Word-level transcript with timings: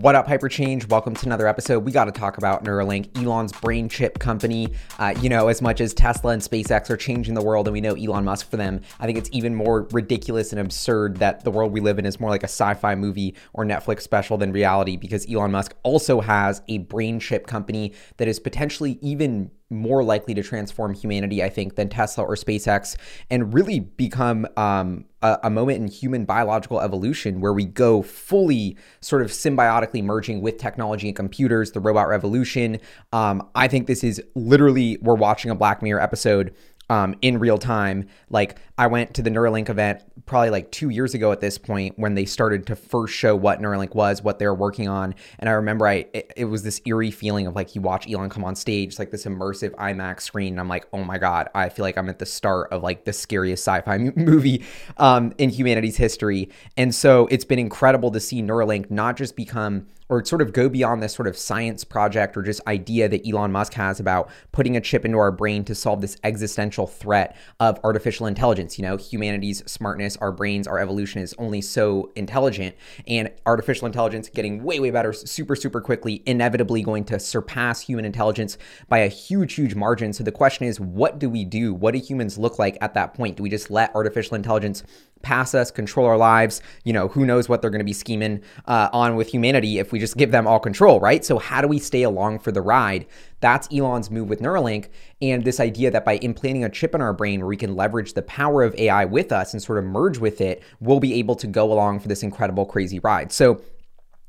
What 0.00 0.14
up, 0.14 0.28
Hyperchange? 0.28 0.88
Welcome 0.88 1.16
to 1.16 1.26
another 1.26 1.48
episode. 1.48 1.80
We 1.80 1.90
got 1.90 2.04
to 2.04 2.12
talk 2.12 2.38
about 2.38 2.62
Neuralink, 2.62 3.20
Elon's 3.20 3.50
brain 3.50 3.88
chip 3.88 4.20
company. 4.20 4.72
Uh, 4.96 5.12
you 5.20 5.28
know, 5.28 5.48
as 5.48 5.60
much 5.60 5.80
as 5.80 5.92
Tesla 5.92 6.30
and 6.30 6.40
SpaceX 6.40 6.88
are 6.88 6.96
changing 6.96 7.34
the 7.34 7.42
world, 7.42 7.66
and 7.66 7.72
we 7.72 7.80
know 7.80 7.94
Elon 7.94 8.24
Musk 8.24 8.48
for 8.48 8.56
them, 8.56 8.80
I 9.00 9.06
think 9.06 9.18
it's 9.18 9.28
even 9.32 9.56
more 9.56 9.88
ridiculous 9.90 10.52
and 10.52 10.60
absurd 10.60 11.16
that 11.16 11.42
the 11.42 11.50
world 11.50 11.72
we 11.72 11.80
live 11.80 11.98
in 11.98 12.06
is 12.06 12.20
more 12.20 12.30
like 12.30 12.44
a 12.44 12.46
sci 12.46 12.74
fi 12.74 12.94
movie 12.94 13.34
or 13.52 13.64
Netflix 13.64 14.02
special 14.02 14.38
than 14.38 14.52
reality 14.52 14.96
because 14.96 15.28
Elon 15.28 15.50
Musk 15.50 15.74
also 15.82 16.20
has 16.20 16.62
a 16.68 16.78
brain 16.78 17.18
chip 17.18 17.48
company 17.48 17.92
that 18.18 18.28
is 18.28 18.38
potentially 18.38 19.00
even 19.02 19.50
more 19.70 20.02
likely 20.02 20.34
to 20.34 20.42
transform 20.42 20.94
humanity, 20.94 21.42
I 21.42 21.48
think, 21.48 21.76
than 21.76 21.88
Tesla 21.88 22.24
or 22.24 22.36
SpaceX, 22.36 22.96
and 23.30 23.52
really 23.52 23.80
become 23.80 24.46
um, 24.56 25.04
a, 25.22 25.38
a, 25.44 25.50
moment 25.50 25.78
in 25.78 25.88
human 25.88 26.24
biological 26.24 26.80
evolution 26.80 27.40
where 27.40 27.52
we 27.52 27.64
go 27.64 28.02
fully 28.02 28.76
sort 29.00 29.22
of 29.22 29.30
symbiotically 29.30 30.02
merging 30.02 30.40
with 30.40 30.56
technology 30.58 31.08
and 31.08 31.16
computers, 31.16 31.72
the 31.72 31.80
robot 31.80 32.08
revolution. 32.08 32.78
Um, 33.12 33.46
I 33.54 33.68
think 33.68 33.86
this 33.86 34.02
is 34.02 34.22
literally, 34.34 34.98
we're 35.02 35.14
watching 35.14 35.50
a 35.50 35.54
Black 35.54 35.82
Mirror 35.82 36.00
episode 36.00 36.54
um, 36.90 37.14
in 37.22 37.38
real 37.38 37.58
time. 37.58 38.08
Like 38.30 38.58
I 38.76 38.86
went 38.86 39.14
to 39.14 39.22
the 39.22 39.30
Neuralink 39.30 39.68
event 39.68 40.02
probably 40.26 40.50
like 40.50 40.70
two 40.70 40.90
years 40.90 41.14
ago 41.14 41.32
at 41.32 41.40
this 41.40 41.58
point 41.58 41.98
when 41.98 42.14
they 42.14 42.24
started 42.24 42.66
to 42.66 42.76
first 42.76 43.14
show 43.14 43.34
what 43.34 43.60
Neuralink 43.60 43.94
was, 43.94 44.22
what 44.22 44.38
they 44.38 44.46
were 44.46 44.54
working 44.54 44.88
on, 44.88 45.14
and 45.38 45.48
I 45.48 45.52
remember 45.52 45.86
I 45.86 46.06
it, 46.12 46.32
it 46.36 46.44
was 46.44 46.62
this 46.62 46.80
eerie 46.84 47.10
feeling 47.10 47.46
of 47.46 47.54
like 47.54 47.74
you 47.74 47.80
watch 47.80 48.10
Elon 48.10 48.28
come 48.28 48.44
on 48.44 48.54
stage, 48.54 48.98
like 48.98 49.10
this 49.10 49.24
immersive 49.24 49.70
IMAX 49.76 50.22
screen, 50.22 50.54
and 50.54 50.60
I'm 50.60 50.68
like, 50.68 50.86
oh 50.92 51.04
my 51.04 51.18
god, 51.18 51.48
I 51.54 51.68
feel 51.68 51.84
like 51.84 51.98
I'm 51.98 52.08
at 52.08 52.18
the 52.18 52.26
start 52.26 52.72
of 52.72 52.82
like 52.82 53.04
the 53.04 53.12
scariest 53.12 53.62
sci-fi 53.64 53.98
movie 53.98 54.64
um, 54.96 55.32
in 55.38 55.50
humanity's 55.50 55.96
history, 55.96 56.50
and 56.76 56.94
so 56.94 57.26
it's 57.28 57.44
been 57.44 57.58
incredible 57.58 58.10
to 58.12 58.20
see 58.20 58.42
Neuralink 58.42 58.90
not 58.90 59.16
just 59.16 59.36
become 59.36 59.86
or 60.08 60.24
sort 60.24 60.42
of 60.42 60.52
go 60.52 60.68
beyond 60.68 61.02
this 61.02 61.14
sort 61.14 61.28
of 61.28 61.36
science 61.36 61.84
project 61.84 62.36
or 62.36 62.42
just 62.42 62.60
idea 62.66 63.08
that 63.08 63.26
Elon 63.28 63.52
Musk 63.52 63.74
has 63.74 64.00
about 64.00 64.30
putting 64.52 64.76
a 64.76 64.80
chip 64.80 65.04
into 65.04 65.18
our 65.18 65.30
brain 65.30 65.64
to 65.64 65.74
solve 65.74 66.00
this 66.00 66.16
existential 66.24 66.86
threat 66.86 67.36
of 67.60 67.78
artificial 67.84 68.26
intelligence. 68.26 68.78
You 68.78 68.82
know, 68.82 68.96
humanity's 68.96 69.62
smartness, 69.70 70.16
our 70.16 70.32
brains, 70.32 70.66
our 70.66 70.78
evolution 70.78 71.20
is 71.20 71.34
only 71.38 71.60
so 71.60 72.10
intelligent, 72.16 72.74
and 73.06 73.30
artificial 73.46 73.86
intelligence 73.86 74.28
getting 74.28 74.62
way, 74.62 74.80
way 74.80 74.90
better 74.90 75.12
super, 75.12 75.56
super 75.56 75.80
quickly, 75.80 76.22
inevitably 76.26 76.82
going 76.82 77.04
to 77.04 77.18
surpass 77.18 77.80
human 77.80 78.04
intelligence 78.04 78.58
by 78.88 78.98
a 78.98 79.08
huge, 79.08 79.54
huge 79.54 79.74
margin. 79.74 80.12
So 80.12 80.24
the 80.24 80.32
question 80.32 80.66
is, 80.66 80.80
what 80.80 81.18
do 81.18 81.28
we 81.28 81.44
do? 81.44 81.74
What 81.74 81.92
do 81.92 82.00
humans 82.00 82.38
look 82.38 82.58
like 82.58 82.78
at 82.80 82.94
that 82.94 83.14
point? 83.14 83.36
Do 83.36 83.42
we 83.42 83.50
just 83.50 83.70
let 83.70 83.94
artificial 83.94 84.34
intelligence 84.34 84.82
pass 85.22 85.54
us, 85.54 85.70
control 85.70 86.06
our 86.06 86.16
lives. 86.16 86.62
You 86.84 86.92
know, 86.92 87.08
who 87.08 87.26
knows 87.26 87.48
what 87.48 87.62
they're 87.62 87.70
going 87.70 87.80
to 87.80 87.84
be 87.84 87.92
scheming 87.92 88.42
uh, 88.66 88.88
on 88.92 89.16
with 89.16 89.28
humanity 89.28 89.78
if 89.78 89.92
we 89.92 89.98
just 89.98 90.16
give 90.16 90.30
them 90.30 90.46
all 90.46 90.60
control, 90.60 91.00
right? 91.00 91.24
So, 91.24 91.38
how 91.38 91.60
do 91.60 91.68
we 91.68 91.78
stay 91.78 92.02
along 92.02 92.40
for 92.40 92.52
the 92.52 92.62
ride? 92.62 93.06
That's 93.40 93.68
Elon's 93.72 94.10
move 94.10 94.28
with 94.28 94.40
Neuralink. 94.40 94.88
And 95.22 95.44
this 95.44 95.60
idea 95.60 95.90
that 95.90 96.04
by 96.04 96.18
implanting 96.22 96.64
a 96.64 96.68
chip 96.68 96.94
in 96.94 97.00
our 97.00 97.12
brain 97.12 97.40
where 97.40 97.48
we 97.48 97.56
can 97.56 97.76
leverage 97.76 98.14
the 98.14 98.22
power 98.22 98.62
of 98.62 98.74
AI 98.76 99.04
with 99.04 99.32
us 99.32 99.52
and 99.52 99.62
sort 99.62 99.78
of 99.78 99.84
merge 99.84 100.18
with 100.18 100.40
it, 100.40 100.62
we'll 100.80 101.00
be 101.00 101.14
able 101.14 101.36
to 101.36 101.46
go 101.46 101.72
along 101.72 102.00
for 102.00 102.08
this 102.08 102.22
incredible, 102.22 102.66
crazy 102.66 102.98
ride. 102.98 103.32
So, 103.32 103.60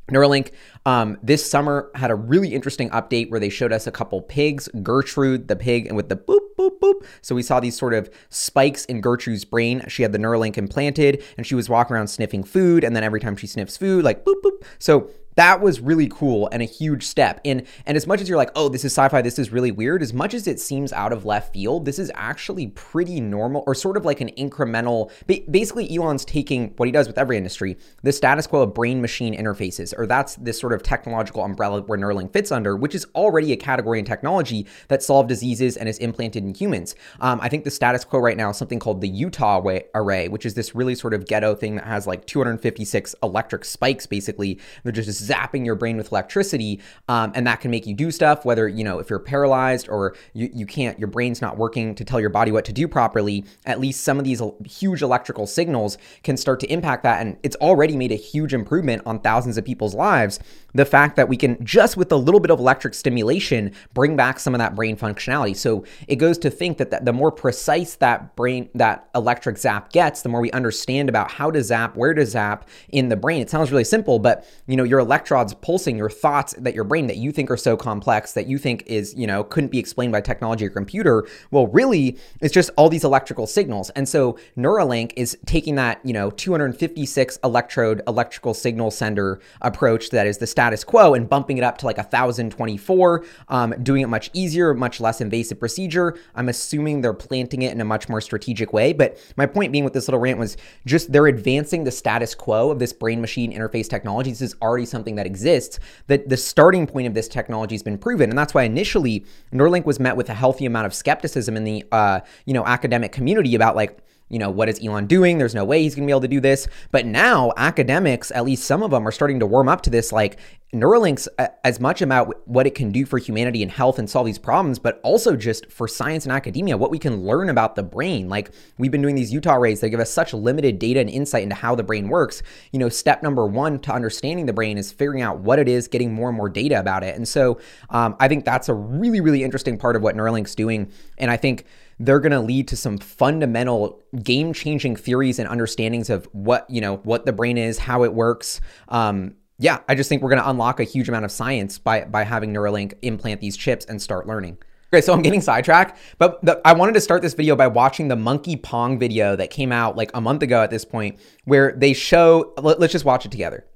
Neuralink 0.09 0.51
um, 0.85 1.17
this 1.21 1.49
summer 1.49 1.91
had 1.95 2.11
a 2.11 2.15
really 2.15 2.53
interesting 2.53 2.89
update 2.89 3.29
where 3.29 3.39
they 3.39 3.49
showed 3.49 3.71
us 3.71 3.87
a 3.87 3.91
couple 3.91 4.21
pigs, 4.21 4.67
Gertrude, 4.81 5.47
the 5.47 5.55
pig, 5.55 5.87
and 5.87 5.95
with 5.95 6.09
the 6.09 6.15
boop, 6.15 6.39
boop, 6.69 6.79
boop. 6.79 7.05
So 7.21 7.35
we 7.35 7.43
saw 7.43 7.59
these 7.59 7.77
sort 7.77 7.93
of 7.93 8.09
spikes 8.29 8.85
in 8.85 9.01
Gertrude's 9.01 9.45
brain. 9.45 9.83
She 9.87 10.03
had 10.03 10.11
the 10.11 10.19
Neuralink 10.19 10.57
implanted 10.57 11.23
and 11.37 11.45
she 11.45 11.55
was 11.55 11.69
walking 11.69 11.95
around 11.95 12.07
sniffing 12.07 12.43
food. 12.43 12.83
And 12.83 12.95
then 12.95 13.03
every 13.03 13.19
time 13.19 13.35
she 13.35 13.47
sniffs 13.47 13.77
food, 13.77 14.03
like 14.03 14.25
boop, 14.25 14.41
boop. 14.43 14.63
So 14.77 15.09
that 15.39 15.61
was 15.61 15.79
really 15.79 16.09
cool 16.09 16.49
and 16.51 16.61
a 16.61 16.65
huge 16.65 17.05
step. 17.05 17.39
And 17.45 17.65
and 17.85 17.95
as 17.95 18.05
much 18.05 18.19
as 18.19 18.27
you're 18.27 18.37
like, 18.37 18.51
oh, 18.55 18.67
this 18.67 18.83
is 18.83 18.91
sci-fi, 18.91 19.21
this 19.21 19.39
is 19.39 19.53
really 19.53 19.71
weird, 19.71 20.01
as 20.01 20.13
much 20.13 20.33
as 20.33 20.47
it 20.47 20.59
seems 20.59 20.91
out 20.91 21.13
of 21.13 21.23
left 21.23 21.53
field, 21.53 21.85
this 21.85 21.97
is 21.97 22.11
actually 22.13 22.67
pretty 22.67 23.21
normal 23.21 23.63
or 23.65 23.73
sort 23.73 23.95
of 23.95 24.03
like 24.03 24.19
an 24.19 24.31
incremental. 24.37 25.09
Basically, 25.49 25.95
Elon's 25.95 26.25
taking 26.25 26.73
what 26.75 26.87
he 26.87 26.91
does 26.91 27.07
with 27.07 27.17
every 27.17 27.37
industry, 27.37 27.77
the 28.03 28.11
status 28.11 28.47
quo 28.47 28.63
of 28.63 28.73
brain-machine 28.73 29.33
interfaces, 29.33 29.97
or 29.97 30.05
that's 30.05 30.35
this 30.35 30.59
sort 30.59 30.73
of 30.73 30.83
technological 30.83 31.45
umbrella 31.45 31.83
where 31.83 31.97
Neuralink 31.97 32.33
fits 32.33 32.51
under, 32.51 32.75
which 32.75 32.93
is 32.93 33.07
already 33.15 33.53
a 33.53 33.57
category 33.57 33.97
in 33.97 34.03
technology 34.03 34.67
that 34.89 35.01
solve 35.01 35.27
diseases 35.27 35.77
and 35.77 35.87
is 35.87 35.99
implanted 35.99 36.43
in 36.43 36.53
humans. 36.53 36.95
Um, 37.21 37.39
I 37.41 37.47
think 37.47 37.63
the 37.63 37.71
status 37.71 38.03
quo 38.03 38.19
right 38.19 38.35
now 38.35 38.49
is 38.49 38.57
something 38.57 38.79
called 38.79 38.99
the 38.99 39.07
Utah 39.07 39.63
array, 39.95 40.27
which 40.27 40.45
is 40.45 40.55
this 40.55 40.75
really 40.75 40.95
sort 40.95 41.13
of 41.13 41.27
ghetto 41.27 41.55
thing 41.55 41.75
that 41.75 41.85
has 41.85 42.05
like 42.05 42.25
256 42.25 43.15
electric 43.23 43.63
spikes. 43.63 44.05
Basically, 44.05 44.59
they're 44.83 44.91
just 44.91 45.28
zapping 45.29 45.65
your 45.65 45.75
brain 45.75 45.97
with 45.97 46.11
electricity, 46.11 46.81
um, 47.07 47.31
and 47.35 47.45
that 47.47 47.61
can 47.61 47.71
make 47.71 47.85
you 47.87 47.93
do 47.93 48.11
stuff. 48.11 48.45
Whether 48.45 48.67
you 48.67 48.83
know 48.83 48.99
if 48.99 49.09
you're 49.09 49.19
paralyzed 49.19 49.87
or 49.89 50.15
you, 50.33 50.49
you 50.53 50.65
can't, 50.65 50.97
your 50.99 51.07
brain's 51.07 51.41
not 51.41 51.57
working 51.57 51.95
to 51.95 52.03
tell 52.03 52.19
your 52.19 52.29
body 52.29 52.51
what 52.51 52.65
to 52.65 52.73
do 52.73 52.87
properly. 52.87 53.45
At 53.65 53.79
least 53.79 54.03
some 54.03 54.17
of 54.17 54.25
these 54.25 54.41
huge 54.65 55.01
electrical 55.01 55.47
signals 55.47 55.97
can 56.23 56.37
start 56.37 56.59
to 56.61 56.67
impact 56.67 57.03
that, 57.03 57.21
and 57.21 57.37
it's 57.43 57.55
already 57.57 57.95
made 57.95 58.11
a 58.11 58.15
huge 58.15 58.53
improvement 58.53 59.03
on 59.05 59.19
thousands 59.19 59.57
of 59.57 59.65
people's 59.65 59.95
lives. 59.95 60.39
The 60.73 60.85
fact 60.85 61.15
that 61.15 61.27
we 61.27 61.37
can 61.37 61.63
just 61.65 61.97
with 61.97 62.11
a 62.11 62.15
little 62.15 62.39
bit 62.39 62.51
of 62.51 62.59
electric 62.59 62.93
stimulation 62.93 63.73
bring 63.93 64.15
back 64.15 64.39
some 64.39 64.53
of 64.53 64.59
that 64.59 64.75
brain 64.75 64.95
functionality. 64.95 65.55
So 65.55 65.85
it 66.07 66.17
goes 66.17 66.37
to 66.39 66.49
think 66.49 66.77
that 66.77 67.05
the 67.05 67.13
more 67.13 67.31
precise 67.31 67.95
that 67.95 68.35
brain 68.35 68.69
that 68.75 69.09
electric 69.15 69.57
zap 69.57 69.91
gets, 69.91 70.21
the 70.21 70.29
more 70.29 70.41
we 70.41 70.51
understand 70.51 71.09
about 71.09 71.31
how 71.31 71.51
to 71.51 71.63
zap, 71.63 71.95
where 71.95 72.13
to 72.13 72.25
zap 72.25 72.67
in 72.89 73.09
the 73.09 73.15
brain. 73.15 73.41
It 73.41 73.49
sounds 73.49 73.71
really 73.71 73.83
simple, 73.83 74.19
but 74.19 74.45
you 74.67 74.75
know 74.75 74.83
your 74.83 74.99
electrodes 74.99 75.53
pulsing 75.55 75.97
your 75.97 76.09
thoughts 76.09 76.53
that 76.57 76.75
your 76.75 76.83
brain 76.83 77.07
that 77.07 77.17
you 77.17 77.31
think 77.31 77.49
are 77.51 77.57
so 77.57 77.75
complex 77.75 78.33
that 78.33 78.47
you 78.47 78.57
think 78.57 78.83
is, 78.85 79.13
you 79.15 79.27
know, 79.27 79.43
couldn't 79.43 79.71
be 79.71 79.79
explained 79.79 80.11
by 80.11 80.21
technology 80.21 80.65
or 80.65 80.69
computer. 80.69 81.27
Well, 81.51 81.67
really, 81.67 82.17
it's 82.41 82.53
just 82.53 82.69
all 82.77 82.89
these 82.89 83.03
electrical 83.03 83.47
signals. 83.47 83.89
And 83.91 84.07
so 84.07 84.37
Neuralink 84.57 85.13
is 85.15 85.37
taking 85.45 85.75
that, 85.75 85.99
you 86.03 86.13
know, 86.13 86.29
256 86.29 87.39
electrode 87.43 88.01
electrical 88.07 88.53
signal 88.53 88.91
sender 88.91 89.41
approach 89.61 90.09
that 90.09 90.27
is 90.27 90.37
the 90.37 90.47
status 90.59 90.83
quo 90.83 91.13
and 91.13 91.29
bumping 91.29 91.57
it 91.57 91.63
up 91.63 91.77
to 91.77 91.85
like 91.85 91.95
1024, 91.95 93.23
um, 93.47 93.73
doing 93.81 94.01
it 94.01 94.07
much 94.07 94.29
easier, 94.33 94.73
much 94.73 94.99
less 94.99 95.21
invasive 95.21 95.57
procedure. 95.57 96.17
I'm 96.35 96.49
assuming 96.49 96.99
they're 96.99 97.13
planting 97.13 97.61
it 97.61 97.71
in 97.71 97.79
a 97.79 97.85
much 97.85 98.09
more 98.09 98.19
strategic 98.19 98.73
way. 98.73 98.91
But 98.91 99.17
my 99.37 99.45
point 99.45 99.71
being 99.71 99.85
with 99.85 99.93
this 99.93 100.09
little 100.09 100.19
rant 100.19 100.37
was 100.37 100.57
just 100.85 101.13
they're 101.13 101.27
advancing 101.27 101.85
the 101.85 101.91
status 101.91 102.35
quo 102.35 102.71
of 102.71 102.79
this 102.79 102.91
brain 102.91 103.21
machine 103.21 103.53
interface 103.53 103.89
technology. 103.89 104.31
This 104.31 104.41
is 104.41 104.55
already 104.61 104.85
something 104.85 105.15
that 105.15 105.25
exists, 105.25 105.79
that 106.07 106.27
the 106.27 106.35
starting 106.35 106.85
point 106.85 107.07
of 107.07 107.13
this 107.13 107.29
technology 107.29 107.75
has 107.75 107.83
been 107.83 107.97
proven. 107.97 108.29
And 108.29 108.37
that's 108.37 108.53
why 108.53 108.63
initially 108.63 109.25
Neuralink 109.53 109.85
was 109.85 109.97
met 109.97 110.17
with 110.17 110.29
a 110.29 110.33
healthy 110.33 110.65
amount 110.65 110.87
of 110.87 110.93
skepticism 110.93 111.55
in 111.55 111.63
the 111.63 111.85
uh, 111.93 112.19
you 112.43 112.53
know 112.53 112.65
academic 112.65 113.13
community 113.13 113.55
about 113.55 113.77
like 113.77 113.97
you 114.29 114.39
know, 114.39 114.49
what 114.49 114.69
is 114.69 114.79
Elon 114.83 115.07
doing? 115.07 115.37
There's 115.37 115.55
no 115.55 115.65
way 115.65 115.81
he's 115.83 115.95
going 115.95 116.07
to 116.07 116.07
be 116.07 116.13
able 116.13 116.21
to 116.21 116.27
do 116.27 116.39
this. 116.39 116.67
But 116.91 117.05
now 117.05 117.51
academics, 117.57 118.31
at 118.31 118.45
least 118.45 118.63
some 118.63 118.83
of 118.83 118.91
them, 118.91 119.07
are 119.07 119.11
starting 119.11 119.39
to 119.39 119.45
warm 119.45 119.67
up 119.67 119.81
to 119.81 119.89
this. 119.89 120.11
Like 120.11 120.37
Neuralink's 120.71 121.27
as 121.63 121.79
much 121.79 122.03
about 122.03 122.47
what 122.47 122.67
it 122.67 122.75
can 122.75 122.91
do 122.91 123.03
for 123.03 123.17
humanity 123.17 123.63
and 123.63 123.71
health 123.71 123.97
and 123.97 124.07
solve 124.07 124.27
these 124.27 124.37
problems, 124.37 124.77
but 124.77 124.99
also 125.03 125.35
just 125.35 125.71
for 125.71 125.87
science 125.87 126.25
and 126.25 126.31
academia, 126.31 126.77
what 126.77 126.91
we 126.91 126.99
can 126.99 127.23
learn 127.23 127.49
about 127.49 127.75
the 127.75 127.81
brain. 127.81 128.29
Like 128.29 128.51
we've 128.77 128.91
been 128.91 129.01
doing 129.01 129.15
these 129.15 129.33
Utah 129.33 129.55
arrays 129.55 129.79
that 129.79 129.89
give 129.89 129.99
us 129.99 130.11
such 130.11 130.31
limited 130.31 130.77
data 130.77 130.99
and 130.99 131.09
insight 131.09 131.41
into 131.41 131.55
how 131.55 131.73
the 131.73 131.83
brain 131.83 132.07
works. 132.07 132.43
You 132.71 132.77
know, 132.77 132.89
step 132.89 133.23
number 133.23 133.47
one 133.47 133.79
to 133.79 133.91
understanding 133.91 134.45
the 134.45 134.53
brain 134.53 134.77
is 134.77 134.91
figuring 134.91 135.23
out 135.23 135.39
what 135.39 135.57
it 135.57 135.67
is, 135.67 135.87
getting 135.87 136.13
more 136.13 136.29
and 136.29 136.37
more 136.37 136.49
data 136.49 136.79
about 136.79 137.03
it. 137.03 137.15
And 137.15 137.27
so 137.27 137.59
um, 137.89 138.15
I 138.19 138.27
think 138.27 138.45
that's 138.45 138.69
a 138.69 138.73
really, 138.75 139.21
really 139.21 139.43
interesting 139.43 139.75
part 139.75 139.95
of 139.95 140.03
what 140.03 140.15
Neuralink's 140.15 140.53
doing. 140.53 140.91
And 141.17 141.31
I 141.31 141.37
think 141.37 141.65
they're 141.99 142.19
going 142.19 142.31
to 142.31 142.39
lead 142.39 142.67
to 142.69 142.77
some 142.77 142.97
fundamental 142.97 144.01
game 144.23 144.53
changing 144.53 144.95
theories 144.95 145.39
and 145.39 145.49
understandings 145.49 146.09
of 146.09 146.27
what 146.31 146.69
you 146.69 146.81
know 146.81 146.97
what 146.97 147.25
the 147.25 147.33
brain 147.33 147.57
is 147.57 147.77
how 147.77 148.03
it 148.03 148.13
works 148.13 148.61
um, 148.89 149.35
yeah 149.57 149.79
i 149.87 149.95
just 149.95 150.09
think 150.09 150.21
we're 150.21 150.29
going 150.29 150.41
to 150.41 150.49
unlock 150.49 150.79
a 150.79 150.83
huge 150.83 151.09
amount 151.09 151.25
of 151.25 151.31
science 151.31 151.77
by 151.77 152.03
by 152.05 152.23
having 152.23 152.53
neuralink 152.53 152.93
implant 153.01 153.41
these 153.41 153.57
chips 153.57 153.85
and 153.85 154.01
start 154.01 154.27
learning 154.27 154.57
Okay, 154.91 155.01
so 155.01 155.13
I'm 155.13 155.21
getting 155.21 155.41
sidetracked, 155.41 155.99
but 156.17 156.43
the, 156.43 156.59
I 156.65 156.73
wanted 156.73 156.93
to 156.93 157.01
start 157.01 157.21
this 157.21 157.35
video 157.35 157.55
by 157.55 157.67
watching 157.67 158.07
the 158.07 158.15
Monkey 158.15 158.55
Pong 158.55 158.97
video 158.97 159.35
that 159.35 159.51
came 159.51 159.71
out 159.71 159.95
like 159.95 160.09
a 160.15 160.21
month 160.21 160.41
ago 160.41 160.63
at 160.63 160.71
this 160.71 160.83
point, 160.83 161.19
where 161.45 161.73
they 161.77 161.93
show. 161.93 162.53
Let, 162.57 162.79
let's 162.79 162.91
just 162.91 163.05
watch 163.05 163.23
it 163.23 163.31
together. 163.31 163.67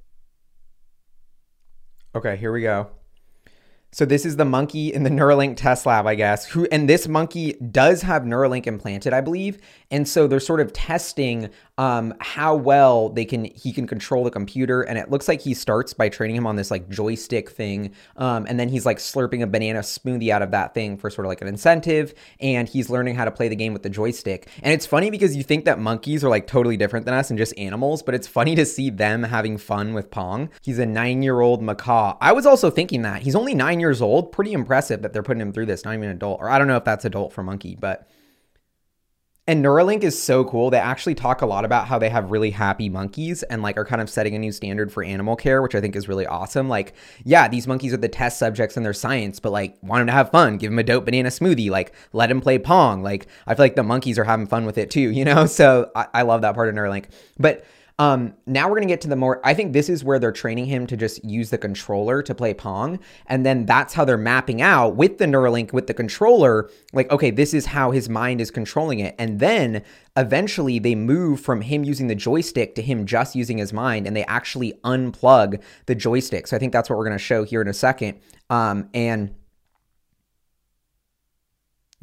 Okay, 2.15 2.35
here 2.35 2.51
we 2.51 2.61
go. 2.61 2.89
So 3.93 4.05
this 4.05 4.25
is 4.25 4.37
the 4.37 4.45
monkey 4.45 4.91
in 4.91 5.03
the 5.03 5.11
Neuralink 5.11 5.55
test 5.55 5.85
lab, 5.85 6.07
I 6.07 6.15
guess. 6.15 6.47
Who 6.47 6.67
and 6.71 6.89
this 6.89 7.07
monkey 7.07 7.53
does 7.53 8.01
have 8.01 8.23
Neuralink 8.23 8.65
implanted, 8.65 9.13
I 9.13 9.21
believe. 9.21 9.59
And 9.91 10.07
so 10.07 10.25
they're 10.25 10.39
sort 10.39 10.61
of 10.61 10.73
testing 10.73 11.51
um, 11.77 12.15
how 12.19 12.55
well 12.55 13.09
they 13.09 13.23
can 13.23 13.45
he 13.45 13.71
can 13.71 13.85
control 13.85 14.23
the 14.23 14.31
computer. 14.31 14.81
And 14.81 14.97
it 14.97 15.11
looks 15.11 15.27
like 15.27 15.41
he 15.41 15.53
starts 15.53 15.93
by 15.93 16.09
training 16.09 16.35
him 16.35 16.47
on 16.47 16.55
this 16.55 16.71
like 16.71 16.89
joystick 16.89 17.51
thing, 17.51 17.93
um, 18.17 18.47
and 18.49 18.59
then 18.59 18.67
he's 18.67 18.83
like 18.83 18.97
slurping 18.97 19.43
a 19.43 19.47
banana 19.47 19.79
smoothie 19.79 20.29
out 20.29 20.41
of 20.41 20.49
that 20.51 20.73
thing 20.73 20.97
for 20.97 21.11
sort 21.11 21.25
of 21.25 21.29
like 21.29 21.41
an 21.41 21.47
incentive. 21.47 22.15
And 22.39 22.67
he's 22.67 22.89
learning 22.89 23.13
how 23.13 23.25
to 23.25 23.31
play 23.31 23.47
the 23.47 23.55
game 23.55 23.73
with 23.73 23.83
the 23.83 23.91
joystick. 23.91 24.47
And 24.63 24.73
it's 24.73 24.87
funny 24.87 25.11
because 25.11 25.35
you 25.35 25.43
think 25.43 25.65
that 25.65 25.77
monkeys 25.77 26.23
are 26.23 26.29
like 26.29 26.47
totally 26.47 26.77
different 26.77 27.05
than 27.05 27.13
us 27.13 27.29
and 27.29 27.37
just 27.37 27.55
animals, 27.59 28.01
but 28.01 28.15
it's 28.15 28.27
funny 28.27 28.55
to 28.55 28.65
see 28.65 28.89
them 28.89 29.21
having 29.21 29.59
fun 29.59 29.93
with 29.93 30.09
Pong. 30.09 30.49
He's 30.63 30.79
a 30.79 30.85
nine-year-old 30.87 31.61
macaque. 31.61 32.17
I 32.19 32.31
was 32.31 32.47
also 32.47 32.71
thinking 32.71 33.03
that 33.03 33.21
he's 33.21 33.35
only 33.35 33.53
nine 33.53 33.82
years 33.83 34.01
old. 34.01 34.31
Pretty 34.31 34.53
impressive 34.53 35.01
that 35.01 35.13
they're 35.13 35.23
putting 35.23 35.41
him 35.41 35.53
through 35.53 35.67
this. 35.67 35.85
Not 35.85 35.93
even 35.93 36.09
adult, 36.09 36.41
or 36.41 36.49
I 36.49 36.57
don't 36.57 36.67
know 36.67 36.77
if 36.77 36.83
that's 36.83 37.05
adult 37.05 37.33
for 37.33 37.43
monkey, 37.43 37.77
but 37.79 38.09
and 39.45 39.63
Neuralink 39.63 40.03
is 40.03 40.21
so 40.21 40.45
cool. 40.45 40.69
They 40.69 40.77
actually 40.77 41.15
talk 41.15 41.41
a 41.41 41.45
lot 41.45 41.65
about 41.65 41.87
how 41.87 41.99
they 41.99 42.07
have 42.07 42.31
really 42.31 42.51
happy 42.51 42.87
monkeys 42.87 43.43
and 43.43 43.61
like 43.61 43.75
are 43.75 43.83
kind 43.83 44.01
of 44.01 44.09
setting 44.09 44.35
a 44.35 44.39
new 44.39 44.53
standard 44.53 44.91
for 44.91 45.03
animal 45.03 45.35
care, 45.35 45.61
which 45.61 45.75
I 45.75 45.81
think 45.81 45.97
is 45.97 46.07
really 46.07 46.25
awesome. 46.25 46.69
Like, 46.69 46.93
yeah, 47.25 47.49
these 47.49 47.67
monkeys 47.67 47.93
are 47.93 47.97
the 47.97 48.07
test 48.07 48.39
subjects 48.39 48.77
in 48.77 48.83
their 48.83 48.93
science, 48.93 49.41
but 49.41 49.51
like 49.51 49.77
want 49.83 49.99
them 49.99 50.07
to 50.07 50.13
have 50.13 50.31
fun, 50.31 50.57
give 50.57 50.71
them 50.71 50.79
a 50.79 50.83
dope 50.83 51.03
banana 51.03 51.27
smoothie, 51.27 51.69
like 51.69 51.93
let 52.13 52.27
them 52.27 52.39
play 52.39 52.57
Pong. 52.57 53.03
Like, 53.03 53.27
I 53.45 53.53
feel 53.53 53.65
like 53.65 53.75
the 53.75 53.83
monkeys 53.83 54.17
are 54.17 54.23
having 54.23 54.47
fun 54.47 54.65
with 54.65 54.77
it 54.77 54.89
too, 54.89 55.01
you 55.11 55.25
know? 55.25 55.45
So 55.45 55.91
I, 55.93 56.07
I 56.13 56.21
love 56.21 56.41
that 56.43 56.55
part 56.55 56.69
of 56.69 56.75
Neuralink. 56.75 57.05
But 57.37 57.65
um, 57.99 58.33
now 58.47 58.67
we're 58.67 58.75
going 58.75 58.87
to 58.87 58.91
get 58.91 59.01
to 59.01 59.07
the 59.07 59.15
more, 59.15 59.39
I 59.43 59.53
think 59.53 59.73
this 59.73 59.87
is 59.87 60.03
where 60.03 60.17
they're 60.17 60.31
training 60.31 60.65
him 60.65 60.87
to 60.87 60.97
just 60.97 61.23
use 61.23 61.51
the 61.51 61.59
controller 61.59 62.23
to 62.23 62.33
play 62.33 62.53
Pong. 62.53 62.99
And 63.27 63.45
then 63.45 63.65
that's 63.65 63.93
how 63.93 64.03
they're 64.03 64.17
mapping 64.17 64.61
out 64.61 64.95
with 64.95 65.19
the 65.19 65.25
Neuralink, 65.25 65.73
with 65.73 65.85
the 65.85 65.93
controller, 65.93 66.69
like, 66.91 67.11
okay, 67.11 67.29
this 67.29 67.53
is 67.53 67.67
how 67.67 67.91
his 67.91 68.09
mind 68.09 68.41
is 68.41 68.49
controlling 68.49 68.99
it. 68.99 69.13
And 69.19 69.39
then 69.39 69.83
eventually 70.17 70.79
they 70.79 70.95
move 70.95 71.39
from 71.39 71.61
him 71.61 71.83
using 71.83 72.07
the 72.07 72.15
joystick 72.15 72.73
to 72.75 72.81
him 72.81 73.05
just 73.05 73.35
using 73.35 73.59
his 73.59 73.71
mind 73.71 74.07
and 74.07 74.15
they 74.15 74.25
actually 74.25 74.73
unplug 74.83 75.61
the 75.85 75.95
joystick. 75.95 76.47
So 76.47 76.55
I 76.55 76.59
think 76.59 76.73
that's 76.73 76.89
what 76.89 76.97
we're 76.97 77.05
going 77.05 77.17
to 77.17 77.23
show 77.23 77.43
here 77.43 77.61
in 77.61 77.67
a 77.67 77.73
second. 77.73 78.19
Um, 78.49 78.89
and 78.93 79.35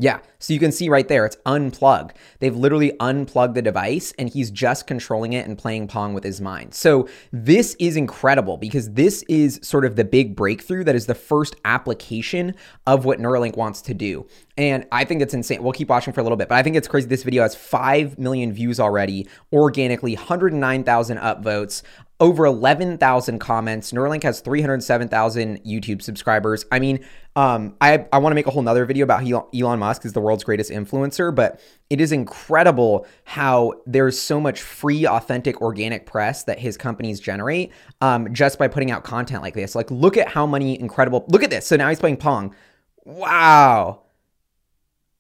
yeah, 0.01 0.21
so 0.39 0.55
you 0.55 0.59
can 0.59 0.73
see 0.73 0.89
right 0.89 1.07
there, 1.07 1.27
it's 1.27 1.37
unplugged. 1.45 2.17
They've 2.39 2.57
literally 2.57 2.93
unplugged 3.01 3.55
the 3.55 3.61
device 3.61 4.15
and 4.19 4.31
he's 4.31 4.51
just 4.51 4.87
controlling 4.87 5.35
it 5.35 5.47
and 5.47 5.59
playing 5.59 5.89
Pong 5.89 6.15
with 6.15 6.25
his 6.25 6.41
mind. 6.41 6.75
So 6.75 7.07
this 7.33 7.77
is 7.79 7.97
incredible 7.97 8.57
because 8.57 8.93
this 8.93 9.23
is 9.29 9.61
sort 9.63 9.85
of 9.85 9.97
the 9.97 10.05
big 10.05 10.35
breakthrough 10.35 10.85
that 10.85 10.95
is 10.95 11.05
the 11.05 11.15
first 11.15 11.55
application 11.67 12.55
of 12.87 13.05
what 13.05 13.19
Neuralink 13.19 13.59
wants 13.59 13.83
to 13.83 13.95
do. 13.95 14.27
And 14.57 14.87
I 14.91 15.05
think 15.05 15.21
it's 15.21 15.35
insane. 15.35 15.63
We'll 15.63 15.73
keep 15.73 15.91
watching 15.91 16.15
for 16.15 16.21
a 16.21 16.23
little 16.23 16.37
bit, 16.37 16.49
but 16.49 16.57
I 16.57 16.63
think 16.63 16.77
it's 16.77 16.89
crazy. 16.89 17.07
This 17.07 17.23
video 17.23 17.43
has 17.43 17.55
5 17.55 18.19
million 18.19 18.55
views 18.55 18.81
already, 18.81 19.29
organically, 19.53 20.15
109,000 20.15 21.19
upvotes 21.19 21.83
over 22.21 22.45
11,000 22.45 23.39
comments. 23.39 23.93
Neuralink 23.93 24.23
has 24.25 24.41
307,000 24.41 25.65
YouTube 25.65 26.03
subscribers. 26.03 26.67
I 26.71 26.79
mean, 26.79 27.05
um, 27.35 27.75
I, 27.81 28.07
I 28.13 28.19
want 28.19 28.33
to 28.33 28.35
make 28.35 28.47
a 28.47 28.51
whole 28.51 28.63
nother 28.63 28.85
video 28.85 29.05
about 29.05 29.25
Elon 29.55 29.79
Musk 29.79 30.05
is 30.05 30.13
the 30.13 30.21
world's 30.21 30.45
greatest 30.45 30.71
influencer, 30.71 31.35
but 31.35 31.61
it 31.89 32.01
is 32.01 32.13
incredible 32.13 33.07
how 33.25 33.73
there's 33.87 34.21
so 34.21 34.39
much 34.39 34.61
free, 34.61 35.07
authentic, 35.07 35.63
organic 35.63 36.05
press 36.05 36.45
that 36.45 36.59
his 36.59 36.77
companies 36.77 37.21
generate 37.21 37.73
um, 38.03 38.33
just 38.35 38.59
by 38.59 38.69
putting 38.69 38.91
out 38.91 39.03
content 39.03 39.43
like 39.43 39.55
this. 39.55 39.75
Like, 39.75 39.91
look 39.91 40.19
at 40.19 40.29
how 40.29 40.47
many 40.47 40.79
incredible, 40.79 41.25
look 41.29 41.43
at 41.43 41.51
this. 41.51 41.67
So 41.67 41.77
now 41.77 41.89
he's 41.89 42.01
playing 42.01 42.19
Pong. 42.19 42.55
Wow. 43.05 44.03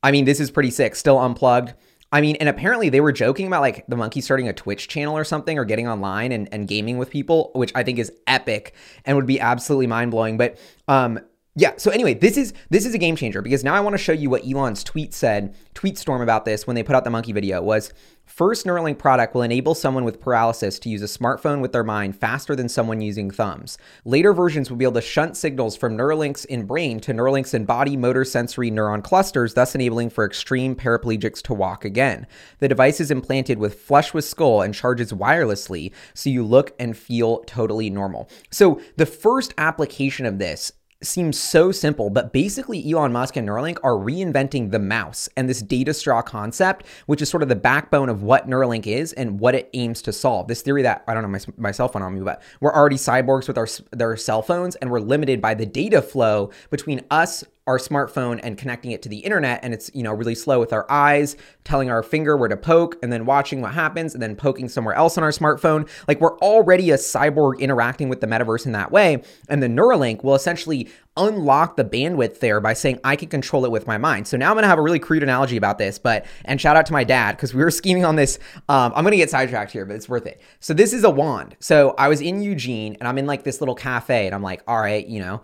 I 0.02 0.10
mean, 0.10 0.26
this 0.26 0.38
is 0.38 0.50
pretty 0.50 0.70
sick. 0.70 0.94
Still 0.94 1.18
unplugged. 1.18 1.72
I 2.12 2.20
mean, 2.20 2.36
and 2.36 2.48
apparently 2.48 2.88
they 2.88 3.00
were 3.00 3.12
joking 3.12 3.46
about 3.46 3.60
like 3.60 3.86
the 3.86 3.96
monkey 3.96 4.20
starting 4.20 4.48
a 4.48 4.52
Twitch 4.52 4.88
channel 4.88 5.16
or 5.16 5.24
something 5.24 5.58
or 5.58 5.64
getting 5.64 5.86
online 5.86 6.32
and, 6.32 6.48
and 6.52 6.66
gaming 6.66 6.98
with 6.98 7.10
people, 7.10 7.52
which 7.54 7.70
I 7.74 7.84
think 7.84 7.98
is 7.98 8.12
epic 8.26 8.74
and 9.04 9.16
would 9.16 9.26
be 9.26 9.38
absolutely 9.38 9.86
mind 9.86 10.10
blowing. 10.10 10.36
But 10.36 10.58
um, 10.88 11.20
yeah, 11.56 11.72
so 11.76 11.90
anyway, 11.90 12.14
this 12.14 12.36
is 12.36 12.54
this 12.70 12.86
is 12.86 12.94
a 12.94 12.98
game 12.98 13.16
changer 13.16 13.42
because 13.42 13.64
now 13.64 13.74
I 13.74 13.80
want 13.80 13.94
to 13.94 13.98
show 13.98 14.12
you 14.12 14.30
what 14.30 14.44
Elon's 14.44 14.84
tweet 14.84 15.12
said, 15.12 15.56
tweet 15.74 15.98
storm 15.98 16.22
about 16.22 16.44
this 16.44 16.64
when 16.64 16.76
they 16.76 16.84
put 16.84 16.94
out 16.94 17.02
the 17.02 17.10
monkey 17.10 17.32
video 17.32 17.60
was 17.60 17.92
first 18.24 18.64
Neuralink 18.64 18.98
product 18.98 19.34
will 19.34 19.42
enable 19.42 19.74
someone 19.74 20.04
with 20.04 20.20
paralysis 20.20 20.78
to 20.78 20.88
use 20.88 21.02
a 21.02 21.06
smartphone 21.06 21.60
with 21.60 21.72
their 21.72 21.82
mind 21.82 22.14
faster 22.14 22.54
than 22.54 22.68
someone 22.68 23.00
using 23.00 23.32
thumbs. 23.32 23.76
Later 24.04 24.32
versions 24.32 24.70
will 24.70 24.76
be 24.76 24.84
able 24.84 24.94
to 24.94 25.00
shunt 25.00 25.36
signals 25.36 25.76
from 25.76 25.96
Neuralinks 25.96 26.44
in 26.44 26.66
brain 26.66 27.00
to 27.00 27.12
Neuralinks 27.12 27.52
in 27.52 27.64
body 27.64 27.96
motor 27.96 28.24
sensory 28.24 28.70
neuron 28.70 29.02
clusters, 29.02 29.54
thus 29.54 29.74
enabling 29.74 30.10
for 30.10 30.24
extreme 30.24 30.76
paraplegics 30.76 31.42
to 31.42 31.52
walk 31.52 31.84
again. 31.84 32.28
The 32.60 32.68
device 32.68 33.00
is 33.00 33.10
implanted 33.10 33.58
with 33.58 33.80
flush 33.80 34.14
with 34.14 34.24
skull 34.24 34.62
and 34.62 34.72
charges 34.72 35.12
wirelessly, 35.12 35.92
so 36.14 36.30
you 36.30 36.44
look 36.44 36.72
and 36.78 36.96
feel 36.96 37.38
totally 37.40 37.90
normal. 37.90 38.30
So 38.52 38.80
the 38.96 39.06
first 39.06 39.52
application 39.58 40.24
of 40.24 40.38
this 40.38 40.70
seems 41.02 41.38
so 41.38 41.72
simple, 41.72 42.10
but 42.10 42.32
basically 42.32 42.92
Elon 42.92 43.12
Musk 43.12 43.36
and 43.36 43.48
Neuralink 43.48 43.78
are 43.82 43.94
reinventing 43.94 44.70
the 44.70 44.78
mouse 44.78 45.28
and 45.36 45.48
this 45.48 45.62
data 45.62 45.94
straw 45.94 46.22
concept, 46.22 46.84
which 47.06 47.22
is 47.22 47.28
sort 47.28 47.42
of 47.42 47.48
the 47.48 47.56
backbone 47.56 48.08
of 48.08 48.22
what 48.22 48.48
Neuralink 48.48 48.86
is 48.86 49.12
and 49.14 49.40
what 49.40 49.54
it 49.54 49.70
aims 49.72 50.02
to 50.02 50.12
solve. 50.12 50.48
This 50.48 50.62
theory 50.62 50.82
that 50.82 51.04
I 51.08 51.14
don't 51.14 51.22
know 51.22 51.28
my, 51.28 51.40
my 51.56 51.70
cell 51.70 51.88
phone 51.88 52.02
on 52.02 52.14
me, 52.14 52.20
but 52.20 52.42
we're 52.60 52.74
already 52.74 52.96
cyborgs 52.96 53.48
with 53.48 53.56
our 53.56 53.68
their 53.92 54.16
cell 54.16 54.42
phones 54.42 54.76
and 54.76 54.90
we're 54.90 55.00
limited 55.00 55.40
by 55.40 55.54
the 55.54 55.66
data 55.66 56.02
flow 56.02 56.50
between 56.70 57.02
us 57.10 57.44
our 57.66 57.78
smartphone 57.78 58.40
and 58.42 58.58
connecting 58.58 58.90
it 58.90 59.02
to 59.02 59.08
the 59.08 59.18
internet 59.18 59.60
and 59.62 59.74
it's 59.74 59.90
you 59.94 60.02
know 60.02 60.12
really 60.12 60.34
slow 60.34 60.58
with 60.58 60.72
our 60.72 60.90
eyes 60.90 61.36
telling 61.64 61.90
our 61.90 62.02
finger 62.02 62.36
where 62.36 62.48
to 62.48 62.56
poke 62.56 62.96
and 63.02 63.12
then 63.12 63.26
watching 63.26 63.60
what 63.60 63.72
happens 63.72 64.14
and 64.14 64.22
then 64.22 64.34
poking 64.34 64.68
somewhere 64.68 64.94
else 64.94 65.16
on 65.18 65.24
our 65.24 65.30
smartphone 65.30 65.88
like 66.08 66.20
we're 66.20 66.38
already 66.38 66.90
a 66.90 66.96
cyborg 66.96 67.58
interacting 67.58 68.08
with 68.08 68.20
the 68.20 68.26
metaverse 68.26 68.66
in 68.66 68.72
that 68.72 68.90
way 68.90 69.22
and 69.48 69.62
the 69.62 69.68
neuralink 69.68 70.24
will 70.24 70.34
essentially 70.34 70.88
unlock 71.16 71.76
the 71.76 71.84
bandwidth 71.84 72.40
there 72.40 72.60
by 72.60 72.72
saying 72.72 72.98
I 73.04 73.16
can 73.16 73.28
control 73.28 73.64
it 73.64 73.70
with 73.70 73.86
my 73.86 73.98
mind. 73.98 74.26
So 74.28 74.36
now 74.36 74.48
I'm 74.48 74.54
going 74.54 74.62
to 74.62 74.68
have 74.68 74.78
a 74.78 74.82
really 74.82 74.98
crude 74.98 75.22
analogy 75.22 75.56
about 75.56 75.76
this, 75.76 75.98
but 75.98 76.24
and 76.44 76.60
shout 76.60 76.76
out 76.76 76.86
to 76.86 76.92
my 76.92 77.04
dad 77.04 77.36
because 77.36 77.52
we 77.52 77.62
were 77.62 77.70
scheming 77.80 78.04
on 78.04 78.16
this. 78.16 78.38
Um, 78.68 78.92
I'm 78.94 79.04
going 79.04 79.12
to 79.12 79.18
get 79.18 79.30
sidetracked 79.30 79.72
here, 79.72 79.84
but 79.84 79.96
it's 79.96 80.08
worth 80.08 80.26
it. 80.26 80.40
So 80.60 80.72
this 80.72 80.92
is 80.92 81.04
a 81.04 81.10
wand. 81.10 81.56
So 81.60 81.94
I 81.98 82.08
was 82.08 82.20
in 82.20 82.42
Eugene 82.42 82.96
and 83.00 83.08
I'm 83.08 83.18
in 83.18 83.26
like 83.26 83.44
this 83.44 83.60
little 83.60 83.74
cafe 83.74 84.26
and 84.26 84.34
I'm 84.34 84.42
like, 84.42 84.62
all 84.66 84.80
right, 84.80 85.06
you 85.06 85.20
know, 85.20 85.42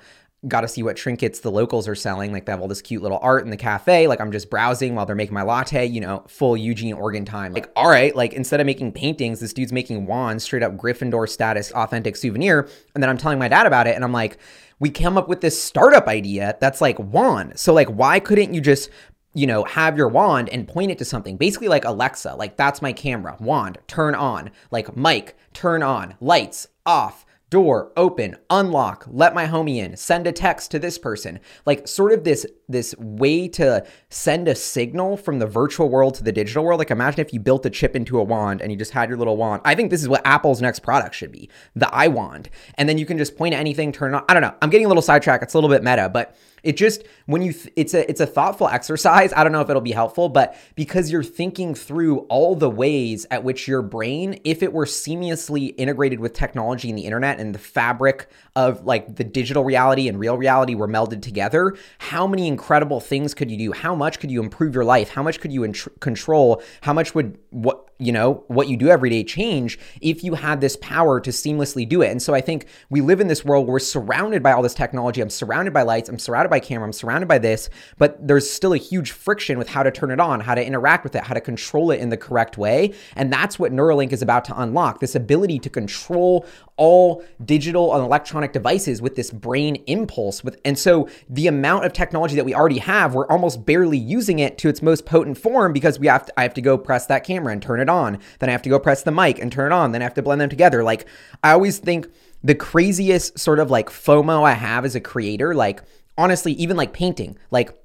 got 0.48 0.60
to 0.62 0.68
see 0.68 0.82
what 0.82 0.96
trinkets 0.96 1.40
the 1.40 1.50
locals 1.50 1.88
are 1.88 1.94
selling. 1.94 2.32
Like 2.32 2.46
they 2.46 2.52
have 2.52 2.60
all 2.60 2.68
this 2.68 2.82
cute 2.82 3.02
little 3.02 3.18
art 3.20 3.44
in 3.44 3.50
the 3.50 3.56
cafe. 3.56 4.06
Like 4.06 4.20
I'm 4.20 4.32
just 4.32 4.50
browsing 4.50 4.94
while 4.94 5.06
they're 5.06 5.16
making 5.16 5.34
my 5.34 5.42
latte, 5.42 5.86
you 5.86 6.00
know, 6.00 6.24
full 6.28 6.56
Eugene, 6.56 6.94
Oregon 6.94 7.24
time. 7.24 7.52
Like, 7.52 7.70
all 7.74 7.88
right, 7.88 8.14
like 8.14 8.32
instead 8.32 8.60
of 8.60 8.66
making 8.66 8.92
paintings, 8.92 9.40
this 9.40 9.52
dude's 9.52 9.72
making 9.72 10.06
wands, 10.06 10.44
straight 10.44 10.62
up 10.62 10.76
Gryffindor 10.76 11.28
status, 11.28 11.72
authentic 11.72 12.16
souvenir. 12.16 12.68
And 12.94 13.02
then 13.02 13.10
I'm 13.10 13.18
telling 13.18 13.38
my 13.38 13.48
dad 13.48 13.66
about 13.66 13.86
it 13.86 13.94
and 13.94 14.04
I'm 14.04 14.12
like, 14.12 14.38
we 14.78 14.90
came 14.90 15.16
up 15.16 15.28
with 15.28 15.40
this 15.40 15.60
startup 15.60 16.06
idea 16.06 16.56
that's 16.60 16.80
like 16.80 16.98
wand. 16.98 17.58
So 17.58 17.72
like, 17.72 17.88
why 17.88 18.20
couldn't 18.20 18.54
you 18.54 18.60
just 18.60 18.90
you 19.34 19.46
know, 19.46 19.64
have 19.64 19.98
your 19.98 20.08
wand 20.08 20.48
and 20.48 20.66
point 20.66 20.90
it 20.90 20.96
to 20.96 21.04
something. 21.04 21.36
Basically, 21.36 21.68
like 21.68 21.84
Alexa, 21.84 22.34
like 22.36 22.56
that's 22.56 22.80
my 22.80 22.94
camera. 22.94 23.36
Wand, 23.38 23.76
turn 23.86 24.14
on. 24.14 24.50
Like 24.70 24.96
mic, 24.96 25.36
turn 25.52 25.82
on. 25.82 26.14
Lights, 26.22 26.68
off 26.86 27.25
door 27.48 27.92
open 27.96 28.36
unlock 28.50 29.06
let 29.08 29.32
my 29.32 29.46
homie 29.46 29.76
in 29.76 29.96
send 29.96 30.26
a 30.26 30.32
text 30.32 30.70
to 30.70 30.78
this 30.78 30.98
person. 30.98 31.38
Like 31.64 31.86
sort 31.86 32.12
of 32.12 32.24
this 32.24 32.44
this 32.68 32.94
way 32.98 33.46
to 33.48 33.86
send 34.10 34.48
a 34.48 34.54
signal 34.54 35.16
from 35.16 35.38
the 35.38 35.46
virtual 35.46 35.88
world 35.88 36.14
to 36.16 36.24
the 36.24 36.32
digital 36.32 36.64
world. 36.64 36.78
Like 36.78 36.90
imagine 36.90 37.20
if 37.20 37.32
you 37.32 37.38
built 37.38 37.64
a 37.64 37.70
chip 37.70 37.94
into 37.94 38.18
a 38.18 38.24
wand 38.24 38.60
and 38.60 38.72
you 38.72 38.78
just 38.78 38.92
had 38.92 39.08
your 39.08 39.18
little 39.18 39.36
wand. 39.36 39.62
I 39.64 39.74
think 39.76 39.90
this 39.90 40.02
is 40.02 40.08
what 40.08 40.26
apple's 40.26 40.60
next 40.60 40.80
product 40.80 41.14
should 41.14 41.30
be 41.30 41.48
the 41.76 41.86
iWand. 41.86 42.48
And 42.74 42.88
then 42.88 42.98
you 42.98 43.06
can 43.06 43.16
just 43.16 43.36
point 43.36 43.54
at 43.54 43.60
anything 43.60 43.92
turn 43.92 44.14
on. 44.14 44.24
I 44.28 44.34
don't 44.34 44.42
know. 44.42 44.54
I'm 44.60 44.70
getting 44.70 44.86
a 44.86 44.88
little 44.88 45.02
sidetracked. 45.02 45.44
It's 45.44 45.54
a 45.54 45.56
little 45.56 45.70
bit 45.70 45.84
meta 45.84 46.08
but 46.08 46.36
it 46.66 46.76
just 46.76 47.04
when 47.26 47.42
you 47.42 47.52
th- 47.52 47.72
it's 47.76 47.94
a 47.94 48.08
it's 48.10 48.20
a 48.20 48.26
thoughtful 48.26 48.66
exercise. 48.68 49.32
I 49.32 49.44
don't 49.44 49.52
know 49.52 49.60
if 49.60 49.70
it'll 49.70 49.80
be 49.80 49.92
helpful, 49.92 50.28
but 50.28 50.56
because 50.74 51.12
you're 51.12 51.22
thinking 51.22 51.76
through 51.76 52.20
all 52.22 52.56
the 52.56 52.68
ways 52.68 53.24
at 53.30 53.44
which 53.44 53.68
your 53.68 53.82
brain, 53.82 54.40
if 54.42 54.64
it 54.64 54.72
were 54.72 54.84
seamlessly 54.84 55.74
integrated 55.78 56.18
with 56.18 56.32
technology 56.32 56.88
and 56.90 56.98
the 56.98 57.04
internet 57.04 57.38
and 57.38 57.54
the 57.54 57.58
fabric 57.60 58.28
of 58.56 58.84
like 58.84 59.14
the 59.14 59.24
digital 59.24 59.62
reality 59.62 60.08
and 60.08 60.18
real 60.18 60.36
reality 60.36 60.74
were 60.74 60.88
melded 60.88 61.22
together, 61.22 61.76
how 61.98 62.26
many 62.26 62.48
incredible 62.48 62.98
things 62.98 63.32
could 63.32 63.48
you 63.48 63.56
do? 63.56 63.72
How 63.72 63.94
much 63.94 64.18
could 64.18 64.32
you 64.32 64.42
improve 64.42 64.74
your 64.74 64.84
life? 64.84 65.10
How 65.10 65.22
much 65.22 65.38
could 65.40 65.52
you 65.52 65.72
control? 66.00 66.62
How 66.80 66.92
much 66.92 67.14
would 67.14 67.38
what 67.50 67.85
you 67.98 68.12
know, 68.12 68.44
what 68.48 68.68
you 68.68 68.76
do 68.76 68.88
every 68.88 69.10
day 69.10 69.24
change 69.24 69.78
if 70.00 70.22
you 70.22 70.34
had 70.34 70.60
this 70.60 70.76
power 70.76 71.20
to 71.20 71.30
seamlessly 71.30 71.88
do 71.88 72.02
it. 72.02 72.10
And 72.10 72.20
so 72.20 72.34
I 72.34 72.40
think 72.40 72.66
we 72.90 73.00
live 73.00 73.20
in 73.20 73.28
this 73.28 73.44
world 73.44 73.66
where 73.66 73.74
we're 73.74 73.78
surrounded 73.78 74.42
by 74.42 74.52
all 74.52 74.62
this 74.62 74.74
technology. 74.74 75.20
I'm 75.20 75.30
surrounded 75.30 75.72
by 75.72 75.82
lights, 75.82 76.08
I'm 76.08 76.18
surrounded 76.18 76.50
by 76.50 76.60
camera, 76.60 76.86
I'm 76.86 76.92
surrounded 76.92 77.26
by 77.26 77.38
this, 77.38 77.70
but 77.98 78.26
there's 78.26 78.50
still 78.50 78.72
a 78.72 78.78
huge 78.78 79.12
friction 79.12 79.58
with 79.58 79.68
how 79.68 79.82
to 79.82 79.90
turn 79.90 80.10
it 80.10 80.20
on, 80.20 80.40
how 80.40 80.54
to 80.54 80.64
interact 80.64 81.04
with 81.04 81.14
it, 81.14 81.24
how 81.24 81.34
to 81.34 81.40
control 81.40 81.90
it 81.90 82.00
in 82.00 82.10
the 82.10 82.16
correct 82.16 82.58
way. 82.58 82.94
And 83.14 83.32
that's 83.32 83.58
what 83.58 83.72
Neuralink 83.72 84.12
is 84.12 84.22
about 84.22 84.44
to 84.46 84.60
unlock 84.60 85.00
this 85.00 85.14
ability 85.14 85.58
to 85.60 85.70
control 85.70 86.46
all 86.76 87.24
digital 87.44 87.94
and 87.94 88.04
electronic 88.04 88.52
devices 88.52 89.00
with 89.00 89.16
this 89.16 89.30
brain 89.30 89.76
impulse 89.86 90.44
with 90.44 90.60
and 90.64 90.78
so 90.78 91.08
the 91.28 91.46
amount 91.46 91.84
of 91.84 91.92
technology 91.92 92.34
that 92.34 92.44
we 92.44 92.54
already 92.54 92.78
have 92.78 93.14
we're 93.14 93.26
almost 93.28 93.64
barely 93.64 93.96
using 93.96 94.38
it 94.38 94.58
to 94.58 94.68
its 94.68 94.82
most 94.82 95.06
potent 95.06 95.38
form 95.38 95.72
because 95.72 95.98
we 95.98 96.06
have 96.06 96.26
to, 96.26 96.32
I 96.38 96.42
have 96.42 96.54
to 96.54 96.60
go 96.60 96.78
press 96.78 97.06
that 97.06 97.24
camera 97.24 97.52
and 97.52 97.62
turn 97.62 97.80
it 97.80 97.88
on. 97.88 98.18
Then 98.38 98.48
I 98.48 98.52
have 98.52 98.62
to 98.62 98.68
go 98.68 98.78
press 98.78 99.02
the 99.02 99.12
mic 99.12 99.38
and 99.38 99.50
turn 99.50 99.72
it 99.72 99.74
on. 99.74 99.92
Then 99.92 100.02
I 100.02 100.04
have 100.04 100.14
to 100.14 100.22
blend 100.22 100.40
them 100.40 100.50
together. 100.50 100.82
Like 100.82 101.06
I 101.42 101.52
always 101.52 101.78
think 101.78 102.08
the 102.42 102.54
craziest 102.54 103.38
sort 103.38 103.58
of 103.58 103.70
like 103.70 103.88
FOMO 103.88 104.42
I 104.42 104.52
have 104.52 104.84
as 104.84 104.94
a 104.94 105.00
creator 105.00 105.54
like 105.54 105.82
honestly 106.18 106.52
even 106.52 106.76
like 106.76 106.92
painting 106.92 107.36
like 107.50 107.76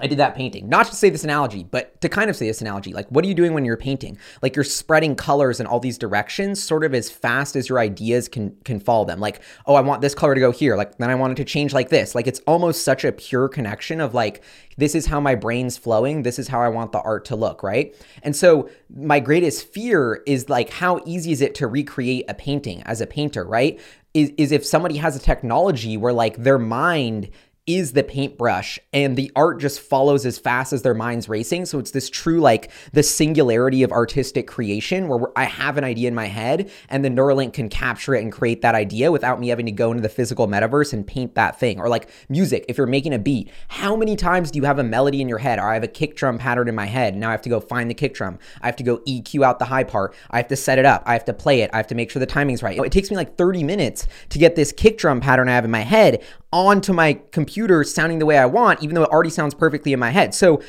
I 0.00 0.06
did 0.06 0.18
that 0.18 0.34
painting. 0.34 0.68
Not 0.68 0.86
to 0.86 0.94
say 0.94 1.10
this 1.10 1.24
analogy, 1.24 1.64
but 1.64 2.00
to 2.00 2.08
kind 2.08 2.30
of 2.30 2.36
say 2.36 2.46
this 2.46 2.60
analogy. 2.60 2.92
Like, 2.92 3.08
what 3.08 3.24
are 3.24 3.28
you 3.28 3.34
doing 3.34 3.52
when 3.52 3.64
you're 3.64 3.76
painting? 3.76 4.18
Like, 4.42 4.56
you're 4.56 4.64
spreading 4.64 5.14
colors 5.14 5.60
in 5.60 5.66
all 5.66 5.80
these 5.80 5.98
directions, 5.98 6.62
sort 6.62 6.84
of 6.84 6.94
as 6.94 7.10
fast 7.10 7.56
as 7.56 7.68
your 7.68 7.78
ideas 7.78 8.28
can 8.28 8.56
can 8.64 8.80
follow 8.80 9.04
them. 9.04 9.20
Like, 9.20 9.40
oh, 9.66 9.74
I 9.74 9.80
want 9.80 10.00
this 10.00 10.14
color 10.14 10.34
to 10.34 10.40
go 10.40 10.52
here. 10.52 10.76
Like, 10.76 10.98
then 10.98 11.10
I 11.10 11.14
want 11.14 11.32
it 11.32 11.36
to 11.36 11.44
change 11.44 11.72
like 11.72 11.90
this. 11.90 12.14
Like, 12.14 12.26
it's 12.26 12.40
almost 12.46 12.84
such 12.84 13.04
a 13.04 13.12
pure 13.12 13.48
connection 13.48 14.00
of 14.00 14.14
like, 14.14 14.42
this 14.76 14.94
is 14.94 15.06
how 15.06 15.20
my 15.20 15.34
brain's 15.34 15.76
flowing. 15.76 16.22
This 16.22 16.38
is 16.38 16.48
how 16.48 16.60
I 16.60 16.68
want 16.68 16.92
the 16.92 17.00
art 17.00 17.24
to 17.26 17.36
look, 17.36 17.62
right? 17.62 17.94
And 18.22 18.34
so, 18.34 18.70
my 18.94 19.20
greatest 19.20 19.66
fear 19.72 20.22
is 20.26 20.48
like, 20.48 20.70
how 20.70 21.00
easy 21.04 21.32
is 21.32 21.40
it 21.40 21.54
to 21.56 21.66
recreate 21.66 22.24
a 22.28 22.34
painting 22.34 22.82
as 22.84 23.00
a 23.00 23.06
painter, 23.06 23.44
right? 23.44 23.80
Is, 24.12 24.32
is 24.36 24.50
if 24.50 24.66
somebody 24.66 24.96
has 24.96 25.14
a 25.14 25.20
technology 25.20 25.96
where 25.96 26.12
like 26.12 26.36
their 26.38 26.58
mind 26.58 27.30
is 27.66 27.92
the 27.92 28.02
paintbrush 28.02 28.78
and 28.92 29.16
the 29.16 29.30
art 29.36 29.60
just 29.60 29.80
follows 29.80 30.26
as 30.26 30.38
fast 30.38 30.72
as 30.72 30.82
their 30.82 30.94
mind's 30.94 31.28
racing. 31.28 31.66
So 31.66 31.78
it's 31.78 31.90
this 31.90 32.10
true, 32.10 32.40
like 32.40 32.70
the 32.92 33.02
singularity 33.02 33.82
of 33.82 33.92
artistic 33.92 34.46
creation 34.46 35.08
where 35.08 35.26
I 35.36 35.44
have 35.44 35.76
an 35.76 35.84
idea 35.84 36.08
in 36.08 36.14
my 36.14 36.26
head 36.26 36.70
and 36.88 37.04
the 37.04 37.10
Neuralink 37.10 37.52
can 37.52 37.68
capture 37.68 38.14
it 38.14 38.22
and 38.22 38.32
create 38.32 38.62
that 38.62 38.74
idea 38.74 39.12
without 39.12 39.38
me 39.38 39.48
having 39.48 39.66
to 39.66 39.72
go 39.72 39.90
into 39.90 40.02
the 40.02 40.08
physical 40.08 40.48
metaverse 40.48 40.92
and 40.92 41.06
paint 41.06 41.34
that 41.34 41.60
thing. 41.60 41.78
Or 41.80 41.88
like 41.88 42.08
music, 42.28 42.64
if 42.68 42.78
you're 42.78 42.86
making 42.86 43.12
a 43.12 43.18
beat, 43.18 43.50
how 43.68 43.94
many 43.94 44.16
times 44.16 44.50
do 44.50 44.58
you 44.58 44.64
have 44.64 44.78
a 44.78 44.84
melody 44.84 45.20
in 45.20 45.28
your 45.28 45.38
head 45.38 45.58
or 45.58 45.68
I 45.68 45.74
have 45.74 45.84
a 45.84 45.88
kick 45.88 46.16
drum 46.16 46.38
pattern 46.38 46.68
in 46.68 46.74
my 46.74 46.86
head? 46.86 47.16
Now 47.16 47.28
I 47.28 47.32
have 47.32 47.42
to 47.42 47.50
go 47.50 47.60
find 47.60 47.90
the 47.90 47.94
kick 47.94 48.14
drum. 48.14 48.38
I 48.62 48.66
have 48.66 48.76
to 48.76 48.84
go 48.84 48.98
EQ 49.06 49.44
out 49.44 49.58
the 49.58 49.66
high 49.66 49.84
part. 49.84 50.14
I 50.30 50.38
have 50.38 50.48
to 50.48 50.56
set 50.56 50.78
it 50.78 50.86
up. 50.86 51.02
I 51.06 51.12
have 51.12 51.24
to 51.26 51.34
play 51.34 51.60
it. 51.60 51.70
I 51.72 51.76
have 51.76 51.86
to 51.88 51.94
make 51.94 52.10
sure 52.10 52.20
the 52.20 52.26
timing's 52.26 52.62
right. 52.62 52.78
It 52.78 52.92
takes 52.92 53.10
me 53.10 53.16
like 53.16 53.36
30 53.36 53.62
minutes 53.64 54.08
to 54.30 54.38
get 54.38 54.56
this 54.56 54.72
kick 54.72 54.98
drum 54.98 55.20
pattern 55.20 55.48
I 55.48 55.52
have 55.52 55.64
in 55.64 55.70
my 55.70 55.80
head 55.80 56.24
onto 56.52 56.92
my 56.92 57.20
computer 57.32 57.84
sounding 57.84 58.18
the 58.18 58.26
way 58.26 58.38
I 58.38 58.46
want, 58.46 58.82
even 58.82 58.94
though 58.94 59.04
it 59.04 59.10
already 59.10 59.30
sounds 59.30 59.54
perfectly 59.54 59.92
in 59.92 60.00
my 60.00 60.10
head. 60.10 60.34
So 60.34 60.62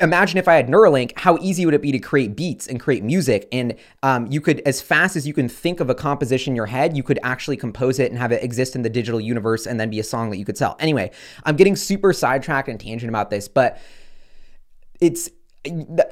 imagine 0.00 0.38
if 0.38 0.46
I 0.46 0.54
had 0.54 0.68
Neuralink, 0.68 1.18
how 1.18 1.38
easy 1.40 1.64
would 1.64 1.74
it 1.74 1.82
be 1.82 1.92
to 1.92 1.98
create 1.98 2.36
beats 2.36 2.66
and 2.66 2.78
create 2.78 3.02
music? 3.02 3.48
And 3.52 3.74
um, 4.02 4.26
you 4.30 4.40
could, 4.40 4.60
as 4.60 4.80
fast 4.80 5.16
as 5.16 5.26
you 5.26 5.32
can 5.32 5.48
think 5.48 5.80
of 5.80 5.90
a 5.90 5.94
composition 5.94 6.52
in 6.52 6.56
your 6.56 6.66
head, 6.66 6.96
you 6.96 7.02
could 7.02 7.18
actually 7.22 7.56
compose 7.56 7.98
it 7.98 8.10
and 8.10 8.18
have 8.18 8.32
it 8.32 8.42
exist 8.42 8.76
in 8.76 8.82
the 8.82 8.90
digital 8.90 9.20
universe 9.20 9.66
and 9.66 9.80
then 9.80 9.90
be 9.90 9.98
a 9.98 10.04
song 10.04 10.30
that 10.30 10.36
you 10.36 10.44
could 10.44 10.58
sell. 10.58 10.76
Anyway, 10.78 11.10
I'm 11.44 11.56
getting 11.56 11.76
super 11.76 12.12
sidetracked 12.12 12.68
and 12.68 12.78
tangent 12.78 13.08
about 13.08 13.30
this, 13.30 13.48
but 13.48 13.80
it's 15.00 15.30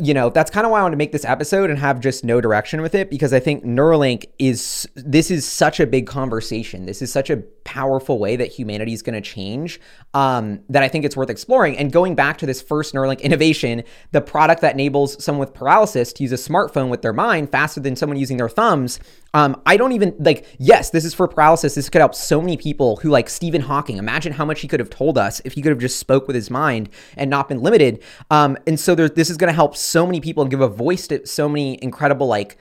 you 0.00 0.14
know 0.14 0.30
that's 0.30 0.50
kind 0.50 0.66
of 0.66 0.70
why 0.70 0.80
I 0.80 0.82
want 0.82 0.92
to 0.92 0.98
make 0.98 1.12
this 1.12 1.24
episode 1.24 1.70
and 1.70 1.78
have 1.78 2.00
just 2.00 2.24
no 2.24 2.40
direction 2.40 2.82
with 2.82 2.94
it 2.94 3.10
because 3.10 3.32
I 3.32 3.40
think 3.40 3.64
Neuralink 3.64 4.26
is 4.38 4.88
this 4.94 5.30
is 5.30 5.46
such 5.46 5.80
a 5.80 5.86
big 5.86 6.06
conversation. 6.06 6.86
This 6.86 7.02
is 7.02 7.12
such 7.12 7.30
a 7.30 7.38
powerful 7.66 8.18
way 8.18 8.36
that 8.36 8.48
humanity 8.48 8.92
is 8.92 9.02
going 9.02 9.14
to 9.14 9.20
change 9.20 9.80
um, 10.14 10.60
that 10.68 10.82
I 10.82 10.88
think 10.88 11.04
it's 11.04 11.16
worth 11.16 11.28
exploring. 11.28 11.76
And 11.76 11.92
going 11.92 12.14
back 12.14 12.38
to 12.38 12.46
this 12.46 12.62
first 12.62 12.94
Neuralink 12.94 13.20
innovation, 13.20 13.82
the 14.12 14.20
product 14.20 14.62
that 14.62 14.74
enables 14.74 15.22
someone 15.22 15.40
with 15.40 15.52
paralysis 15.52 16.12
to 16.14 16.22
use 16.22 16.32
a 16.32 16.36
smartphone 16.36 16.88
with 16.88 17.02
their 17.02 17.12
mind 17.12 17.50
faster 17.50 17.80
than 17.80 17.96
someone 17.96 18.18
using 18.18 18.36
their 18.36 18.48
thumbs. 18.48 19.00
Um, 19.34 19.60
I 19.66 19.76
don't 19.76 19.92
even 19.92 20.14
like, 20.18 20.46
yes, 20.58 20.90
this 20.90 21.04
is 21.04 21.12
for 21.12 21.28
paralysis. 21.28 21.74
This 21.74 21.90
could 21.90 21.98
help 21.98 22.14
so 22.14 22.40
many 22.40 22.56
people 22.56 22.96
who, 22.96 23.10
like 23.10 23.28
Stephen 23.28 23.60
Hawking, 23.60 23.98
imagine 23.98 24.32
how 24.32 24.46
much 24.46 24.60
he 24.60 24.68
could 24.68 24.80
have 24.80 24.88
told 24.88 25.18
us 25.18 25.42
if 25.44 25.52
he 25.52 25.60
could 25.60 25.70
have 25.70 25.78
just 25.78 25.98
spoke 25.98 26.26
with 26.26 26.36
his 26.36 26.50
mind 26.50 26.88
and 27.16 27.28
not 27.28 27.48
been 27.48 27.62
limited. 27.62 28.02
Um, 28.30 28.56
and 28.66 28.80
so 28.80 28.94
there, 28.94 29.10
this 29.10 29.28
is 29.28 29.36
going 29.36 29.45
to 29.48 29.54
help 29.54 29.76
so 29.76 30.06
many 30.06 30.20
people 30.20 30.42
and 30.42 30.50
give 30.50 30.60
a 30.60 30.68
voice 30.68 31.06
to 31.08 31.26
so 31.26 31.48
many 31.48 31.82
incredible, 31.82 32.26
like, 32.26 32.58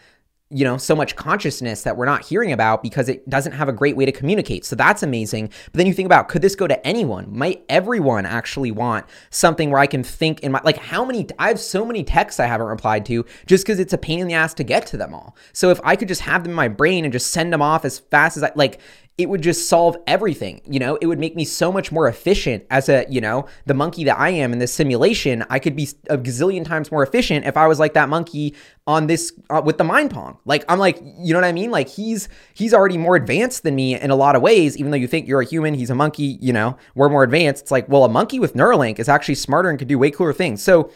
you 0.52 0.64
know, 0.64 0.78
so 0.78 0.96
much 0.96 1.16
consciousness 1.16 1.82
that 1.84 1.98
we're 1.98 2.06
not 2.06 2.24
hearing 2.24 2.52
about 2.52 2.84
because 2.84 3.10
it 3.10 3.28
doesn't 3.28 3.54
have 3.54 3.68
a 3.68 3.74
great 3.74 3.98
way 3.98 4.06
to 4.06 4.12
communicate. 4.12 4.64
So 4.64 4.76
that's 4.76 5.02
amazing. 5.02 5.50
But 5.66 5.74
then 5.74 5.88
you 5.88 5.94
think 5.94 6.06
about 6.06 6.30
could 6.30 6.44
this 6.44 6.56
go 6.56 6.68
to 6.68 6.88
anyone? 6.88 7.36
Might 7.36 7.66
everyone 7.68 8.28
actually 8.28 8.70
want 8.70 9.06
something 9.32 9.72
where 9.72 9.80
I 9.80 9.88
can 9.88 10.04
think 10.04 10.42
in 10.42 10.52
my 10.52 10.62
like 10.64 10.78
how 10.78 11.04
many 11.04 11.28
I 11.40 11.48
have 11.48 11.60
so 11.60 11.84
many 11.84 12.04
texts 12.04 12.40
I 12.40 12.46
haven't 12.46 12.68
replied 12.68 13.08
to 13.08 13.26
just 13.48 13.66
because 13.66 13.80
it's 13.80 13.94
a 13.94 13.98
pain 13.98 14.20
in 14.20 14.28
the 14.28 14.36
ass 14.36 14.54
to 14.56 14.64
get 14.64 14.86
to 14.88 14.98
them 14.98 15.16
all. 15.16 15.36
So 15.52 15.72
if 15.72 15.80
I 15.84 15.96
could 15.96 16.08
just 16.08 16.22
have 16.22 16.44
them 16.44 16.52
in 16.52 16.56
my 16.56 16.68
brain 16.68 17.06
and 17.06 17.12
just 17.12 17.32
send 17.32 17.52
them 17.52 17.64
off 17.64 17.84
as 17.84 17.98
fast 17.98 18.38
as 18.38 18.44
I 18.44 18.52
like 18.56 18.80
it 19.18 19.30
would 19.30 19.42
just 19.42 19.70
solve 19.70 19.96
everything. 20.08 20.60
You 20.70 20.80
know, 20.80 20.98
it 20.98 21.06
would 21.06 21.20
make 21.20 21.38
me 21.38 21.46
so 21.46 21.72
much 21.72 21.90
more 21.90 22.10
efficient 22.10 22.66
as 22.70 22.90
a, 22.90 23.06
you 23.10 23.22
know, 23.22 23.48
the 23.66 23.74
monkey 23.74 24.04
that 24.04 24.20
I 24.20 24.30
am 24.32 24.52
in 24.52 24.60
this 24.60 24.74
simulation. 24.74 25.46
I 25.50 25.58
could 25.60 25.74
be 25.74 25.88
a 26.10 26.18
gazillion 26.18 26.66
times 26.66 26.92
more 26.92 27.02
efficient 27.02 27.46
if 27.46 27.56
I 27.56 27.68
was 27.68 27.80
like 27.80 27.94
that 27.94 28.10
monkey 28.10 28.56
on 28.86 29.08
this 29.08 29.32
uh, 29.50 29.62
with 29.64 29.78
the 29.78 29.86
mind 29.86 30.12
pong. 30.12 30.38
Like 30.44 30.66
I'm 30.68 30.80
like, 30.80 31.00
you 31.02 31.34
know 31.34 31.40
what 31.40 31.48
I 31.48 31.54
mean? 31.54 31.72
Like 31.72 31.88
he's 31.88 32.28
he's 32.54 32.74
already 32.74 32.98
more 32.98 33.16
advanced 33.16 33.64
than 33.64 33.74
me 33.74 33.98
in 33.98 34.12
a 34.12 34.18
lot 34.18 34.36
of 34.36 34.42
ways. 34.42 34.76
Even 34.76 34.92
though 34.92 34.98
you 34.98 35.08
think 35.08 35.30
you're 35.30 35.42
a 35.42 35.46
human, 35.46 35.76
he's 35.76 35.90
a 35.90 35.96
monkey. 35.96 36.38
You 36.42 36.52
know, 36.52 36.78
we're 36.94 37.10
more 37.10 37.24
advanced. 37.24 37.64
It's 37.64 37.72
like, 37.72 37.88
well, 37.88 38.04
a 38.04 38.10
monkey 38.10 38.40
with 38.40 38.54
Neuralink 38.54 39.00
is 39.00 39.08
actually 39.08 39.36
smarter 39.36 39.70
and 39.70 39.80
could 39.80 39.88
do 39.88 39.98
way 39.98 40.12
cooler 40.12 40.34
things. 40.34 40.62
So 40.62 40.92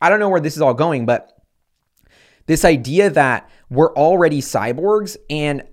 I 0.00 0.08
don't 0.08 0.20
know 0.20 0.30
where 0.30 0.40
this 0.40 0.56
is 0.56 0.62
all 0.62 0.74
going, 0.74 1.04
but 1.04 1.32
this 2.46 2.64
idea 2.64 3.10
that 3.10 3.50
we're 3.68 3.92
already 3.94 4.40
cyborgs 4.40 5.18
and 5.28 5.64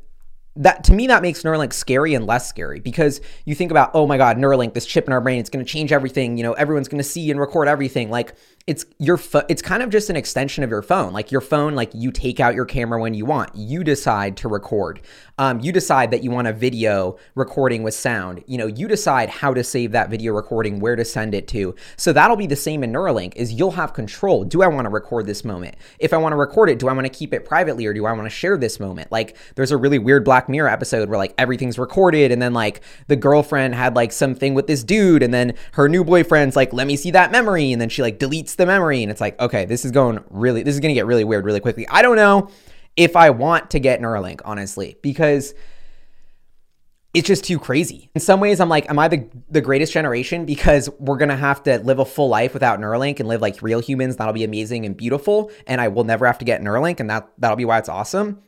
that 0.58 0.84
to 0.86 0.94
me 0.94 1.08
that 1.08 1.22
makes 1.22 1.44
Neuralink 1.44 1.74
scary 1.74 2.14
and 2.14 2.26
less 2.26 2.48
scary 2.48 2.80
because 2.80 3.22
you 3.46 3.56
think 3.56 3.72
about 3.72 3.92
oh 3.94 4.08
my 4.08 4.18
god 4.18 4.38
Neuralink 4.38 4.74
this 4.74 4.86
chip 4.86 5.06
in 5.06 5.14
our 5.14 5.22
brain 5.22 5.40
it's 5.40 5.50
going 5.50 5.64
to 5.64 5.70
change 5.70 5.92
everything 5.92 6.38
you 6.38 6.44
know 6.44 6.54
everyone's 6.54 6.88
going 6.88 7.00
to 7.00 7.04
see 7.04 7.30
and 7.32 7.40
record 7.40 7.68
everything. 7.68 8.10
Like 8.10 8.36
it's 8.68 8.86
your 8.98 9.18
fo- 9.18 9.46
it's 9.48 9.62
kind 9.62 9.84
of 9.84 9.90
just 9.90 10.10
an 10.10 10.16
extension 10.16 10.64
of 10.64 10.70
your 10.70 10.82
phone. 10.82 11.14
Like 11.14 11.32
your 11.32 11.42
phone 11.42 11.76
like 11.76 11.92
you 11.94 12.12
take 12.12 12.40
out 12.40 12.56
your 12.56 12.66
camera 12.66 13.00
when 13.00 13.14
you 13.14 13.26
want. 13.26 13.56
You 13.56 13.84
decide 13.84 14.38
to 14.38 14.48
record. 14.48 15.02
Um, 15.38 15.60
you 15.60 15.72
decide 15.72 16.12
that 16.12 16.24
you 16.24 16.32
want 16.32 16.48
a 16.48 16.54
video 16.54 17.18
recording 17.36 17.84
with 17.84 17.94
sound. 17.94 18.44
You 18.48 18.58
know 18.58 18.68
you 18.68 18.88
decide 18.88 19.30
how 19.30 19.54
to 19.54 19.64
save 19.64 19.92
that 19.92 20.10
video 20.10 20.34
recording 20.34 20.80
where 20.80 20.96
to 20.96 21.06
send 21.06 21.36
it 21.36 21.48
to. 21.50 21.76
So 21.98 22.12
that'll 22.12 22.38
be 22.38 22.48
the 22.48 22.56
same 22.56 22.84
in 22.84 22.92
neuralink 22.92 23.36
is 23.36 23.54
you'll 23.54 23.72
have 23.72 23.94
control. 23.94 24.44
Do 24.44 24.62
i 24.64 24.68
want 24.68 24.86
to 24.86 24.90
record 24.90 25.26
this 25.26 25.44
moment? 25.44 25.76
If 26.00 26.14
i 26.14 26.18
want 26.18 26.34
to 26.34 26.38
record 26.38 26.70
it 26.70 26.80
do 26.80 26.88
i 26.88 26.94
want 26.94 27.06
to 27.06 27.14
keep 27.14 27.34
it 27.34 27.46
privately 27.46 27.86
or 27.86 27.94
do 27.94 28.06
i 28.06 28.12
want 28.12 28.26
to 28.26 28.30
share 28.30 28.58
this 28.58 28.80
moment? 28.80 29.12
Like 29.12 29.38
there's 29.56 29.72
a 29.72 29.78
really 29.78 30.00
weird 30.00 30.26
black 30.26 30.45
mirror 30.50 30.70
episode 30.70 31.10
where 31.10 31.18
like 31.18 31.34
everything's 31.38 31.78
recorded 31.78 32.32
and 32.32 32.42
then 32.42 32.54
like 32.54 32.82
the 33.08 33.16
girlfriend 33.16 33.76
had 33.76 33.96
like 33.96 34.12
something 34.12 34.54
with 34.54 34.68
this 34.68 34.84
dude 34.84 35.24
and 35.24 35.34
then 35.34 35.54
her 35.74 35.90
new 35.90 36.04
boyfriend's 36.04 36.56
like 36.56 36.74
let 36.74 36.88
me 36.88 36.96
see 36.96 37.12
that 37.12 37.32
memory 37.32 37.72
and 37.72 37.82
then 37.82 37.90
she 37.90 38.02
like 38.02 38.20
deletes 38.20 38.56
the 38.56 38.66
memory 38.66 39.02
and 39.02 39.12
it's 39.12 39.22
like, 39.22 39.40
okay, 39.40 39.66
this 39.66 39.86
is 39.86 39.92
going 39.92 40.24
really, 40.30 40.64
this 40.64 40.74
is 40.74 40.80
going 40.80 40.94
to 40.94 40.96
get 40.96 41.06
really 41.06 41.24
weird 41.24 41.46
really 41.46 41.60
quickly. 41.60 41.88
I 41.88 42.02
don't 42.02 42.16
know 42.16 42.50
if 42.96 43.16
I 43.16 43.30
want 43.30 43.72
to 43.72 43.80
get 43.80 44.00
Neuralink, 44.00 44.42
honestly, 44.46 44.98
because 45.02 45.54
it's 47.14 47.28
just 47.28 47.46
too 47.46 47.60
crazy. 47.60 48.10
In 48.14 48.22
some 48.22 48.42
ways, 48.42 48.60
I'm 48.60 48.68
like, 48.68 48.90
am 48.90 49.00
I 49.00 49.08
the, 49.08 49.30
the 49.50 49.62
greatest 49.62 49.94
generation? 49.94 50.46
Because 50.46 50.90
we're 51.00 51.18
gonna 51.18 51.38
have 51.38 51.64
to 51.64 51.80
live 51.80 52.00
a 52.00 52.06
full 52.06 52.28
life 52.28 52.54
without 52.54 52.80
Neuralink 52.80 53.20
and 53.20 53.30
live 53.30 53.42
like 53.42 53.62
real 53.62 53.80
humans. 53.80 54.18
That'll 54.18 54.34
be 54.34 54.44
amazing 54.44 54.86
and 54.86 54.96
beautiful, 54.98 55.50
and 55.66 55.80
I 55.80 55.88
will 55.88 56.04
never 56.04 56.26
have 56.26 56.38
to 56.40 56.46
get 56.46 56.62
Neuralink, 56.62 57.00
and 57.00 57.10
that 57.10 57.30
that'll 57.38 57.56
be 57.56 57.66
why 57.66 57.80
it's 57.80 57.90
awesome. 57.90 58.42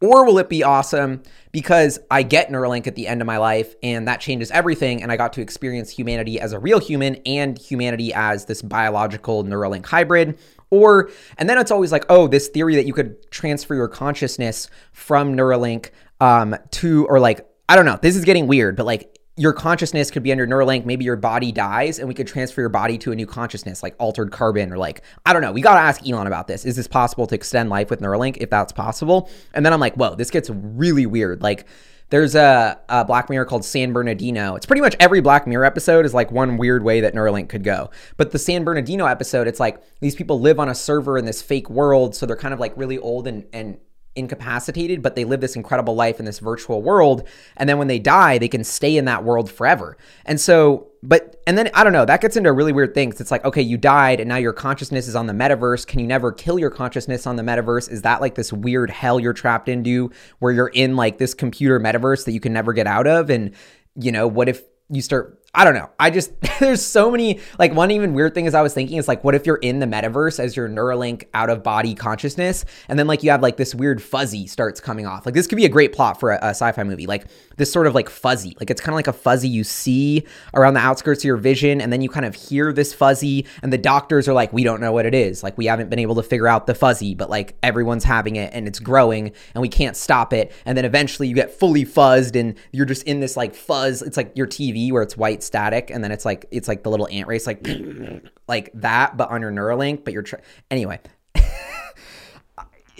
Or 0.00 0.24
will 0.24 0.38
it 0.38 0.48
be 0.48 0.62
awesome 0.62 1.22
because 1.50 1.98
I 2.08 2.22
get 2.22 2.50
Neuralink 2.50 2.86
at 2.86 2.94
the 2.94 3.08
end 3.08 3.20
of 3.20 3.26
my 3.26 3.38
life 3.38 3.74
and 3.82 4.06
that 4.06 4.20
changes 4.20 4.50
everything 4.52 5.02
and 5.02 5.10
I 5.10 5.16
got 5.16 5.32
to 5.32 5.40
experience 5.40 5.90
humanity 5.90 6.38
as 6.38 6.52
a 6.52 6.58
real 6.58 6.78
human 6.78 7.16
and 7.26 7.58
humanity 7.58 8.12
as 8.14 8.44
this 8.44 8.62
biological 8.62 9.42
Neuralink 9.44 9.86
hybrid? 9.86 10.38
Or, 10.70 11.10
and 11.36 11.48
then 11.48 11.58
it's 11.58 11.72
always 11.72 11.90
like, 11.90 12.04
oh, 12.08 12.28
this 12.28 12.48
theory 12.48 12.76
that 12.76 12.86
you 12.86 12.92
could 12.92 13.28
transfer 13.32 13.74
your 13.74 13.88
consciousness 13.88 14.70
from 14.92 15.34
Neuralink 15.36 15.90
um, 16.20 16.54
to, 16.72 17.06
or 17.06 17.18
like, 17.18 17.48
I 17.68 17.74
don't 17.74 17.84
know, 17.84 17.98
this 18.00 18.14
is 18.14 18.24
getting 18.24 18.46
weird, 18.46 18.76
but 18.76 18.86
like 18.86 19.17
your 19.38 19.52
consciousness 19.52 20.10
could 20.10 20.22
be 20.24 20.32
under 20.32 20.46
Neuralink. 20.46 20.84
Maybe 20.84 21.04
your 21.04 21.16
body 21.16 21.52
dies 21.52 21.98
and 21.98 22.08
we 22.08 22.14
could 22.14 22.26
transfer 22.26 22.60
your 22.60 22.68
body 22.68 22.98
to 22.98 23.12
a 23.12 23.14
new 23.14 23.26
consciousness, 23.26 23.82
like 23.82 23.94
altered 23.98 24.32
carbon 24.32 24.72
or 24.72 24.78
like, 24.78 25.02
I 25.24 25.32
don't 25.32 25.42
know. 25.42 25.52
We 25.52 25.60
got 25.60 25.74
to 25.74 25.80
ask 25.80 26.06
Elon 26.06 26.26
about 26.26 26.48
this. 26.48 26.64
Is 26.64 26.74
this 26.74 26.88
possible 26.88 27.26
to 27.28 27.34
extend 27.34 27.70
life 27.70 27.88
with 27.88 28.00
Neuralink 28.00 28.38
if 28.38 28.50
that's 28.50 28.72
possible? 28.72 29.30
And 29.54 29.64
then 29.64 29.72
I'm 29.72 29.80
like, 29.80 29.94
whoa, 29.94 30.16
this 30.16 30.30
gets 30.30 30.50
really 30.50 31.06
weird. 31.06 31.40
Like, 31.40 31.66
there's 32.10 32.34
a, 32.34 32.80
a, 32.88 33.04
Black 33.04 33.28
Mirror 33.28 33.44
called 33.44 33.64
San 33.64 33.92
Bernardino. 33.92 34.56
It's 34.56 34.64
pretty 34.66 34.80
much 34.80 34.96
every 34.98 35.20
Black 35.20 35.46
Mirror 35.46 35.66
episode 35.66 36.06
is 36.06 36.14
like 36.14 36.32
one 36.32 36.56
weird 36.56 36.82
way 36.82 37.02
that 37.02 37.14
Neuralink 37.14 37.48
could 37.48 37.62
go. 37.62 37.90
But 38.16 38.32
the 38.32 38.38
San 38.38 38.64
Bernardino 38.64 39.04
episode, 39.04 39.46
it's 39.46 39.60
like 39.60 39.82
these 40.00 40.14
people 40.14 40.40
live 40.40 40.58
on 40.58 40.70
a 40.70 40.74
server 40.74 41.18
in 41.18 41.26
this 41.26 41.42
fake 41.42 41.68
world. 41.68 42.16
So 42.16 42.24
they're 42.24 42.34
kind 42.34 42.54
of 42.54 42.60
like 42.60 42.72
really 42.76 42.98
old 42.98 43.26
and, 43.26 43.44
and 43.52 43.78
incapacitated, 44.18 45.02
but 45.02 45.16
they 45.16 45.24
live 45.24 45.40
this 45.40 45.56
incredible 45.56 45.94
life 45.94 46.18
in 46.18 46.24
this 46.24 46.40
virtual 46.40 46.82
world. 46.82 47.26
And 47.56 47.68
then 47.68 47.78
when 47.78 47.88
they 47.88 47.98
die, 47.98 48.38
they 48.38 48.48
can 48.48 48.64
stay 48.64 48.96
in 48.96 49.04
that 49.06 49.24
world 49.24 49.50
forever. 49.50 49.96
And 50.26 50.40
so, 50.40 50.88
but, 51.02 51.40
and 51.46 51.56
then 51.56 51.70
I 51.74 51.84
don't 51.84 51.92
know, 51.92 52.04
that 52.04 52.20
gets 52.20 52.36
into 52.36 52.50
a 52.50 52.52
really 52.52 52.72
weird 52.72 52.92
thing. 52.92 53.10
It's 53.10 53.30
like, 53.30 53.44
okay, 53.44 53.62
you 53.62 53.78
died 53.78 54.20
and 54.20 54.28
now 54.28 54.36
your 54.36 54.52
consciousness 54.52 55.06
is 55.06 55.14
on 55.14 55.26
the 55.26 55.32
metaverse. 55.32 55.86
Can 55.86 56.00
you 56.00 56.06
never 56.06 56.32
kill 56.32 56.58
your 56.58 56.70
consciousness 56.70 57.26
on 57.26 57.36
the 57.36 57.42
metaverse? 57.42 57.90
Is 57.90 58.02
that 58.02 58.20
like 58.20 58.34
this 58.34 58.52
weird 58.52 58.90
hell 58.90 59.20
you're 59.20 59.32
trapped 59.32 59.68
into 59.68 60.10
where 60.40 60.52
you're 60.52 60.68
in 60.68 60.96
like 60.96 61.18
this 61.18 61.34
computer 61.34 61.78
metaverse 61.78 62.24
that 62.24 62.32
you 62.32 62.40
can 62.40 62.52
never 62.52 62.72
get 62.72 62.86
out 62.86 63.06
of? 63.06 63.30
And, 63.30 63.54
you 63.94 64.10
know, 64.10 64.26
what 64.26 64.48
if 64.48 64.62
you 64.90 65.02
start 65.02 65.38
I 65.54 65.64
don't 65.64 65.74
know. 65.74 65.88
I 65.98 66.10
just 66.10 66.32
there's 66.60 66.84
so 66.84 67.10
many 67.10 67.40
like 67.58 67.72
one 67.72 67.90
even 67.90 68.12
weird 68.12 68.34
thing 68.34 68.44
is 68.44 68.54
I 68.54 68.60
was 68.60 68.74
thinking 68.74 68.98
is 68.98 69.08
like 69.08 69.24
what 69.24 69.34
if 69.34 69.46
you're 69.46 69.56
in 69.56 69.78
the 69.78 69.86
metaverse 69.86 70.38
as 70.38 70.56
your 70.56 70.68
Neuralink 70.68 71.24
out 71.32 71.48
of 71.48 71.62
body 71.62 71.94
consciousness 71.94 72.64
and 72.88 72.98
then 72.98 73.06
like 73.06 73.22
you 73.22 73.30
have 73.30 73.40
like 73.40 73.56
this 73.56 73.74
weird 73.74 74.02
fuzzy 74.02 74.46
starts 74.46 74.78
coming 74.78 75.06
off. 75.06 75.24
Like 75.24 75.34
this 75.34 75.46
could 75.46 75.56
be 75.56 75.64
a 75.64 75.70
great 75.70 75.94
plot 75.94 76.20
for 76.20 76.32
a, 76.32 76.36
a 76.36 76.48
sci-fi 76.50 76.84
movie. 76.84 77.06
Like 77.06 77.26
this 77.56 77.72
sort 77.72 77.86
of 77.86 77.94
like 77.94 78.10
fuzzy. 78.10 78.56
Like 78.60 78.70
it's 78.70 78.80
kind 78.80 78.92
of 78.92 78.96
like 78.96 79.08
a 79.08 79.12
fuzzy 79.12 79.48
you 79.48 79.64
see 79.64 80.24
around 80.52 80.74
the 80.74 80.80
outskirts 80.80 81.20
of 81.20 81.24
your 81.24 81.38
vision 81.38 81.80
and 81.80 81.92
then 81.92 82.02
you 82.02 82.10
kind 82.10 82.26
of 82.26 82.34
hear 82.34 82.72
this 82.72 82.92
fuzzy 82.92 83.46
and 83.62 83.72
the 83.72 83.78
doctors 83.78 84.28
are 84.28 84.34
like 84.34 84.52
we 84.52 84.64
don't 84.64 84.82
know 84.82 84.92
what 84.92 85.06
it 85.06 85.14
is. 85.14 85.42
Like 85.42 85.56
we 85.56 85.64
haven't 85.64 85.88
been 85.88 85.98
able 85.98 86.14
to 86.16 86.22
figure 86.22 86.46
out 86.46 86.66
the 86.66 86.74
fuzzy, 86.74 87.14
but 87.14 87.30
like 87.30 87.56
everyone's 87.62 88.04
having 88.04 88.36
it 88.36 88.52
and 88.52 88.68
it's 88.68 88.80
growing 88.80 89.32
and 89.54 89.62
we 89.62 89.68
can't 89.68 89.96
stop 89.96 90.34
it. 90.34 90.52
And 90.66 90.76
then 90.76 90.84
eventually 90.84 91.26
you 91.26 91.34
get 91.34 91.50
fully 91.50 91.86
fuzzed 91.86 92.38
and 92.38 92.54
you're 92.70 92.86
just 92.86 93.04
in 93.04 93.20
this 93.20 93.34
like 93.36 93.54
fuzz. 93.54 94.02
It's 94.02 94.18
like 94.18 94.36
your 94.36 94.46
TV 94.46 94.92
where 94.92 95.02
it's 95.02 95.16
white 95.16 95.37
static 95.42 95.90
and 95.90 96.02
then 96.02 96.12
it's 96.12 96.24
like 96.24 96.46
it's 96.50 96.68
like 96.68 96.82
the 96.82 96.90
little 96.90 97.08
ant 97.10 97.28
race 97.28 97.46
like 97.46 97.66
like 98.48 98.70
that 98.74 99.16
but 99.16 99.30
on 99.30 99.40
your 99.40 99.50
Neuralink 99.50 100.04
but 100.04 100.12
you're 100.12 100.22
tr- 100.22 100.36
anyway. 100.70 101.00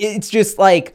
It's 0.01 0.31
just 0.31 0.59
like 0.59 0.95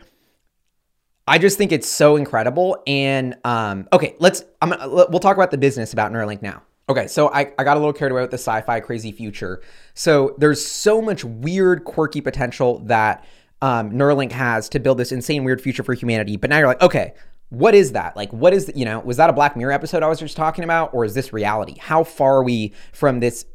I 1.28 1.38
just 1.38 1.58
think 1.58 1.74
it's 1.74 1.90
so 1.90 2.16
incredible 2.16 2.82
and 2.88 3.36
um 3.44 3.88
okay 3.92 4.16
let's 4.20 4.46
I'm 4.62 4.74
we'll 4.90 5.20
talk 5.20 5.36
about 5.36 5.52
the 5.52 5.58
business 5.58 5.92
about 5.92 6.14
Neuralink 6.14 6.42
now. 6.42 6.64
Okay 6.88 7.08
so 7.08 7.30
I, 7.34 7.52
I 7.58 7.66
got 7.66 7.76
a 7.76 7.82
little 7.82 7.92
carried 7.92 8.14
away 8.14 8.22
with 8.22 8.32
the 8.32 8.38
sci-fi 8.38 8.80
crazy 8.80 9.12
future. 9.12 9.62
So 9.94 10.36
there's 10.38 10.66
so 10.66 11.02
much 11.02 11.26
weird 11.26 11.84
quirky 11.84 12.22
potential 12.22 12.80
that 12.86 13.26
um, 13.62 13.92
Neuralink 13.92 14.32
has 14.32 14.70
to 14.70 14.80
build 14.80 14.98
this 14.98 15.12
insane 15.12 15.44
weird 15.44 15.62
future 15.62 15.84
for 15.84 15.94
humanity 15.94 16.38
but 16.38 16.50
now 16.50 16.58
you're 16.60 16.68
like 16.68 16.82
okay 16.82 17.14
what 17.54 17.76
is 17.76 17.92
that? 17.92 18.16
Like, 18.16 18.34
what 18.34 18.52
is, 18.52 18.72
you 18.76 18.84
know, 18.84 19.00
was 19.02 19.18
that 19.18 19.30
a 19.30 19.34
Black 19.34 19.56
Mirror 19.56 19.74
episode 19.74 20.02
I 20.02 20.08
was 20.08 20.20
just 20.20 20.36
talking 20.36 20.64
about, 20.64 20.92
or 20.92 21.06
is 21.06 21.14
this 21.14 21.32
reality? 21.32 21.76
How 21.78 22.04
far 22.04 22.38
are 22.38 22.44
we 22.44 22.74
from 22.94 23.20
this 23.20 23.46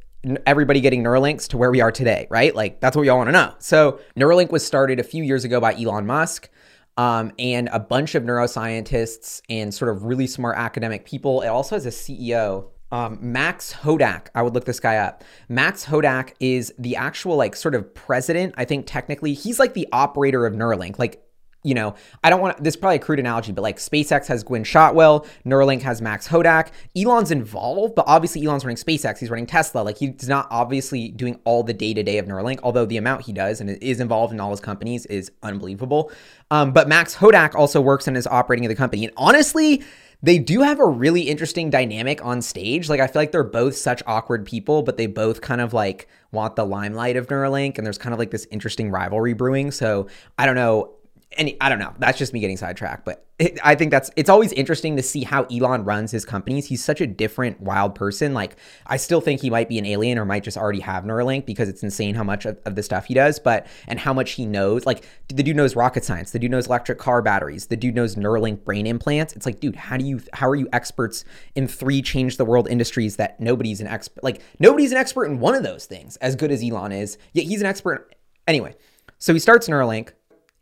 everybody 0.46 0.80
getting 0.80 1.02
Neuralinks 1.02 1.48
to 1.48 1.58
where 1.58 1.70
we 1.70 1.80
are 1.80 1.90
today, 1.90 2.28
right? 2.30 2.54
Like, 2.54 2.80
that's 2.80 2.96
what 2.96 3.02
we 3.02 3.08
all 3.08 3.18
want 3.18 3.28
to 3.28 3.32
know. 3.32 3.54
So, 3.58 3.98
Neuralink 4.16 4.52
was 4.52 4.64
started 4.64 5.00
a 5.00 5.02
few 5.02 5.24
years 5.24 5.44
ago 5.44 5.60
by 5.60 5.74
Elon 5.74 6.06
Musk. 6.06 6.48
Um, 6.96 7.30
and 7.38 7.68
a 7.72 7.78
bunch 7.78 8.16
of 8.16 8.24
neuroscientists 8.24 9.40
and 9.48 9.72
sort 9.72 9.88
of 9.88 10.02
really 10.02 10.26
smart 10.26 10.56
academic 10.58 11.04
people. 11.04 11.42
It 11.42 11.46
also 11.46 11.76
has 11.76 11.86
a 11.86 11.90
CEO, 11.90 12.70
um, 12.90 13.18
Max 13.20 13.72
Hodak. 13.72 14.28
I 14.34 14.42
would 14.42 14.52
look 14.52 14.64
this 14.64 14.80
guy 14.80 14.96
up. 14.96 15.22
Max 15.48 15.86
Hodak 15.86 16.32
is 16.40 16.74
the 16.76 16.96
actual, 16.96 17.36
like, 17.36 17.54
sort 17.54 17.76
of 17.76 17.94
president. 17.94 18.54
I 18.58 18.64
think 18.64 18.86
technically 18.88 19.32
he's 19.32 19.60
like 19.60 19.74
the 19.74 19.86
operator 19.92 20.44
of 20.44 20.54
Neuralink. 20.54 20.98
Like, 20.98 21.22
you 21.68 21.74
know, 21.74 21.94
I 22.24 22.30
don't 22.30 22.40
want 22.40 22.64
this 22.64 22.72
is 22.72 22.80
probably 22.80 22.96
a 22.96 23.00
crude 23.00 23.20
analogy, 23.20 23.52
but 23.52 23.60
like 23.60 23.76
SpaceX 23.76 24.26
has 24.28 24.42
Gwynne 24.42 24.64
Shotwell, 24.64 25.26
Neuralink 25.44 25.82
has 25.82 26.00
Max 26.00 26.26
Hodak. 26.26 26.70
Elon's 26.96 27.30
involved, 27.30 27.94
but 27.94 28.06
obviously 28.08 28.42
Elon's 28.46 28.64
running 28.64 28.78
SpaceX, 28.78 29.18
he's 29.18 29.28
running 29.28 29.46
Tesla. 29.46 29.82
Like 29.82 29.98
he's 29.98 30.28
not 30.28 30.48
obviously 30.50 31.10
doing 31.10 31.38
all 31.44 31.62
the 31.62 31.74
day 31.74 31.92
to 31.92 32.02
day 32.02 32.16
of 32.16 32.24
Neuralink, 32.24 32.60
although 32.62 32.86
the 32.86 32.96
amount 32.96 33.26
he 33.26 33.34
does 33.34 33.60
and 33.60 33.68
is 33.82 34.00
involved 34.00 34.32
in 34.32 34.40
all 34.40 34.50
his 34.50 34.60
companies 34.60 35.04
is 35.06 35.30
unbelievable. 35.42 36.10
Um, 36.50 36.72
but 36.72 36.88
Max 36.88 37.14
Hodak 37.14 37.54
also 37.54 37.82
works 37.82 38.08
and 38.08 38.16
is 38.16 38.26
operating 38.26 38.66
the 38.66 38.74
company. 38.74 39.04
And 39.04 39.12
honestly, 39.18 39.82
they 40.22 40.38
do 40.38 40.62
have 40.62 40.80
a 40.80 40.86
really 40.86 41.22
interesting 41.22 41.70
dynamic 41.70 42.24
on 42.24 42.42
stage. 42.42 42.88
Like 42.88 43.00
I 43.00 43.06
feel 43.06 43.22
like 43.22 43.32
they're 43.32 43.44
both 43.44 43.76
such 43.76 44.02
awkward 44.06 44.44
people, 44.44 44.82
but 44.82 44.96
they 44.96 45.06
both 45.06 45.40
kind 45.40 45.60
of 45.60 45.72
like 45.72 46.08
want 46.32 46.56
the 46.56 46.64
limelight 46.64 47.16
of 47.16 47.28
Neuralink, 47.28 47.78
and 47.78 47.86
there's 47.86 47.98
kind 47.98 48.12
of 48.12 48.18
like 48.18 48.30
this 48.30 48.46
interesting 48.50 48.90
rivalry 48.90 49.32
brewing. 49.32 49.70
So 49.70 50.08
I 50.38 50.46
don't 50.46 50.56
know 50.56 50.97
and 51.36 51.52
I 51.60 51.68
don't 51.68 51.78
know. 51.78 51.92
That's 51.98 52.16
just 52.16 52.32
me 52.32 52.40
getting 52.40 52.56
sidetracked, 52.56 53.04
but 53.04 53.26
it, 53.38 53.58
I 53.62 53.74
think 53.74 53.90
that's 53.90 54.10
it's 54.16 54.30
always 54.30 54.50
interesting 54.54 54.96
to 54.96 55.02
see 55.02 55.24
how 55.24 55.44
Elon 55.44 55.84
runs 55.84 56.10
his 56.10 56.24
companies. 56.24 56.66
He's 56.66 56.82
such 56.82 57.02
a 57.02 57.06
different, 57.06 57.60
wild 57.60 57.94
person. 57.94 58.32
Like 58.32 58.56
I 58.86 58.96
still 58.96 59.20
think 59.20 59.42
he 59.42 59.50
might 59.50 59.68
be 59.68 59.78
an 59.78 59.84
alien 59.84 60.18
or 60.18 60.24
might 60.24 60.42
just 60.42 60.56
already 60.56 60.80
have 60.80 61.04
Neuralink 61.04 61.44
because 61.44 61.68
it's 61.68 61.82
insane 61.82 62.14
how 62.14 62.24
much 62.24 62.46
of, 62.46 62.58
of 62.64 62.76
the 62.76 62.82
stuff 62.82 63.04
he 63.04 63.14
does, 63.14 63.38
but 63.38 63.66
and 63.86 63.98
how 63.98 64.14
much 64.14 64.32
he 64.32 64.46
knows. 64.46 64.86
Like 64.86 65.06
the 65.28 65.42
dude 65.42 65.54
knows 65.54 65.76
rocket 65.76 66.02
science. 66.02 66.30
The 66.30 66.38
dude 66.38 66.50
knows 66.50 66.66
electric 66.66 66.98
car 66.98 67.20
batteries. 67.20 67.66
The 67.66 67.76
dude 67.76 67.94
knows 67.94 68.16
Neuralink 68.16 68.64
brain 68.64 68.86
implants. 68.86 69.34
It's 69.34 69.44
like, 69.44 69.60
dude, 69.60 69.76
how 69.76 69.98
do 69.98 70.06
you 70.06 70.22
how 70.32 70.48
are 70.48 70.56
you 70.56 70.68
experts 70.72 71.26
in 71.54 71.68
three 71.68 72.00
change 72.00 72.38
the 72.38 72.44
world 72.46 72.68
industries 72.68 73.16
that 73.16 73.38
nobody's 73.38 73.82
an 73.82 73.86
expert 73.86 74.24
like 74.24 74.40
nobody's 74.58 74.92
an 74.92 74.98
expert 74.98 75.26
in 75.26 75.40
one 75.40 75.54
of 75.54 75.62
those 75.62 75.84
things 75.84 76.16
as 76.16 76.34
good 76.36 76.50
as 76.50 76.64
Elon 76.64 76.90
is. 76.90 77.18
Yet 77.34 77.44
he's 77.44 77.60
an 77.60 77.66
expert 77.66 78.14
anyway. 78.46 78.74
So 79.18 79.32
he 79.32 79.40
starts 79.40 79.68
Neuralink 79.68 80.10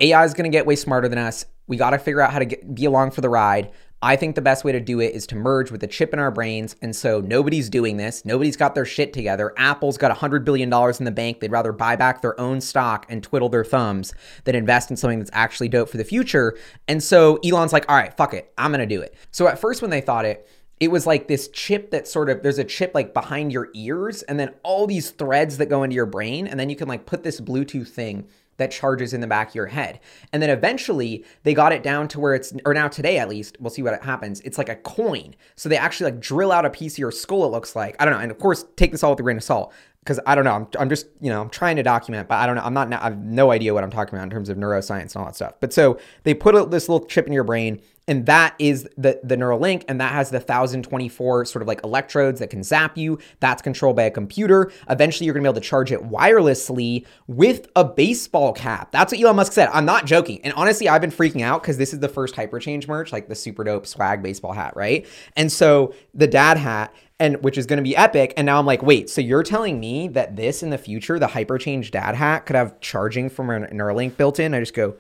AI 0.01 0.25
is 0.25 0.35
going 0.35 0.51
to 0.51 0.55
get 0.55 0.67
way 0.67 0.77
smarter 0.77 1.09
than 1.09 1.19
us. 1.19 1.45
We 1.67 1.77
got 1.77 1.91
to 1.91 1.99
figure 1.99 2.21
out 2.21 2.33
how 2.33 2.39
to 2.39 2.45
get, 2.45 2.75
be 2.75 2.85
along 2.85 3.13
for 3.13 3.21
the 3.21 3.29
ride. 3.29 3.73
I 4.03 4.15
think 4.17 4.35
the 4.35 4.43
best 4.43 4.63
way 4.63 4.73
to 4.73 4.81
do 4.81 5.01
it 5.01 5.15
is 5.15 5.27
to 5.29 5.37
merge 5.37 5.71
with 5.71 5.83
a 5.83 5.87
chip 5.87 6.13
in 6.13 6.19
our 6.19 6.31
brains. 6.31 6.77
And 6.83 6.95
so 6.95 7.21
nobody's 7.21 7.71
doing 7.71 7.97
this. 7.97 8.25
Nobody's 8.27 8.57
got 8.57 8.75
their 8.75 8.85
shit 8.85 9.15
together. 9.15 9.55
Apple's 9.57 9.97
got 9.97 10.17
$100 10.17 10.45
billion 10.45 10.71
in 10.71 11.05
the 11.05 11.11
bank. 11.11 11.41
They'd 11.41 11.51
rather 11.51 11.73
buy 11.73 11.97
back 11.97 12.21
their 12.21 12.39
own 12.39 12.61
stock 12.61 13.07
and 13.09 13.23
twiddle 13.23 13.49
their 13.49 13.65
thumbs 13.65 14.13
than 14.45 14.55
invest 14.55 14.91
in 14.91 14.97
something 14.99 15.19
that's 15.19 15.31
actually 15.33 15.71
dope 15.71 15.89
for 15.89 15.97
the 15.97 16.05
future. 16.05 16.59
And 16.87 17.03
so 17.03 17.37
Elon's 17.39 17.73
like, 17.73 17.89
all 17.89 17.97
right, 17.97 18.15
fuck 18.17 18.35
it. 18.35 18.53
I'm 18.59 18.71
going 18.71 18.87
to 18.87 18.95
do 18.95 19.01
it. 19.01 19.15
So 19.31 19.49
at 19.49 19.59
first, 19.59 19.81
when 19.81 19.91
they 19.91 20.03
thought 20.03 20.27
it, 20.27 20.47
it 20.79 20.91
was 20.91 21.07
like 21.07 21.27
this 21.27 21.49
chip 21.49 21.91
that 21.91 22.07
sort 22.07 22.29
of 22.29 22.43
there's 22.43 22.59
a 22.59 22.65
chip 22.65 22.93
like 22.95 23.15
behind 23.15 23.51
your 23.51 23.71
ears 23.75 24.23
and 24.25 24.39
then 24.39 24.51
all 24.63 24.87
these 24.87 25.11
threads 25.11 25.57
that 25.57 25.67
go 25.67 25.83
into 25.83 25.97
your 25.97 26.05
brain 26.05 26.47
and 26.47 26.61
then 26.61 26.69
you 26.69 26.77
can 26.77 26.87
like 26.87 27.07
put 27.07 27.23
this 27.23 27.41
bluetooth 27.41 27.89
thing 27.89 28.27
that 28.57 28.71
charges 28.71 29.13
in 29.13 29.21
the 29.21 29.27
back 29.27 29.51
of 29.51 29.55
your 29.55 29.67
head. 29.67 30.01
And 30.33 30.43
then 30.43 30.51
eventually 30.51 31.25
they 31.43 31.55
got 31.55 31.73
it 31.73 31.83
down 31.83 32.09
to 32.09 32.21
where 32.21 32.35
it's, 32.35 32.53
or 32.65 32.75
now 32.75 32.89
today 32.89 33.19
at 33.19 33.29
least, 33.29 33.57
we'll 33.61 33.71
see 33.71 33.83
what 33.83 34.03
happens. 34.03 34.41
It's 34.41 34.59
like 34.59 34.69
a 34.69 34.77
coin. 34.77 35.35
So 35.55 35.69
they 35.69 35.77
actually 35.77 36.13
like 36.13 36.21
drill 36.21 36.53
out 36.53 36.65
a 36.65 36.71
piece 36.71 36.95
of 36.95 36.99
your 36.99 37.13
skull, 37.13 37.45
it 37.45 37.49
looks 37.49 37.77
like. 37.77 37.97
I 37.99 38.05
don't 38.05 38.15
know. 38.15 38.21
And 38.21 38.31
of 38.31 38.39
course, 38.39 38.65
take 38.77 38.93
this 38.93 39.03
all 39.03 39.11
with 39.11 39.21
a 39.21 39.23
grain 39.23 39.37
of 39.37 39.45
salt 39.45 39.73
because 40.07 40.21
I 40.25 40.37
don't 40.37 40.45
know. 40.45 40.53
I'm, 40.53 40.69
I'm 40.79 40.89
just, 40.89 41.09
you 41.21 41.31
know, 41.31 41.43
I'm 41.43 41.51
trying 41.51 41.75
to 41.77 41.83
document, 41.83 42.29
but 42.29 42.37
I 42.37 42.47
don't 42.47 42.55
know. 42.55 42.63
I'm 42.63 42.73
not, 42.73 42.93
I 42.93 43.03
have 43.03 43.19
no 43.19 43.51
idea 43.51 43.75
what 43.75 43.83
I'm 43.83 43.91
talking 43.91 44.15
about 44.15 44.23
in 44.23 44.31
terms 44.31 44.49
of 44.49 44.57
neuroscience 44.57 45.15
and 45.15 45.17
all 45.17 45.25
that 45.25 45.35
stuff. 45.35 45.55
But 45.59 45.73
so 45.73 45.99
they 46.23 46.33
put 46.33 46.71
this 46.71 46.89
little 46.89 47.05
chip 47.07 47.27
in 47.27 47.33
your 47.33 47.43
brain 47.43 47.83
and 48.09 48.27
that 48.27 48.55
is 48.59 48.89
the 48.97 49.21
the 49.25 49.37
Neuralink, 49.37 49.85
and 49.89 50.01
that 50.01 50.13
has 50.13 50.31
the 50.31 50.39
1024 50.39 51.45
sort 51.45 51.63
of 51.63 51.69
like 51.69 51.83
electrodes 51.83 52.41
that 52.41 52.51
can 52.51 52.63
zap 52.63 52.97
you. 52.97 53.19
That's 53.41 53.63
controlled 53.63 53.97
by 53.97 54.05
a 54.05 54.11
computer. 54.11 54.71
Eventually, 54.89 55.27
you're 55.27 55.35
gonna 55.35 55.43
be 55.43 55.49
able 55.49 55.61
to 55.61 55.67
charge 55.67 55.91
it 55.91 56.03
wirelessly 56.03 57.05
with 57.27 57.69
a 57.75 57.85
baseball 57.85 58.53
cap. 58.53 58.93
That's 58.93 59.13
what 59.13 59.21
Elon 59.21 59.37
Musk 59.37 59.53
said. 59.53 59.69
I'm 59.73 59.85
not 59.85 60.07
joking. 60.07 60.41
And 60.45 60.53
honestly, 60.55 60.89
I've 60.89 61.01
been 61.01 61.11
freaking 61.11 61.43
out 61.43 61.63
because 61.63 61.79
this 61.79 61.93
is 61.93 61.99
the 62.01 62.09
first 62.09 62.35
hyperchange 62.37 62.87
merch, 62.87 63.13
like 63.13 63.29
the 63.29 63.35
super 63.35 63.65
dope 63.65 63.87
swag 63.87 64.23
baseball 64.23 64.53
hat, 64.53 64.77
right? 64.77 65.07
And 65.37 65.51
so 65.51 65.93
the 66.15 66.29
dad 66.29 66.59
hat 66.59 66.95
and 67.19 67.43
which 67.43 67.57
is 67.57 67.67
going 67.67 67.79
to 67.79 67.83
be 67.83 67.97
epic. 67.97 68.35
And 68.37 68.47
now 68.47 68.59
I'm 68.59 68.67
like, 68.67 68.83
wait, 68.83 69.09
so 69.09 69.21
you're 69.21 69.43
telling 69.43 69.81
me 69.81 70.09
that 70.09 70.37
this 70.37 70.63
in 70.63 70.71
the 70.71 70.79
future, 70.79 71.19
the 71.19 71.29
hyperchange 71.29 71.91
dad 71.91 72.15
hat 72.15 72.47
could 72.47 72.57
have 72.57 72.81
charging 72.81 73.31
from 73.31 73.51
a 73.51 73.61
Neuralink 73.69 74.17
built 74.17 74.39
in? 74.39 74.55
I 74.55 74.61
just 74.61 74.75
go, 74.75 74.97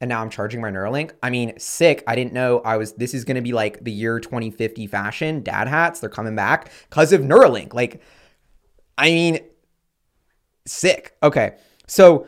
and 0.00 0.08
now 0.08 0.20
I'm 0.20 0.30
charging 0.30 0.60
my 0.60 0.70
Neuralink. 0.70 1.12
I 1.22 1.30
mean, 1.30 1.58
sick. 1.58 2.04
I 2.06 2.14
didn't 2.14 2.32
know 2.32 2.60
I 2.60 2.76
was 2.76 2.92
this 2.94 3.14
is 3.14 3.24
going 3.24 3.36
to 3.36 3.42
be 3.42 3.52
like 3.52 3.84
the 3.84 3.92
year 3.92 4.20
2050 4.20 4.86
fashion. 4.86 5.42
Dad 5.42 5.68
hats, 5.68 6.00
they're 6.00 6.10
coming 6.10 6.36
back 6.36 6.70
cuz 6.90 7.12
of 7.12 7.20
Neuralink. 7.20 7.74
Like 7.74 8.02
I 8.98 9.10
mean, 9.10 9.40
sick. 10.66 11.16
Okay. 11.22 11.56
So 11.86 12.26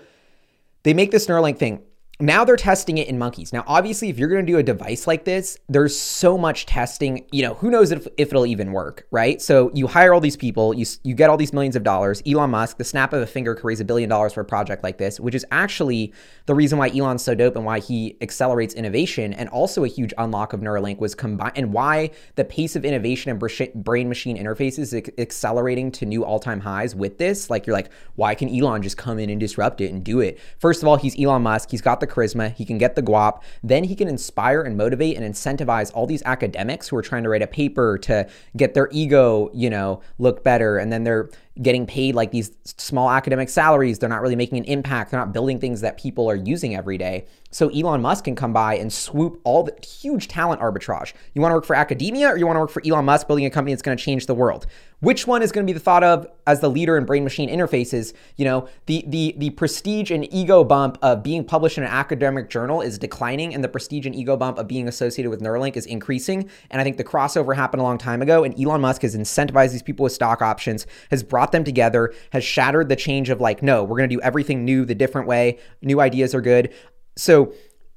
they 0.84 0.94
make 0.94 1.10
this 1.10 1.26
Neuralink 1.26 1.58
thing 1.58 1.82
now 2.18 2.44
they're 2.44 2.56
testing 2.56 2.96
it 2.96 3.08
in 3.08 3.18
monkeys. 3.18 3.52
Now, 3.52 3.62
obviously, 3.66 4.08
if 4.08 4.18
you're 4.18 4.28
going 4.28 4.44
to 4.44 4.50
do 4.50 4.58
a 4.58 4.62
device 4.62 5.06
like 5.06 5.24
this, 5.24 5.58
there's 5.68 5.98
so 5.98 6.38
much 6.38 6.64
testing. 6.64 7.26
You 7.30 7.42
know, 7.42 7.54
who 7.54 7.70
knows 7.70 7.90
if, 7.90 8.06
if 8.16 8.28
it'll 8.28 8.46
even 8.46 8.72
work, 8.72 9.06
right? 9.10 9.40
So 9.42 9.70
you 9.74 9.86
hire 9.86 10.14
all 10.14 10.20
these 10.20 10.36
people, 10.36 10.72
you 10.72 10.86
you 11.02 11.14
get 11.14 11.28
all 11.28 11.36
these 11.36 11.52
millions 11.52 11.76
of 11.76 11.82
dollars. 11.82 12.22
Elon 12.26 12.50
Musk, 12.50 12.78
the 12.78 12.84
snap 12.84 13.12
of 13.12 13.20
a 13.20 13.26
finger, 13.26 13.54
could 13.54 13.64
raise 13.64 13.80
a 13.80 13.84
billion 13.84 14.08
dollars 14.08 14.32
for 14.32 14.40
a 14.40 14.44
project 14.46 14.82
like 14.82 14.96
this, 14.96 15.20
which 15.20 15.34
is 15.34 15.44
actually 15.50 16.14
the 16.46 16.54
reason 16.54 16.78
why 16.78 16.88
Elon's 16.88 17.22
so 17.22 17.34
dope 17.34 17.54
and 17.54 17.66
why 17.66 17.80
he 17.80 18.16
accelerates 18.22 18.72
innovation, 18.72 19.34
and 19.34 19.50
also 19.50 19.84
a 19.84 19.88
huge 19.88 20.14
unlock 20.16 20.54
of 20.54 20.60
Neuralink 20.60 20.98
was 20.98 21.14
combined, 21.14 21.52
and 21.56 21.72
why 21.72 22.10
the 22.36 22.44
pace 22.44 22.76
of 22.76 22.84
innovation 22.86 23.30
and 23.30 23.84
brain 23.84 24.08
machine 24.08 24.38
interfaces 24.38 24.78
is 24.78 24.94
accelerating 25.18 25.92
to 25.92 26.06
new 26.06 26.24
all 26.24 26.38
time 26.38 26.60
highs 26.60 26.94
with 26.94 27.18
this. 27.18 27.50
Like 27.50 27.66
you're 27.66 27.76
like, 27.76 27.90
why 28.14 28.34
can 28.34 28.48
Elon 28.48 28.80
just 28.80 28.96
come 28.96 29.18
in 29.18 29.28
and 29.28 29.38
disrupt 29.38 29.82
it 29.82 29.92
and 29.92 30.02
do 30.02 30.20
it? 30.20 30.38
First 30.58 30.82
of 30.82 30.88
all, 30.88 30.96
he's 30.96 31.18
Elon 31.20 31.42
Musk. 31.42 31.70
He's 31.70 31.82
got 31.82 32.00
the 32.00 32.05
the 32.06 32.12
charisma, 32.12 32.54
he 32.54 32.64
can 32.64 32.78
get 32.78 32.94
the 32.94 33.02
guap, 33.02 33.42
then 33.62 33.84
he 33.84 33.94
can 33.94 34.08
inspire 34.08 34.62
and 34.62 34.76
motivate 34.76 35.16
and 35.16 35.24
incentivize 35.24 35.90
all 35.94 36.06
these 36.06 36.22
academics 36.24 36.88
who 36.88 36.96
are 36.96 37.02
trying 37.02 37.22
to 37.22 37.28
write 37.28 37.42
a 37.42 37.46
paper 37.46 37.98
to 37.98 38.28
get 38.56 38.74
their 38.74 38.88
ego, 38.92 39.50
you 39.54 39.70
know, 39.70 40.00
look 40.18 40.44
better. 40.44 40.78
And 40.78 40.92
then 40.92 41.04
they're 41.04 41.30
getting 41.62 41.86
paid 41.86 42.14
like 42.14 42.30
these 42.32 42.50
small 42.64 43.10
academic 43.10 43.48
salaries. 43.48 43.98
They're 43.98 44.08
not 44.08 44.20
really 44.20 44.36
making 44.36 44.58
an 44.58 44.64
impact. 44.64 45.10
They're 45.10 45.20
not 45.20 45.32
building 45.32 45.58
things 45.58 45.80
that 45.80 45.96
people 45.96 46.28
are 46.30 46.36
using 46.36 46.76
every 46.76 46.98
day. 46.98 47.26
So 47.56 47.70
Elon 47.70 48.02
Musk 48.02 48.24
can 48.24 48.36
come 48.36 48.52
by 48.52 48.76
and 48.76 48.92
swoop 48.92 49.40
all 49.42 49.62
the 49.62 49.74
huge 49.82 50.28
talent 50.28 50.60
arbitrage. 50.60 51.14
You 51.32 51.40
want 51.40 51.52
to 51.52 51.54
work 51.54 51.64
for 51.64 51.74
academia 51.74 52.28
or 52.28 52.36
you 52.36 52.46
want 52.46 52.56
to 52.56 52.60
work 52.60 52.68
for 52.68 52.82
Elon 52.86 53.06
Musk 53.06 53.26
building 53.26 53.46
a 53.46 53.50
company 53.50 53.72
that's 53.72 53.80
going 53.80 53.96
to 53.96 54.04
change 54.04 54.26
the 54.26 54.34
world? 54.34 54.66
Which 55.00 55.26
one 55.26 55.40
is 55.40 55.52
going 55.52 55.66
to 55.66 55.70
be 55.70 55.74
the 55.74 55.82
thought 55.82 56.04
of 56.04 56.26
as 56.46 56.60
the 56.60 56.68
leader 56.68 56.98
in 56.98 57.06
brain 57.06 57.24
machine 57.24 57.48
interfaces? 57.48 58.12
You 58.36 58.44
know, 58.44 58.68
the 58.84 59.04
the 59.08 59.34
the 59.38 59.50
prestige 59.50 60.10
and 60.10 60.30
ego 60.32 60.64
bump 60.64 60.98
of 61.00 61.22
being 61.22 61.44
published 61.44 61.78
in 61.78 61.84
an 61.84 61.90
academic 61.90 62.50
journal 62.50 62.82
is 62.82 62.98
declining 62.98 63.54
and 63.54 63.64
the 63.64 63.68
prestige 63.68 64.04
and 64.04 64.14
ego 64.14 64.36
bump 64.36 64.58
of 64.58 64.68
being 64.68 64.86
associated 64.86 65.30
with 65.30 65.40
Neuralink 65.40 65.76
is 65.76 65.86
increasing. 65.86 66.50
And 66.70 66.80
I 66.80 66.84
think 66.84 66.98
the 66.98 67.04
crossover 67.04 67.56
happened 67.56 67.80
a 67.80 67.84
long 67.84 67.96
time 67.96 68.20
ago 68.20 68.44
and 68.44 68.58
Elon 68.60 68.82
Musk 68.82 69.00
has 69.00 69.16
incentivized 69.16 69.72
these 69.72 69.82
people 69.82 70.04
with 70.04 70.12
stock 70.12 70.42
options, 70.42 70.86
has 71.10 71.22
brought 71.22 71.52
them 71.52 71.64
together, 71.64 72.12
has 72.32 72.44
shattered 72.44 72.90
the 72.90 72.96
change 72.96 73.30
of 73.30 73.40
like, 73.40 73.62
no, 73.62 73.82
we're 73.82 73.96
going 73.96 74.10
to 74.10 74.16
do 74.16 74.20
everything 74.20 74.64
new 74.64 74.84
the 74.84 74.94
different 74.94 75.26
way. 75.26 75.58
New 75.82 76.00
ideas 76.00 76.34
are 76.34 76.42
good. 76.42 76.74
So 77.16 77.52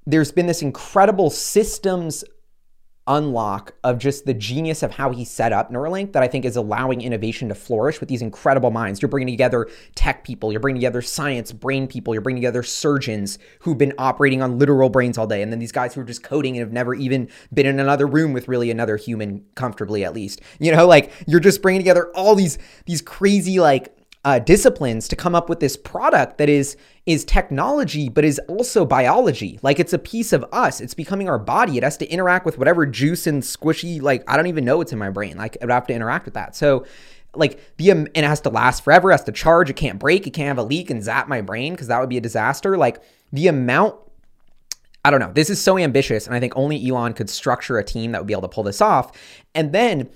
there's 0.05 0.31
been 0.31 0.47
this 0.47 0.61
incredible 0.61 1.29
systems 1.29 2.23
unlock 3.09 3.73
of 3.83 3.97
just 3.97 4.25
the 4.25 4.33
genius 4.35 4.83
of 4.83 4.91
how 4.91 5.09
he 5.11 5.25
set 5.25 5.51
up 5.51 5.71
Neuralink 5.71 6.13
that 6.13 6.21
I 6.21 6.27
think 6.27 6.45
is 6.45 6.55
allowing 6.55 7.01
innovation 7.01 7.49
to 7.49 7.55
flourish 7.55 7.99
with 7.99 8.07
these 8.07 8.21
incredible 8.21 8.69
minds. 8.69 9.01
You're 9.01 9.09
bringing 9.09 9.33
together 9.33 9.67
tech 9.95 10.23
people, 10.23 10.51
you're 10.51 10.61
bringing 10.61 10.79
together 10.79 11.01
science, 11.01 11.51
brain 11.51 11.87
people, 11.87 12.13
you're 12.13 12.21
bringing 12.21 12.41
together 12.41 12.61
surgeons 12.61 13.39
who've 13.61 13.77
been 13.77 13.93
operating 13.97 14.43
on 14.43 14.59
literal 14.59 14.89
brains 14.89 15.17
all 15.17 15.25
day, 15.25 15.41
and 15.41 15.51
then 15.51 15.59
these 15.59 15.71
guys 15.71 15.95
who 15.95 16.01
are 16.01 16.05
just 16.05 16.21
coding 16.21 16.55
and 16.55 16.61
have 16.61 16.71
never 16.71 16.93
even 16.93 17.27
been 17.51 17.65
in 17.65 17.79
another 17.79 18.05
room 18.05 18.31
with 18.31 18.47
really 18.47 18.69
another 18.69 18.95
human 18.95 19.43
comfortably, 19.55 20.05
at 20.05 20.13
least. 20.13 20.41
You 20.59 20.71
know, 20.75 20.85
like 20.85 21.11
you're 21.25 21.39
just 21.39 21.63
bringing 21.63 21.81
together 21.81 22.11
all 22.13 22.35
these 22.35 22.59
these 22.85 23.01
crazy 23.01 23.59
like 23.59 23.98
uh, 24.29 24.37
disciplines 24.37 25.07
to 25.07 25.15
come 25.15 25.33
up 25.33 25.49
with 25.49 25.59
this 25.59 25.75
product 25.75 26.37
that 26.37 26.49
is 26.49 26.77
is 27.07 27.25
technology 27.25 28.09
but 28.09 28.23
is 28.23 28.39
also 28.47 28.85
biology. 28.85 29.59
Like 29.63 29.79
it's 29.79 29.93
a 29.93 29.97
piece 29.97 30.33
of 30.33 30.45
us. 30.51 30.79
It's 30.79 30.93
becoming 30.93 31.27
our 31.27 31.39
body. 31.39 31.77
It 31.77 31.83
has 31.83 31.97
to 31.97 32.07
interact 32.07 32.45
with 32.45 32.59
whatever 32.59 32.85
juice 32.85 33.25
and 33.25 33.41
squishy 33.41 33.99
like 33.99 34.23
i 34.29 34.37
don't 34.37 34.45
even 34.45 34.65
know 34.65 34.77
what's 34.77 34.93
in 34.93 34.99
my 34.99 35.09
brain. 35.09 35.35
Like 35.35 35.57
i 35.61 35.65
would 35.65 35.71
have 35.71 35.87
to 35.87 35.93
interact 35.93 36.25
with 36.25 36.35
that. 36.35 36.55
So 36.55 36.85
like 37.33 37.75
be 37.75 37.89
a, 37.89 37.95
and 37.95 38.09
it 38.13 38.23
has 38.23 38.41
to 38.41 38.49
last 38.49 38.83
forever. 38.83 39.09
It 39.09 39.13
has 39.13 39.23
to 39.23 39.31
charge. 39.31 39.71
It 39.71 39.75
can't 39.75 39.97
break. 39.97 40.27
It 40.27 40.31
can't 40.31 40.47
have 40.47 40.59
a 40.59 40.63
leak 40.63 40.91
and 40.91 41.03
zap 41.03 41.27
my 41.27 41.41
brain 41.41 41.73
because 41.73 41.87
that 41.87 41.99
would 41.99 42.09
be 42.09 42.17
a 42.17 42.21
disaster. 42.21 42.77
Like 42.77 43.01
the 43.33 43.47
amount 43.47 43.95
I 45.03 45.09
don't 45.09 45.21
know. 45.21 45.31
This 45.33 45.49
is 45.49 45.59
so 45.59 45.77
ambitious, 45.77 46.27
and 46.27 46.35
I 46.35 46.39
think 46.39 46.53
only 46.55 46.87
Elon 46.87 47.13
could 47.13 47.29
structure 47.29 47.79
a 47.79 47.83
team 47.83 48.11
that 48.11 48.19
would 48.19 48.27
be 48.27 48.33
able 48.33 48.43
to 48.43 48.49
pull 48.49 48.63
this 48.63 48.81
off. 48.81 49.11
And 49.55 49.71
then 49.71 49.97
the 50.01 50.07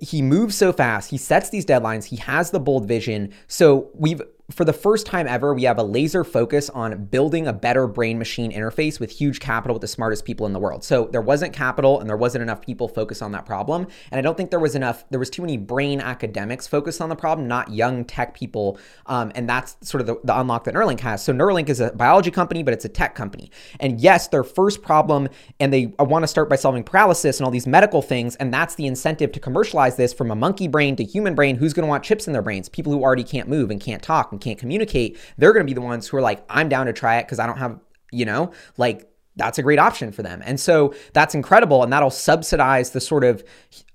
he 0.00 0.22
moves 0.22 0.56
so 0.56 0.72
fast. 0.72 1.10
He 1.10 1.18
sets 1.18 1.50
these 1.50 1.66
deadlines. 1.66 2.04
He 2.04 2.16
has 2.16 2.50
the 2.50 2.60
bold 2.60 2.88
vision. 2.88 3.32
So 3.46 3.90
we've 3.94 4.22
for 4.50 4.64
the 4.64 4.72
first 4.72 5.06
time 5.06 5.26
ever, 5.26 5.54
we 5.54 5.64
have 5.64 5.78
a 5.78 5.82
laser 5.82 6.22
focus 6.22 6.70
on 6.70 7.06
building 7.06 7.48
a 7.48 7.52
better 7.52 7.88
brain 7.88 8.16
machine 8.16 8.52
interface 8.52 9.00
with 9.00 9.10
huge 9.10 9.40
capital 9.40 9.74
with 9.74 9.80
the 9.80 9.88
smartest 9.88 10.24
people 10.24 10.46
in 10.46 10.52
the 10.52 10.60
world. 10.60 10.84
So 10.84 11.06
there 11.06 11.20
wasn't 11.20 11.52
capital 11.52 11.98
and 11.98 12.08
there 12.08 12.16
wasn't 12.16 12.42
enough 12.42 12.60
people 12.60 12.86
focused 12.86 13.22
on 13.22 13.32
that 13.32 13.44
problem. 13.44 13.88
And 14.12 14.18
I 14.20 14.22
don't 14.22 14.36
think 14.36 14.50
there 14.50 14.60
was 14.60 14.76
enough, 14.76 15.04
there 15.10 15.18
was 15.18 15.30
too 15.30 15.42
many 15.42 15.56
brain 15.56 16.00
academics 16.00 16.68
focused 16.68 17.00
on 17.00 17.08
the 17.08 17.16
problem, 17.16 17.48
not 17.48 17.72
young 17.72 18.04
tech 18.04 18.34
people. 18.34 18.78
Um, 19.06 19.32
and 19.34 19.48
that's 19.48 19.76
sort 19.82 20.00
of 20.00 20.06
the, 20.06 20.20
the 20.22 20.38
unlock 20.38 20.62
that 20.64 20.74
Neuralink 20.74 21.00
has. 21.00 21.24
So 21.24 21.32
Neuralink 21.32 21.68
is 21.68 21.80
a 21.80 21.90
biology 21.92 22.30
company, 22.30 22.62
but 22.62 22.72
it's 22.72 22.84
a 22.84 22.88
tech 22.88 23.16
company. 23.16 23.50
And 23.80 24.00
yes, 24.00 24.28
their 24.28 24.44
first 24.44 24.80
problem, 24.80 25.28
and 25.58 25.72
they 25.72 25.86
want 25.98 26.22
to 26.22 26.28
start 26.28 26.48
by 26.48 26.56
solving 26.56 26.84
paralysis 26.84 27.40
and 27.40 27.44
all 27.44 27.50
these 27.50 27.66
medical 27.66 28.00
things. 28.00 28.36
And 28.36 28.54
that's 28.54 28.76
the 28.76 28.86
incentive 28.86 29.32
to 29.32 29.40
commercialize 29.40 29.96
this 29.96 30.12
from 30.12 30.30
a 30.30 30.36
monkey 30.36 30.68
brain 30.68 30.94
to 30.96 31.04
human 31.04 31.34
brain. 31.34 31.56
Who's 31.56 31.72
going 31.72 31.84
to 31.84 31.88
want 31.88 32.04
chips 32.04 32.28
in 32.28 32.32
their 32.32 32.42
brains? 32.42 32.68
People 32.68 32.92
who 32.92 33.02
already 33.02 33.24
can't 33.24 33.48
move 33.48 33.72
and 33.72 33.80
can't 33.80 34.02
talk 34.02 34.35
and 34.36 34.40
can't 34.40 34.58
communicate, 34.58 35.18
they're 35.36 35.52
going 35.52 35.66
to 35.66 35.70
be 35.70 35.74
the 35.74 35.80
ones 35.80 36.06
who 36.06 36.16
are 36.16 36.20
like, 36.20 36.44
I'm 36.48 36.68
down 36.68 36.86
to 36.86 36.92
try 36.92 37.18
it 37.18 37.24
because 37.24 37.38
I 37.38 37.46
don't 37.46 37.58
have, 37.58 37.80
you 38.12 38.24
know, 38.24 38.52
like 38.76 39.10
that's 39.36 39.58
a 39.58 39.62
great 39.62 39.78
option 39.78 40.12
for 40.12 40.22
them. 40.22 40.42
And 40.44 40.58
so 40.58 40.94
that's 41.12 41.34
incredible. 41.34 41.82
And 41.82 41.92
that'll 41.92 42.10
subsidize 42.10 42.90
the 42.90 43.00
sort 43.00 43.24
of 43.24 43.44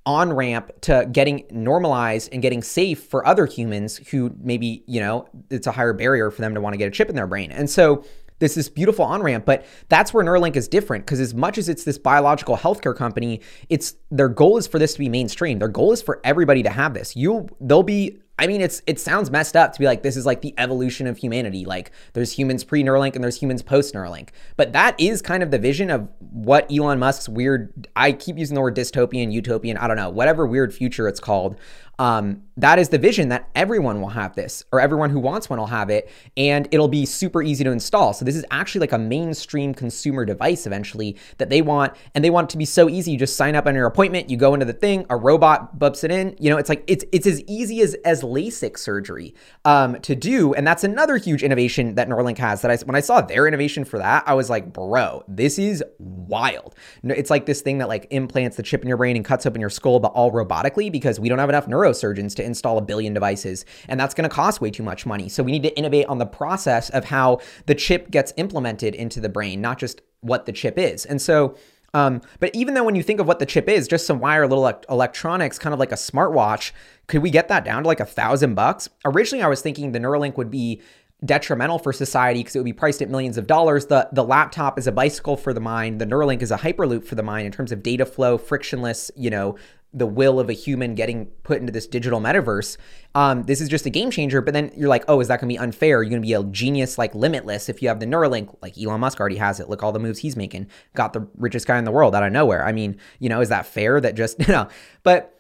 on 0.06 0.34
ramp 0.34 0.72
to 0.82 1.08
getting 1.12 1.46
normalized 1.52 2.30
and 2.32 2.42
getting 2.42 2.62
safe 2.62 3.04
for 3.04 3.26
other 3.26 3.46
humans 3.46 3.98
who 4.10 4.36
maybe, 4.40 4.84
you 4.88 5.00
know, 5.00 5.28
it's 5.50 5.68
a 5.68 5.72
higher 5.72 5.94
barrier 5.94 6.32
for 6.32 6.42
them 6.42 6.54
to 6.56 6.62
want 6.62 6.74
to 6.74 6.78
get 6.78 6.88
a 6.88 6.92
chip 6.92 7.10
in 7.10 7.16
their 7.16 7.28
brain. 7.28 7.52
And 7.52 7.70
so 7.70 8.04
this 8.42 8.56
this 8.56 8.68
beautiful 8.68 9.06
on 9.06 9.24
ramp. 9.24 9.46
But 9.46 9.66
that's 9.88 10.14
where 10.14 10.26
Neuralink 10.26 10.58
is 10.58 10.68
different 10.68 11.06
because 11.06 11.22
as 11.22 11.34
much 11.34 11.58
as 11.58 11.70
it's 11.70 11.86
this 11.86 11.98
biological 11.98 12.58
healthcare 12.58 12.96
company, 12.96 13.40
it's 13.70 13.96
their 14.10 14.28
goal 14.28 14.58
is 14.58 14.68
for 14.68 14.80
this 14.80 14.94
to 14.94 15.00
be 15.00 15.08
mainstream. 15.08 15.60
Their 15.60 15.70
goal 15.70 15.94
is 15.94 16.02
for 16.02 16.20
everybody 16.26 16.62
to 16.64 16.70
have 16.70 16.94
this. 16.94 17.16
You 17.16 17.48
they'll 17.62 17.84
be 17.84 18.20
I 18.40 18.48
mean, 18.48 18.62
it's 18.62 18.82
it 18.88 19.00
sounds 19.00 19.30
messed 19.30 19.56
up 19.56 19.74
to 19.74 19.80
be 19.80 19.86
like 19.86 20.02
this 20.02 20.18
is 20.18 20.26
like 20.26 20.42
the 20.42 20.54
evolution 20.58 21.06
of 21.06 21.18
humanity. 21.18 21.66
Like 21.66 21.92
there's 22.14 22.32
humans 22.32 22.64
pre 22.64 22.84
Neuralink 22.84 23.16
and 23.16 23.24
there's 23.24 23.40
humans 23.40 23.62
post 23.62 23.94
Neuralink. 23.94 24.30
But 24.56 24.74
that 24.74 25.00
is 25.00 25.22
kind 25.22 25.44
of 25.44 25.52
the 25.52 25.60
vision 25.60 25.92
of 25.92 26.10
what 26.20 26.72
Elon 26.72 26.98
Musk's 26.98 27.30
weird. 27.30 27.88
I 27.96 28.14
keep 28.14 28.38
using 28.38 28.56
the 28.56 28.62
word 28.62 28.76
dystopian, 28.76 29.32
utopian. 29.32 29.78
I 29.78 29.88
don't 29.88 29.98
know, 29.98 30.10
whatever 30.10 30.48
weird 30.48 30.74
future 30.74 31.08
it's 31.08 31.20
called 31.20 31.58
um, 32.02 32.42
that 32.58 32.80
is 32.80 32.90
the 32.90 32.98
vision 32.98 33.30
that 33.30 33.48
everyone 33.54 34.02
will 34.02 34.10
have 34.10 34.34
this, 34.36 34.66
or 34.72 34.82
everyone 34.82 35.12
who 35.12 35.20
wants 35.20 35.52
one 35.52 35.60
will 35.60 35.68
have 35.68 35.92
it, 35.92 36.10
and 36.36 36.68
it'll 36.72 36.88
be 36.88 37.06
super 37.06 37.44
easy 37.44 37.64
to 37.64 37.70
install. 37.70 38.14
So 38.14 38.26
this 38.26 38.36
is 38.36 38.44
actually 38.50 38.82
like 38.82 38.92
a 38.92 38.98
mainstream 38.98 39.76
consumer 39.76 40.26
device 40.26 40.66
eventually 40.66 41.16
that 41.38 41.52
they 41.52 41.62
want, 41.62 41.94
and 42.16 42.26
they 42.26 42.32
want 42.32 42.50
it 42.50 42.52
to 42.54 42.58
be 42.58 42.66
so 42.66 42.90
easy. 42.90 43.12
You 43.12 43.20
just 43.20 43.36
sign 43.36 43.56
up 43.56 43.68
on 43.68 43.76
your 43.76 43.86
appointment, 43.86 44.32
you 44.32 44.38
go 44.38 44.56
into 44.56 44.66
the 44.66 44.74
thing, 44.74 45.06
a 45.12 45.16
robot 45.16 45.78
bumps 45.78 46.04
it 46.04 46.10
in. 46.10 46.36
You 46.40 46.50
know, 46.50 46.58
it's 46.58 46.70
like 46.70 46.84
it's 46.88 47.06
it's 47.12 47.28
as 47.28 47.40
easy 47.44 47.82
as 47.82 47.94
as 48.04 48.21
LASIK 48.22 48.78
surgery 48.78 49.34
um, 49.66 50.00
to 50.02 50.16
do, 50.16 50.54
and 50.54 50.66
that's 50.66 50.84
another 50.84 51.18
huge 51.18 51.44
innovation 51.44 51.96
that 51.96 52.10
Neuralink 52.10 52.38
has. 52.38 52.62
That 52.62 52.72
I 52.72 52.78
when 52.86 52.96
I 52.96 53.00
saw 53.00 53.22
their 53.22 53.48
innovation 53.48 53.86
for 53.86 53.98
that, 54.00 54.24
I 54.28 54.34
was 54.34 54.50
like, 54.50 54.74
bro, 54.74 55.24
this 55.28 55.60
is 55.60 55.84
wild. 56.00 56.76
It's 57.04 57.30
like 57.30 57.46
this 57.46 57.62
thing 57.62 57.80
that 57.80 57.88
like 57.88 58.08
implants 58.12 58.58
the 58.58 58.64
chip 58.64 58.82
in 58.82 58.88
your 58.88 58.98
brain 58.98 59.16
and 59.16 59.26
cuts 59.26 59.46
open 59.46 59.62
your 59.62 59.70
skull, 59.70 60.00
but 60.00 60.12
all 60.14 60.32
robotically 60.32 60.92
because 60.92 61.20
we 61.20 61.30
don't 61.30 61.40
have 61.40 61.50
enough 61.50 61.68
neurosurgeons 61.68 62.36
to 62.36 62.44
install 62.44 62.78
a 62.78 62.82
billion 62.82 63.14
devices, 63.14 63.66
and 63.88 64.00
that's 64.00 64.14
going 64.14 64.30
to 64.30 64.34
cost 64.34 64.62
way 64.62 64.72
too 64.72 64.84
much 64.84 65.06
money. 65.06 65.30
So 65.30 65.44
we 65.44 65.52
need 65.52 65.64
to 65.64 65.78
innovate 65.78 66.06
on 66.08 66.18
the 66.18 66.26
process 66.26 66.90
of 66.90 67.06
how 67.06 67.40
the 67.66 67.76
chip 67.76 68.12
gets 68.12 68.34
implemented 68.38 68.96
into 68.96 69.20
the 69.20 69.30
brain, 69.30 69.62
not 69.62 69.78
just 69.78 70.02
what 70.22 70.46
the 70.46 70.52
chip 70.52 70.78
is. 70.78 71.06
And 71.06 71.22
so 71.22 71.56
um, 71.94 72.22
but 72.40 72.52
even 72.54 72.74
though 72.74 72.84
when 72.84 72.96
you 72.96 73.04
think 73.04 73.20
of 73.20 73.28
what 73.28 73.40
the 73.40 73.46
chip 73.46 73.68
is, 73.68 73.88
just 73.88 74.06
some 74.06 74.20
wire 74.20 74.48
little 74.48 74.68
electronics, 74.90 75.60
kind 75.60 75.74
of 75.74 75.80
like 75.80 75.92
a 75.92 75.96
smartwatch, 75.96 76.72
could 77.08 77.22
we 77.22 77.30
get 77.30 77.48
that 77.50 77.66
down 77.66 77.84
to 77.84 77.88
like 77.88 78.00
a 78.00 78.06
thousand 78.06 78.56
bucks? 78.56 78.90
Originally, 79.04 79.44
I 79.44 79.48
was 79.48 79.62
thinking 79.62 79.92
the 79.92 80.00
Neuralink 80.00 80.38
would 80.38 80.52
be 80.52 80.82
detrimental 81.24 81.78
for 81.78 81.94
society 81.94 82.40
because 82.40 82.56
it 82.56 82.60
would 82.60 82.66
be 82.66 82.74
priced 82.74 83.02
at 83.02 83.10
millions 83.10 83.38
of 83.38 83.46
dollars. 83.46 83.88
The 83.88 84.10
the 84.12 84.24
laptop 84.24 84.80
is 84.80 84.88
a 84.88 84.92
bicycle 84.92 85.38
for 85.38 85.54
the 85.54 85.60
mind. 85.60 86.00
The 86.00 86.06
Neuralink 86.06 86.42
is 86.42 86.52
a 86.52 86.58
hyperloop 86.58 87.04
for 87.04 87.16
the 87.16 87.24
mind 87.24 87.46
in 87.46 87.52
terms 87.52 87.72
of 87.72 87.84
data 87.84 88.06
flow, 88.06 88.38
frictionless, 88.38 89.12
you 89.16 89.30
know, 89.30 89.58
the 89.94 90.06
will 90.06 90.40
of 90.40 90.50
a 90.50 90.54
human 90.54 90.96
getting 90.96 91.26
put 91.44 91.60
into 91.60 91.72
this 91.72 91.86
digital 91.86 92.22
metaverse. 92.22 92.78
Um, 93.14 93.44
this 93.44 93.60
is 93.60 93.68
just 93.68 93.86
a 93.86 93.90
game 93.90 94.10
changer. 94.10 94.42
But 94.42 94.54
then 94.54 94.72
you're 94.76 94.88
like, 94.88 95.04
oh, 95.08 95.20
is 95.20 95.28
that 95.28 95.42
going 95.42 95.50
to 95.50 95.54
be 95.54 95.60
unfair? 95.60 96.02
You're 96.02 96.10
going 96.10 96.22
to 96.22 96.26
be 96.26 96.34
a 96.34 96.44
genius 96.46 96.98
like 96.98 97.14
limitless 97.14 97.68
if 97.68 97.82
you 97.82 97.90
have 97.90 98.00
the 98.00 98.06
Neuralink, 98.06 98.56
like 98.62 98.78
Elon 98.78 99.02
Musk 99.02 99.20
already 99.20 99.36
has 99.36 99.60
it. 99.60 99.70
Look 99.70 99.84
all 99.84 99.92
the 99.92 100.00
moves 100.00 100.20
he's 100.20 100.36
making. 100.38 100.68
Got 100.96 101.14
the 101.14 101.28
richest 101.38 101.68
guy 101.68 101.78
in 101.78 101.84
the 101.84 101.92
world 101.92 102.16
out 102.16 102.24
of 102.24 102.32
nowhere. 102.32 102.66
I 102.66 102.72
mean, 102.72 102.98
you 103.20 103.28
know, 103.28 103.42
is 103.42 103.50
that 103.50 103.66
fair? 103.66 104.00
That 104.00 104.16
just 104.16 104.40
you 104.48 104.54
know, 104.54 104.68
but 105.04 105.31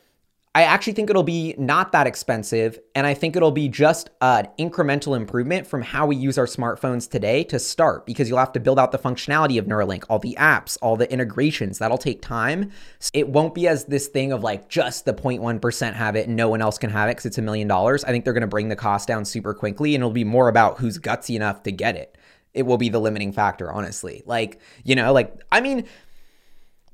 I 0.54 0.64
actually 0.64 0.94
think 0.94 1.10
it'll 1.10 1.24
be 1.24 1.56
not 1.58 1.94
that 1.94 2.08
expensive. 2.08 2.78
And 2.94 3.08
I 3.08 3.14
think 3.14 3.38
it'll 3.38 3.52
be 3.52 3.70
just 3.70 4.10
an 4.20 4.50
incremental 4.60 5.16
improvement 5.16 5.66
from 5.66 5.82
how 5.82 6.06
we 6.06 6.18
use 6.18 6.38
our 6.38 6.46
smartphones 6.46 7.10
today 7.10 7.46
to 7.46 7.58
start 7.58 8.06
because 8.06 8.28
you'll 8.28 8.38
have 8.38 8.52
to 8.54 8.60
build 8.60 8.78
out 8.78 8.92
the 8.92 9.00
functionality 9.00 9.58
of 9.58 9.66
Neuralink, 9.66 10.04
all 10.10 10.20
the 10.20 10.36
apps, 10.38 10.78
all 10.82 10.98
the 10.98 11.10
integrations. 11.10 11.80
That'll 11.80 11.98
take 11.98 12.22
time. 12.22 12.72
It 13.14 13.30
won't 13.30 13.56
be 13.56 13.70
as 13.70 13.86
this 13.86 14.08
thing 14.08 14.34
of 14.34 14.44
like 14.44 14.68
just 14.68 15.06
the 15.06 15.14
0.1% 15.14 15.94
have 15.94 16.18
it 16.18 16.28
and 16.28 16.36
no 16.36 16.50
one 16.50 16.62
else 16.62 16.78
can 16.78 16.90
have 16.90 17.08
it 17.08 17.14
because 17.14 17.28
it's 17.28 17.38
a 17.38 17.42
million 17.42 17.70
dollars. 17.70 18.04
I 18.04 18.10
think 18.10 18.26
they're 18.26 18.34
going 18.34 18.42
to 18.42 18.48
bring 18.48 18.68
the 18.68 18.76
cost 18.76 19.08
down 19.08 19.24
super 19.24 19.54
quickly 19.54 19.96
and 19.96 20.02
it'll 20.02 20.12
be 20.12 20.26
more 20.26 20.50
about 20.50 20.80
who's 20.80 21.00
gutsy 21.00 21.36
enough 21.36 21.64
to 21.64 21.72
get 21.72 21.96
it. 21.96 22.18
It 22.54 22.64
will 22.64 22.78
be 22.78 22.90
the 22.90 23.00
limiting 23.00 23.32
factor, 23.32 23.72
honestly. 23.72 24.24
Like, 24.26 24.60
you 24.84 24.96
know, 24.96 25.14
like, 25.14 25.34
I 25.50 25.62
mean, 25.62 25.86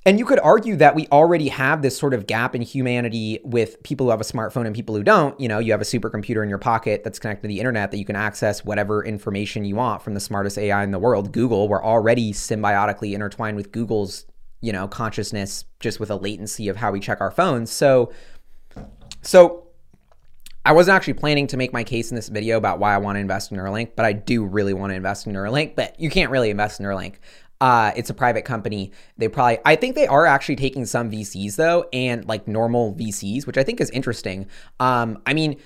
and 0.08 0.18
you 0.18 0.24
could 0.24 0.40
argue 0.40 0.78
that 0.78 0.96
we 0.96 1.06
already 1.12 1.50
have 1.50 1.82
this 1.82 1.98
sort 1.98 2.14
of 2.14 2.28
gap 2.28 2.56
in 2.56 2.62
humanity 2.62 3.42
with 3.44 3.84
people 3.84 4.06
who 4.06 4.12
have 4.12 4.22
a 4.22 4.24
smartphone 4.24 4.66
and 4.66 4.74
people 4.74 4.96
who 4.96 5.04
don't. 5.04 5.38
You 5.38 5.50
know, 5.50 5.60
you 5.60 5.74
have 5.74 5.82
a 5.82 5.84
supercomputer 5.84 6.42
in 6.42 6.48
your 6.48 6.60
pocket 6.60 7.04
that's 7.04 7.20
connected 7.20 7.42
to 7.42 7.48
the 7.50 7.60
internet 7.60 7.92
that 7.92 7.98
you 7.98 8.06
can 8.06 8.16
access 8.16 8.64
whatever 8.64 9.04
information 9.04 9.66
you 9.66 9.76
want 9.76 10.02
from 10.02 10.14
the 10.14 10.22
smartest 10.22 10.58
AI 10.58 10.82
in 10.82 10.92
the 10.92 10.98
world, 10.98 11.34
Google. 11.34 11.68
We're 11.68 11.84
already 11.84 12.32
symbiotically 12.32 13.16
intertwined 13.16 13.58
with 13.58 13.74
Google's, 13.74 14.26
you 14.62 14.72
know, 14.72 14.88
consciousness 14.88 15.66
just 15.82 16.00
with 16.00 16.10
a 16.10 16.16
latency 16.16 16.70
of 16.70 16.78
how 16.78 16.94
we 16.94 17.02
check 17.02 17.20
our 17.20 17.30
phones. 17.30 17.70
So, 17.70 18.14
so 19.24 19.68
I 20.64 20.72
wasn't 20.72 20.96
actually 20.96 21.16
planning 21.16 21.48
to 21.48 21.58
make 21.58 21.74
my 21.74 21.84
case 21.84 22.12
in 22.12 22.16
this 22.16 22.30
video 22.30 22.56
about 22.56 22.80
why 22.80 22.96
I 22.96 22.98
want 22.98 23.18
to 23.18 23.20
invest 23.20 23.52
in 23.52 23.58
Neuralink, 23.58 23.92
but 23.98 24.06
I 24.06 24.14
do 24.14 24.46
really 24.46 24.74
want 24.74 24.92
to 24.92 24.96
invest 24.96 25.28
in 25.28 25.34
Neuralink. 25.34 25.76
But 25.76 26.00
you 26.00 26.10
can't 26.10 26.32
really 26.32 26.50
invest 26.50 26.80
in 26.80 26.86
Neuralink. 26.86 27.16
Uh, 27.60 27.92
it's 27.96 28.10
a 28.10 28.14
private 28.14 28.46
company. 28.46 28.92
They 29.18 29.28
probably, 29.28 29.60
I 29.66 29.76
think 29.76 29.96
they 29.96 30.08
are 30.08 30.26
actually 30.26 30.58
taking 30.58 30.86
some 30.86 31.10
VCs 31.10 31.56
though, 31.56 31.88
and 31.92 32.26
like 32.28 32.48
normal 32.48 32.94
VCs, 32.94 33.48
which 33.48 33.58
I 33.58 33.64
think 33.64 33.82
is 33.82 33.90
interesting. 33.90 34.48
Um, 34.80 35.22
I 35.26 35.34
mean, 35.34 35.58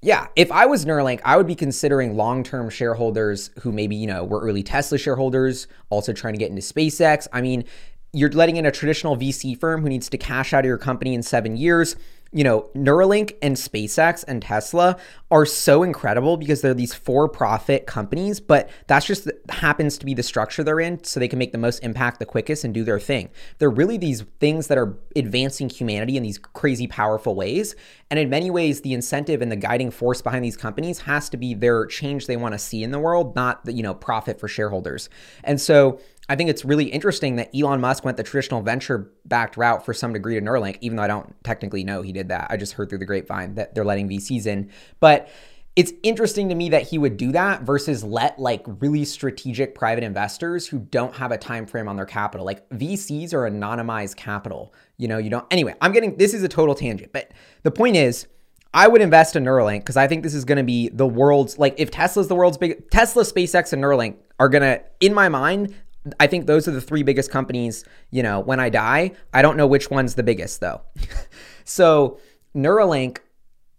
Yeah, 0.00 0.28
if 0.36 0.52
I 0.52 0.66
was 0.66 0.84
Neuralink, 0.84 1.20
I 1.24 1.36
would 1.36 1.48
be 1.48 1.56
considering 1.56 2.16
long-term 2.16 2.70
shareholders 2.70 3.50
who 3.60 3.72
maybe, 3.72 3.96
you 3.96 4.06
know, 4.06 4.24
were 4.24 4.40
early 4.40 4.62
Tesla 4.62 4.96
shareholders, 4.96 5.66
also 5.90 6.12
trying 6.12 6.34
to 6.34 6.38
get 6.38 6.50
into 6.50 6.62
SpaceX. 6.62 7.26
I 7.32 7.40
mean, 7.40 7.64
you're 8.12 8.30
letting 8.30 8.56
in 8.56 8.64
a 8.64 8.70
traditional 8.70 9.16
VC 9.16 9.58
firm 9.58 9.82
who 9.82 9.88
needs 9.88 10.08
to 10.10 10.16
cash 10.16 10.52
out 10.54 10.60
of 10.60 10.66
your 10.66 10.78
company 10.78 11.14
in 11.14 11.22
7 11.22 11.56
years 11.56 11.96
you 12.32 12.44
know, 12.44 12.68
Neuralink 12.74 13.36
and 13.40 13.56
SpaceX 13.56 14.22
and 14.28 14.42
Tesla 14.42 14.98
are 15.30 15.46
so 15.46 15.82
incredible 15.82 16.36
because 16.36 16.60
they're 16.60 16.74
these 16.74 16.92
for 16.92 17.28
profit 17.28 17.86
companies, 17.86 18.38
but 18.38 18.68
that's 18.86 19.06
just 19.06 19.30
happens 19.48 19.96
to 19.98 20.04
be 20.04 20.12
the 20.12 20.22
structure 20.22 20.62
they're 20.62 20.80
in 20.80 21.02
so 21.04 21.18
they 21.18 21.28
can 21.28 21.38
make 21.38 21.52
the 21.52 21.58
most 21.58 21.78
impact 21.80 22.18
the 22.18 22.26
quickest 22.26 22.64
and 22.64 22.74
do 22.74 22.84
their 22.84 23.00
thing. 23.00 23.30
They're 23.58 23.70
really 23.70 23.96
these 23.96 24.24
things 24.40 24.66
that 24.66 24.76
are 24.76 24.98
advancing 25.16 25.70
humanity 25.70 26.16
in 26.18 26.22
these 26.22 26.38
crazy 26.38 26.86
powerful 26.86 27.34
ways. 27.34 27.74
And 28.10 28.18
in 28.18 28.28
many 28.28 28.50
ways, 28.50 28.82
the 28.82 28.92
incentive 28.92 29.40
and 29.40 29.50
the 29.50 29.56
guiding 29.56 29.90
force 29.90 30.20
behind 30.20 30.44
these 30.44 30.56
companies 30.56 31.00
has 31.00 31.30
to 31.30 31.36
be 31.38 31.54
their 31.54 31.86
change 31.86 32.26
they 32.26 32.36
want 32.36 32.52
to 32.52 32.58
see 32.58 32.82
in 32.82 32.90
the 32.90 32.98
world, 32.98 33.34
not 33.36 33.64
the, 33.64 33.72
you 33.72 33.82
know, 33.82 33.94
profit 33.94 34.38
for 34.38 34.48
shareholders. 34.48 35.08
And 35.44 35.60
so 35.60 36.00
I 36.28 36.36
think 36.36 36.50
it's 36.50 36.64
really 36.64 36.86
interesting 36.86 37.36
that 37.36 37.50
Elon 37.56 37.80
Musk 37.80 38.04
went 38.04 38.16
the 38.16 38.22
traditional 38.22 38.60
venture 38.60 39.10
backed 39.24 39.56
route 39.56 39.84
for 39.84 39.94
some 39.94 40.12
degree 40.12 40.34
to 40.34 40.40
Neuralink, 40.40 40.76
even 40.80 40.96
though 40.96 41.02
I 41.02 41.06
don't 41.06 41.34
technically 41.42 41.84
know 41.84 42.02
he 42.02 42.12
did 42.12 42.28
that. 42.28 42.48
I 42.50 42.56
just 42.56 42.74
heard 42.74 42.90
through 42.90 42.98
the 42.98 43.06
grapevine 43.06 43.54
that 43.54 43.74
they're 43.74 43.84
letting 43.84 44.08
VCs 44.08 44.46
in. 44.46 44.70
But 45.00 45.28
it's 45.74 45.92
interesting 46.02 46.48
to 46.48 46.54
me 46.54 46.70
that 46.70 46.88
he 46.88 46.98
would 46.98 47.16
do 47.16 47.32
that 47.32 47.62
versus 47.62 48.02
let 48.02 48.38
like 48.38 48.64
really 48.66 49.04
strategic 49.04 49.74
private 49.74 50.02
investors 50.02 50.66
who 50.66 50.80
don't 50.80 51.14
have 51.14 51.30
a 51.30 51.38
time 51.38 51.66
frame 51.66 51.88
on 51.88 51.96
their 51.96 52.04
capital. 52.04 52.44
Like 52.44 52.68
VCs 52.70 53.32
are 53.32 53.48
anonymized 53.48 54.16
capital. 54.16 54.74
You 54.96 55.08
know, 55.08 55.18
you 55.18 55.30
don't 55.30 55.46
anyway, 55.52 55.74
I'm 55.80 55.92
getting 55.92 56.16
this 56.16 56.34
is 56.34 56.42
a 56.42 56.48
total 56.48 56.74
tangent, 56.74 57.12
but 57.12 57.30
the 57.62 57.70
point 57.70 57.96
is 57.96 58.26
I 58.74 58.88
would 58.88 59.00
invest 59.00 59.36
in 59.36 59.44
Neuralink 59.44 59.80
because 59.80 59.96
I 59.96 60.08
think 60.08 60.24
this 60.24 60.34
is 60.34 60.44
going 60.44 60.58
to 60.58 60.64
be 60.64 60.88
the 60.88 61.06
world's 61.06 61.58
like 61.58 61.74
if 61.78 61.90
Tesla's 61.90 62.28
the 62.28 62.34
world's 62.34 62.58
big 62.58 62.90
Tesla, 62.90 63.22
SpaceX, 63.22 63.72
and 63.72 63.82
Neuralink 63.82 64.16
are 64.38 64.48
going 64.48 64.62
to, 64.62 64.82
in 65.00 65.14
my 65.14 65.28
mind, 65.28 65.74
I 66.20 66.26
think 66.26 66.46
those 66.46 66.68
are 66.68 66.70
the 66.70 66.80
three 66.80 67.02
biggest 67.02 67.30
companies, 67.30 67.84
you 68.10 68.22
know, 68.22 68.40
when 68.40 68.60
I 68.60 68.68
die. 68.68 69.12
I 69.32 69.42
don't 69.42 69.56
know 69.56 69.66
which 69.66 69.90
one's 69.90 70.14
the 70.14 70.22
biggest 70.22 70.60
though. 70.60 70.80
so 71.64 72.18
Neuralink 72.54 73.18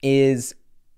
is, 0.02 0.56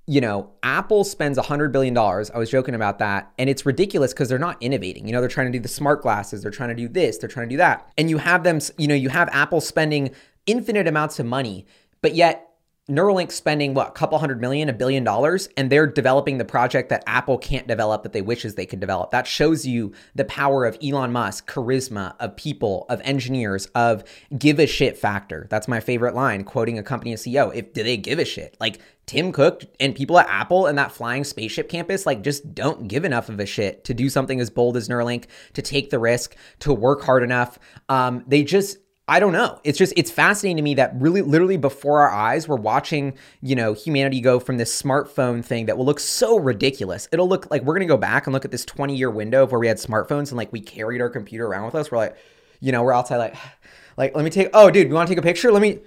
you 0.08 0.20
know, 0.20 0.52
Apple 0.64 1.04
spends 1.04 1.38
$100 1.38 1.72
billion. 1.72 1.98
I 1.98 2.38
was 2.38 2.50
joking 2.50 2.76
about 2.76 3.00
that. 3.00 3.32
And 3.38 3.50
it's 3.50 3.66
ridiculous 3.66 4.14
because 4.14 4.30
they're 4.30 4.40
not 4.40 4.58
innovating. 4.62 5.08
You 5.08 5.14
know, 5.14 5.22
they're 5.22 5.30
trying 5.30 5.52
to 5.52 5.58
do 5.58 5.62
the 5.62 5.70
smart 5.70 6.02
glasses, 6.02 6.42
they're 6.42 6.52
trying 6.52 6.70
to 6.70 6.76
do 6.76 6.88
this, 6.88 7.18
they're 7.18 7.30
trying 7.30 7.48
to 7.48 7.54
do 7.54 7.58
that. 7.58 7.92
And 7.98 8.10
you 8.10 8.18
have 8.18 8.44
them, 8.44 8.60
you 8.78 8.88
know, 8.88 8.96
you 8.96 9.10
have 9.10 9.30
Apple 9.32 9.62
spending 9.62 10.12
infinite 10.46 10.88
amounts 10.88 11.20
of 11.20 11.26
money, 11.26 11.66
but 12.02 12.16
yet 12.16 12.51
Neuralink 12.90 13.32
spending 13.32 13.76
what 13.76 13.90
a 13.90 13.92
couple 13.92 14.18
hundred 14.18 14.42
million, 14.42 14.68
a 14.68 14.74
billion 14.74 15.04
dollars, 15.04 15.48
and 15.56 15.72
they're 15.72 15.86
developing 15.86 16.40
the 16.40 16.46
project 16.46 16.90
that 16.90 17.04
Apple 17.06 17.38
can't 17.38 17.68
develop 17.68 18.02
that 18.02 18.12
they 18.12 18.24
wishes 18.24 18.56
they 18.56 18.66
could 18.66 18.80
develop. 18.80 19.12
That 19.12 19.28
shows 19.28 19.68
you 19.68 19.94
the 20.16 20.26
power 20.26 20.66
of 20.66 20.80
Elon 20.84 21.12
Musk, 21.12 21.50
charisma, 21.50 22.16
of 22.20 22.36
people, 22.36 22.88
of 22.90 23.00
engineers, 23.04 23.68
of 23.76 24.04
give 24.36 24.60
a 24.60 24.66
shit 24.66 24.98
factor. 24.98 25.46
That's 25.52 25.68
my 25.68 25.80
favorite 25.80 26.16
line, 26.16 26.44
quoting 26.44 26.80
a 26.80 26.84
company 26.84 27.14
CEO. 27.14 27.54
If 27.54 27.72
do 27.74 27.84
they 27.84 27.98
give 27.98 28.18
a 28.18 28.26
shit? 28.26 28.58
Like 28.60 28.80
Tim 29.06 29.32
Cook 29.32 29.64
and 29.80 29.94
people 29.94 30.18
at 30.18 30.28
Apple 30.28 30.66
and 30.66 30.78
that 30.80 30.92
flying 30.92 31.24
spaceship 31.24 31.70
campus, 31.70 32.08
like 32.08 32.24
just 32.24 32.56
don't 32.56 32.88
give 32.88 33.06
enough 33.06 33.30
of 33.30 33.40
a 33.40 33.46
shit 33.46 33.84
to 33.84 33.94
do 33.94 34.10
something 34.10 34.40
as 34.40 34.50
bold 34.50 34.76
as 34.76 34.90
Neuralink, 34.90 35.26
to 35.54 35.62
take 35.62 35.92
the 35.92 36.00
risk, 36.00 36.36
to 36.60 36.74
work 36.74 37.04
hard 37.04 37.22
enough. 37.22 37.60
Um, 37.90 38.24
they 38.26 38.44
just 38.44 38.78
I 39.08 39.20
don't 39.20 39.34
know. 39.34 39.60
It's 39.64 39.78
just 39.78 39.94
it's 39.98 40.12
fascinating 40.12 40.58
to 40.58 40.64
me 40.64 40.76
that 40.76 40.94
really 40.96 41.22
literally 41.22 41.58
before 41.58 42.02
our 42.02 42.12
eyes 42.12 42.48
we're 42.48 42.56
watching, 42.56 43.18
you 43.42 43.56
know, 43.56 43.74
humanity 43.74 44.22
go 44.22 44.40
from 44.40 44.58
this 44.58 44.80
smartphone 44.80 45.44
thing 45.44 45.66
that 45.66 45.78
will 45.78 45.86
look 45.86 46.00
so 46.00 46.38
ridiculous. 46.38 47.10
It'll 47.12 47.28
look 47.28 47.50
like 47.52 47.64
we're 47.64 47.74
going 47.74 47.88
to 47.88 47.94
go 47.94 47.98
back 47.98 48.26
and 48.28 48.34
look 48.34 48.46
at 48.46 48.52
this 48.52 48.66
20-year 48.66 49.10
window 49.10 49.44
of 49.44 49.52
where 49.52 49.60
we 49.60 49.68
had 49.68 49.78
smartphones 49.78 50.30
and 50.30 50.38
like 50.38 50.54
we 50.54 50.62
carried 50.62 51.02
our 51.02 51.10
computer 51.10 51.46
around 51.46 51.66
with 51.66 51.76
us. 51.76 51.92
We're 51.92 51.98
like, 51.98 52.16
you 52.60 52.72
know, 52.72 52.84
we're 52.84 52.94
outside 52.94 53.18
like 53.18 53.36
like 53.98 54.16
let 54.16 54.24
me 54.24 54.30
take 54.32 54.50
Oh, 54.54 54.70
dude, 54.70 54.88
we 54.88 54.94
want 54.94 55.08
to 55.10 55.12
take 55.16 55.20
a 55.20 55.28
picture? 55.28 55.52
Let 55.52 55.62
me 55.62 55.80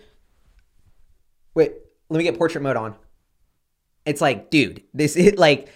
Wait, 1.55 1.73
let 2.11 2.19
me 2.19 2.25
get 2.25 2.37
portrait 2.37 2.63
mode 2.63 2.77
on. 2.77 2.97
It's 4.05 4.21
like, 4.21 4.51
dude, 4.51 4.83
this 4.93 5.17
is 5.17 5.39
like 5.39 5.69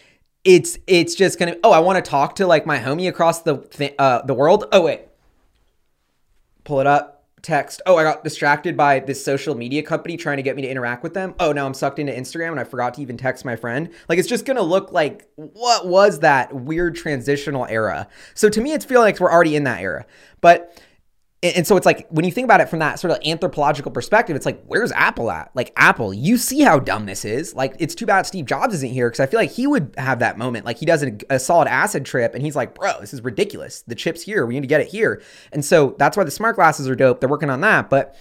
it's 0.44 0.76
it's 0.86 1.14
just 1.14 1.38
going 1.38 1.54
to 1.54 1.60
Oh, 1.64 1.70
I 1.70 1.78
want 1.78 2.04
to 2.04 2.10
talk 2.10 2.34
to 2.36 2.46
like 2.46 2.66
my 2.66 2.78
homie 2.78 3.08
across 3.08 3.42
the 3.42 3.58
th- 3.58 3.94
uh 3.98 4.22
the 4.22 4.34
world. 4.34 4.66
Oh, 4.72 4.82
wait. 4.82 5.02
Pull 6.64 6.80
it 6.80 6.86
up 6.86 7.17
text, 7.42 7.82
oh, 7.86 7.96
I 7.96 8.02
got 8.02 8.24
distracted 8.24 8.76
by 8.76 9.00
this 9.00 9.24
social 9.24 9.54
media 9.54 9.82
company 9.82 10.16
trying 10.16 10.36
to 10.38 10.42
get 10.42 10.56
me 10.56 10.62
to 10.62 10.68
interact 10.68 11.02
with 11.02 11.14
them. 11.14 11.34
Oh, 11.38 11.52
now 11.52 11.66
I'm 11.66 11.74
sucked 11.74 11.98
into 11.98 12.12
Instagram 12.12 12.50
and 12.50 12.60
I 12.60 12.64
forgot 12.64 12.94
to 12.94 13.02
even 13.02 13.16
text 13.16 13.44
my 13.44 13.56
friend. 13.56 13.90
Like 14.08 14.18
it's 14.18 14.28
just 14.28 14.44
gonna 14.44 14.62
look 14.62 14.92
like 14.92 15.28
what 15.36 15.86
was 15.86 16.20
that 16.20 16.54
weird 16.54 16.96
transitional 16.96 17.66
era? 17.66 18.08
So 18.34 18.48
to 18.48 18.60
me, 18.60 18.72
it's 18.72 18.84
feeling 18.84 19.04
like 19.04 19.20
we're 19.20 19.32
already 19.32 19.56
in 19.56 19.64
that 19.64 19.80
era. 19.80 20.06
But 20.40 20.80
and 21.40 21.64
so 21.64 21.76
it's 21.76 21.86
like 21.86 22.08
when 22.08 22.24
you 22.24 22.32
think 22.32 22.46
about 22.46 22.60
it 22.60 22.68
from 22.68 22.80
that 22.80 22.98
sort 22.98 23.12
of 23.12 23.18
anthropological 23.24 23.92
perspective, 23.92 24.34
it's 24.34 24.46
like, 24.46 24.60
where's 24.66 24.90
Apple 24.92 25.30
at? 25.30 25.50
Like, 25.54 25.72
Apple, 25.76 26.12
you 26.12 26.36
see 26.36 26.62
how 26.62 26.80
dumb 26.80 27.06
this 27.06 27.24
is. 27.24 27.54
Like, 27.54 27.76
it's 27.78 27.94
too 27.94 28.06
bad 28.06 28.26
Steve 28.26 28.44
Jobs 28.44 28.74
isn't 28.74 28.90
here 28.90 29.08
because 29.08 29.20
I 29.20 29.26
feel 29.26 29.38
like 29.38 29.52
he 29.52 29.68
would 29.68 29.94
have 29.98 30.18
that 30.18 30.36
moment. 30.36 30.66
Like, 30.66 30.78
he 30.78 30.86
does 30.86 31.04
a, 31.04 31.16
a, 31.30 31.38
solid 31.38 31.68
acid 31.68 32.04
trip 32.04 32.34
and 32.34 32.42
he's 32.42 32.56
like, 32.56 32.74
bro, 32.74 33.00
this 33.00 33.14
is 33.14 33.22
ridiculous. 33.22 33.82
The 33.82 33.94
chip's 33.94 34.22
here. 34.22 34.46
We 34.46 34.54
need 34.54 34.62
to 34.62 34.66
get 34.66 34.80
it 34.80 34.88
here. 34.88 35.22
And 35.52 35.64
so 35.64 35.94
that's 35.96 36.16
why 36.16 36.24
the 36.24 36.32
smart 36.32 36.56
glasses 36.56 36.88
are 36.88 36.96
dope. 36.96 37.20
They're 37.20 37.28
working 37.28 37.50
on 37.50 37.60
that. 37.60 37.88
But 37.88 38.16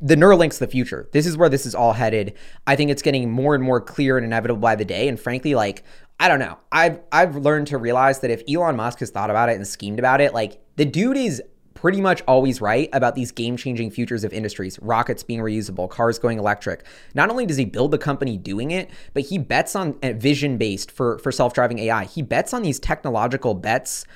the 0.00 0.16
Neuralink's 0.16 0.58
the 0.58 0.66
future. 0.66 1.08
This 1.12 1.26
is 1.26 1.36
where 1.36 1.50
this 1.50 1.66
is 1.66 1.74
all 1.74 1.92
headed. 1.92 2.32
I 2.66 2.76
think 2.76 2.90
it's 2.90 3.02
getting 3.02 3.30
more 3.30 3.54
and 3.54 3.62
more 3.62 3.80
clear 3.80 4.16
and 4.16 4.24
inevitable 4.24 4.60
by 4.60 4.74
the 4.74 4.84
day. 4.86 5.08
And 5.08 5.20
frankly, 5.20 5.54
like, 5.54 5.84
I 6.18 6.28
don't 6.28 6.38
know. 6.38 6.58
I've 6.72 7.00
I've 7.12 7.36
learned 7.36 7.66
to 7.68 7.78
realize 7.78 8.20
that 8.20 8.30
if 8.30 8.42
Elon 8.48 8.76
Musk 8.76 9.00
has 9.00 9.10
thought 9.10 9.30
about 9.30 9.48
it 9.48 9.56
and 9.56 9.66
schemed 9.66 9.98
about 9.98 10.20
it, 10.20 10.32
like 10.32 10.60
the 10.76 10.84
dude 10.84 11.16
is 11.16 11.42
pretty 11.84 12.00
much 12.00 12.22
always 12.26 12.62
right 12.62 12.88
about 12.94 13.14
these 13.14 13.30
game 13.30 13.58
changing 13.58 13.90
futures 13.90 14.24
of 14.24 14.32
industries, 14.32 14.78
rockets 14.80 15.22
being 15.22 15.40
reusable, 15.40 15.86
cars 15.86 16.18
going 16.18 16.38
electric. 16.38 16.82
Not 17.12 17.28
only 17.28 17.44
does 17.44 17.58
he 17.58 17.66
build 17.66 17.90
the 17.90 17.98
company 17.98 18.38
doing 18.38 18.70
it, 18.70 18.88
but 19.12 19.24
he 19.24 19.36
bets 19.36 19.76
on 19.76 19.92
vision 20.00 20.56
based 20.56 20.90
for, 20.90 21.18
for 21.18 21.30
self 21.30 21.52
driving 21.52 21.78
AI. 21.80 22.04
He 22.04 22.22
bets 22.22 22.54
on 22.54 22.62
these 22.62 22.80
technological 22.80 23.52
bets 23.52 24.06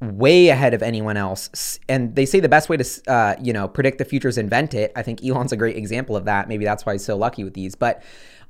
way 0.00 0.48
ahead 0.48 0.74
of 0.74 0.82
anyone 0.82 1.16
else. 1.16 1.78
And 1.88 2.16
they 2.16 2.26
say 2.26 2.40
the 2.40 2.48
best 2.48 2.68
way 2.68 2.76
to, 2.76 3.02
uh, 3.06 3.36
you 3.40 3.52
know, 3.52 3.68
predict 3.68 3.98
the 3.98 4.04
future 4.04 4.26
is 4.26 4.36
invent 4.36 4.74
it. 4.74 4.90
I 4.96 5.02
think 5.04 5.24
Elon's 5.24 5.52
a 5.52 5.56
great 5.56 5.76
example 5.76 6.16
of 6.16 6.24
that. 6.24 6.48
Maybe 6.48 6.64
that's 6.64 6.84
why 6.84 6.94
he's 6.94 7.04
so 7.04 7.16
lucky 7.16 7.44
with 7.44 7.54
these. 7.54 7.76
But 7.76 8.02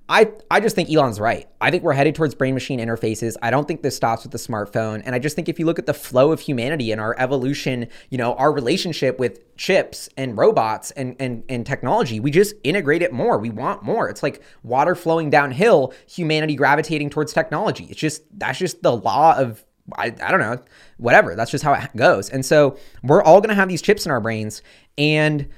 I, 0.08 0.32
I 0.50 0.60
just 0.60 0.74
think 0.74 0.90
Elon's 0.90 1.20
right. 1.20 1.48
I 1.60 1.70
think 1.70 1.82
we're 1.82 1.92
headed 1.92 2.14
towards 2.14 2.34
brain 2.34 2.54
machine 2.54 2.80
interfaces. 2.80 3.36
I 3.40 3.50
don't 3.50 3.66
think 3.66 3.82
this 3.82 3.96
stops 3.96 4.24
with 4.24 4.32
the 4.32 4.38
smartphone. 4.38 5.02
And 5.04 5.14
I 5.14 5.18
just 5.18 5.36
think 5.36 5.48
if 5.48 5.58
you 5.58 5.64
look 5.64 5.78
at 5.78 5.86
the 5.86 5.94
flow 5.94 6.32
of 6.32 6.40
humanity 6.40 6.92
and 6.92 7.00
our 7.00 7.14
evolution, 7.18 7.88
you 8.10 8.18
know, 8.18 8.34
our 8.34 8.52
relationship 8.52 9.18
with 9.18 9.56
chips 9.56 10.08
and 10.16 10.36
robots 10.36 10.90
and, 10.92 11.16
and, 11.18 11.44
and 11.48 11.64
technology, 11.64 12.20
we 12.20 12.30
just 12.30 12.54
integrate 12.64 13.02
it 13.02 13.12
more. 13.12 13.38
We 13.38 13.50
want 13.50 13.84
more. 13.84 14.08
It's 14.08 14.22
like 14.22 14.42
water 14.62 14.94
flowing 14.94 15.30
downhill, 15.30 15.94
humanity 16.06 16.56
gravitating 16.56 17.10
towards 17.10 17.32
technology. 17.32 17.86
It's 17.88 18.00
just, 18.00 18.22
that's 18.38 18.58
just 18.58 18.82
the 18.82 18.94
law 18.94 19.36
of 19.38 19.64
I, 19.96 20.06
I 20.22 20.30
don't 20.30 20.40
know, 20.40 20.58
whatever. 20.98 21.34
That's 21.34 21.50
just 21.50 21.64
how 21.64 21.72
it 21.74 21.96
goes. 21.96 22.28
And 22.28 22.46
so 22.46 22.76
we're 23.02 23.22
all 23.22 23.40
going 23.40 23.48
to 23.48 23.54
have 23.56 23.68
these 23.68 23.82
chips 23.82 24.06
in 24.06 24.12
our 24.12 24.20
brains. 24.20 24.62
And 24.96 25.48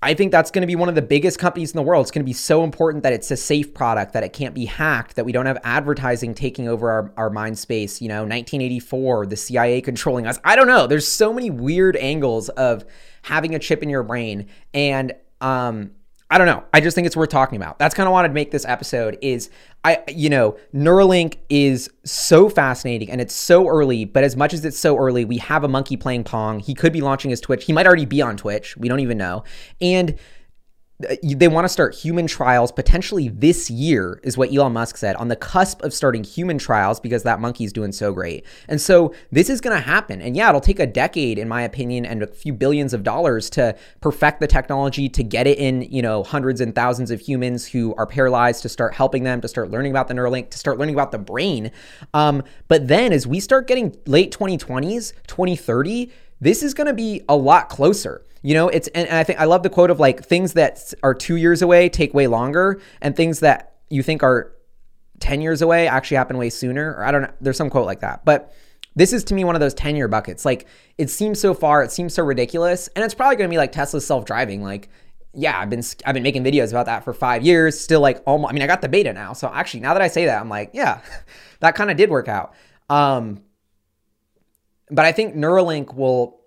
I 0.00 0.14
think 0.14 0.30
that's 0.30 0.52
going 0.52 0.62
to 0.62 0.66
be 0.66 0.76
one 0.76 0.88
of 0.88 0.94
the 0.94 1.02
biggest 1.02 1.40
companies 1.40 1.72
in 1.72 1.76
the 1.76 1.82
world. 1.82 2.04
It's 2.04 2.12
going 2.12 2.24
to 2.24 2.28
be 2.28 2.32
so 2.32 2.62
important 2.62 3.02
that 3.02 3.12
it's 3.12 3.32
a 3.32 3.36
safe 3.36 3.74
product, 3.74 4.12
that 4.12 4.22
it 4.22 4.32
can't 4.32 4.54
be 4.54 4.64
hacked, 4.64 5.16
that 5.16 5.24
we 5.24 5.32
don't 5.32 5.46
have 5.46 5.58
advertising 5.64 6.34
taking 6.34 6.68
over 6.68 6.88
our, 6.88 7.12
our 7.16 7.30
mind 7.30 7.58
space. 7.58 8.00
You 8.00 8.08
know, 8.08 8.20
1984, 8.20 9.26
the 9.26 9.36
CIA 9.36 9.80
controlling 9.80 10.26
us. 10.26 10.38
I 10.44 10.54
don't 10.54 10.68
know. 10.68 10.86
There's 10.86 11.06
so 11.06 11.32
many 11.32 11.50
weird 11.50 11.96
angles 11.96 12.48
of 12.50 12.84
having 13.22 13.56
a 13.56 13.58
chip 13.58 13.82
in 13.82 13.90
your 13.90 14.04
brain. 14.04 14.46
And 14.72 15.14
um, 15.40 15.90
I 16.30 16.36
don't 16.36 16.46
know. 16.46 16.64
I 16.74 16.80
just 16.80 16.94
think 16.94 17.06
it's 17.06 17.16
worth 17.16 17.30
talking 17.30 17.56
about. 17.56 17.78
That's 17.78 17.94
kind 17.94 18.06
of 18.06 18.12
wanted 18.12 18.28
to 18.28 18.34
make 18.34 18.50
this 18.50 18.66
episode 18.66 19.16
is 19.22 19.48
I 19.84 20.02
you 20.08 20.28
know, 20.28 20.58
Neuralink 20.74 21.38
is 21.48 21.88
so 22.04 22.50
fascinating 22.50 23.10
and 23.10 23.20
it's 23.20 23.34
so 23.34 23.66
early, 23.66 24.04
but 24.04 24.24
as 24.24 24.36
much 24.36 24.52
as 24.52 24.64
it's 24.64 24.78
so 24.78 24.98
early, 24.98 25.24
we 25.24 25.38
have 25.38 25.64
a 25.64 25.68
monkey 25.68 25.96
playing 25.96 26.24
Pong. 26.24 26.60
He 26.60 26.74
could 26.74 26.92
be 26.92 27.00
launching 27.00 27.30
his 27.30 27.40
Twitch. 27.40 27.64
He 27.64 27.72
might 27.72 27.86
already 27.86 28.04
be 28.04 28.20
on 28.20 28.36
Twitch. 28.36 28.76
We 28.76 28.88
don't 28.88 29.00
even 29.00 29.16
know. 29.16 29.44
And 29.80 30.18
they 30.98 31.46
want 31.46 31.64
to 31.64 31.68
start 31.68 31.94
human 31.94 32.26
trials 32.26 32.72
potentially 32.72 33.28
this 33.28 33.70
year 33.70 34.20
is 34.24 34.36
what 34.36 34.52
Elon 34.52 34.72
Musk 34.72 34.96
said 34.96 35.14
on 35.16 35.28
the 35.28 35.36
cusp 35.36 35.80
of 35.82 35.94
starting 35.94 36.24
human 36.24 36.58
trials 36.58 36.98
because 36.98 37.22
that 37.22 37.38
monkey's 37.38 37.72
doing 37.72 37.92
so 37.92 38.12
great. 38.12 38.44
And 38.66 38.80
so 38.80 39.14
this 39.30 39.48
is 39.48 39.60
going 39.60 39.76
to 39.76 39.82
happen. 39.82 40.20
And 40.20 40.36
yeah, 40.36 40.48
it'll 40.48 40.60
take 40.60 40.80
a 40.80 40.86
decade 40.88 41.38
in 41.38 41.46
my 41.46 41.62
opinion 41.62 42.04
and 42.04 42.24
a 42.24 42.26
few 42.26 42.52
billions 42.52 42.92
of 42.92 43.04
dollars 43.04 43.48
to 43.50 43.76
perfect 44.00 44.40
the 44.40 44.48
technology 44.48 45.08
to 45.08 45.22
get 45.22 45.46
it 45.46 45.58
in, 45.58 45.82
you 45.82 46.02
know, 46.02 46.24
hundreds 46.24 46.60
and 46.60 46.74
thousands 46.74 47.12
of 47.12 47.20
humans 47.20 47.64
who 47.64 47.94
are 47.94 48.06
paralyzed 48.06 48.62
to 48.62 48.68
start 48.68 48.92
helping 48.92 49.22
them 49.22 49.40
to 49.40 49.46
start 49.46 49.70
learning 49.70 49.92
about 49.92 50.08
the 50.08 50.14
Neuralink, 50.14 50.50
to 50.50 50.58
start 50.58 50.78
learning 50.78 50.96
about 50.96 51.12
the 51.12 51.18
brain. 51.18 51.70
Um, 52.12 52.42
but 52.66 52.88
then 52.88 53.12
as 53.12 53.24
we 53.24 53.38
start 53.38 53.68
getting 53.68 53.96
late 54.06 54.36
2020s, 54.36 55.12
2030, 55.28 56.10
this 56.40 56.62
is 56.62 56.74
going 56.74 56.86
to 56.86 56.94
be 56.94 57.22
a 57.28 57.36
lot 57.36 57.68
closer. 57.68 58.22
You 58.42 58.54
know, 58.54 58.68
it's 58.68 58.88
and 58.88 59.08
I 59.08 59.24
think 59.24 59.40
I 59.40 59.44
love 59.44 59.62
the 59.62 59.70
quote 59.70 59.90
of 59.90 59.98
like 59.98 60.24
things 60.24 60.52
that 60.52 60.94
are 61.02 61.14
two 61.14 61.36
years 61.36 61.62
away 61.62 61.88
take 61.88 62.14
way 62.14 62.26
longer, 62.26 62.80
and 63.00 63.16
things 63.16 63.40
that 63.40 63.74
you 63.90 64.02
think 64.02 64.22
are 64.22 64.52
10 65.20 65.40
years 65.40 65.62
away 65.62 65.88
actually 65.88 66.16
happen 66.16 66.38
way 66.38 66.50
sooner. 66.50 66.94
Or 66.94 67.04
I 67.04 67.10
don't 67.10 67.22
know. 67.22 67.32
There's 67.40 67.56
some 67.56 67.70
quote 67.70 67.86
like 67.86 68.00
that. 68.00 68.24
But 68.24 68.52
this 68.94 69.12
is 69.12 69.24
to 69.24 69.34
me 69.34 69.44
one 69.44 69.54
of 69.54 69.60
those 69.60 69.74
10 69.74 69.96
year 69.96 70.08
buckets. 70.08 70.44
Like 70.44 70.66
it 70.96 71.10
seems 71.10 71.40
so 71.40 71.54
far, 71.54 71.82
it 71.82 71.92
seems 71.92 72.14
so 72.14 72.22
ridiculous. 72.22 72.88
And 72.88 73.04
it's 73.04 73.14
probably 73.14 73.36
going 73.36 73.48
to 73.48 73.52
be 73.52 73.58
like 73.58 73.72
Tesla's 73.72 74.06
self 74.06 74.24
driving. 74.24 74.62
Like, 74.62 74.88
yeah, 75.34 75.58
I've 75.58 75.70
been 75.70 75.82
I've 76.04 76.14
been 76.14 76.22
making 76.22 76.44
videos 76.44 76.70
about 76.70 76.86
that 76.86 77.04
for 77.04 77.12
five 77.12 77.42
years. 77.42 77.78
Still 77.78 78.00
like 78.00 78.22
almost. 78.26 78.50
I 78.50 78.54
mean, 78.54 78.62
I 78.62 78.66
got 78.66 78.80
the 78.80 78.88
beta 78.88 79.12
now, 79.12 79.34
so 79.34 79.50
actually 79.52 79.80
now 79.80 79.92
that 79.92 80.02
I 80.02 80.08
say 80.08 80.24
that, 80.24 80.40
I'm 80.40 80.48
like, 80.48 80.70
yeah, 80.72 81.00
that 81.60 81.74
kind 81.74 81.90
of 81.90 81.96
did 81.96 82.10
work 82.10 82.28
out. 82.28 82.54
Um, 82.88 83.42
but 84.90 85.04
I 85.04 85.12
think 85.12 85.34
Neuralink 85.34 85.94
will. 85.94 86.37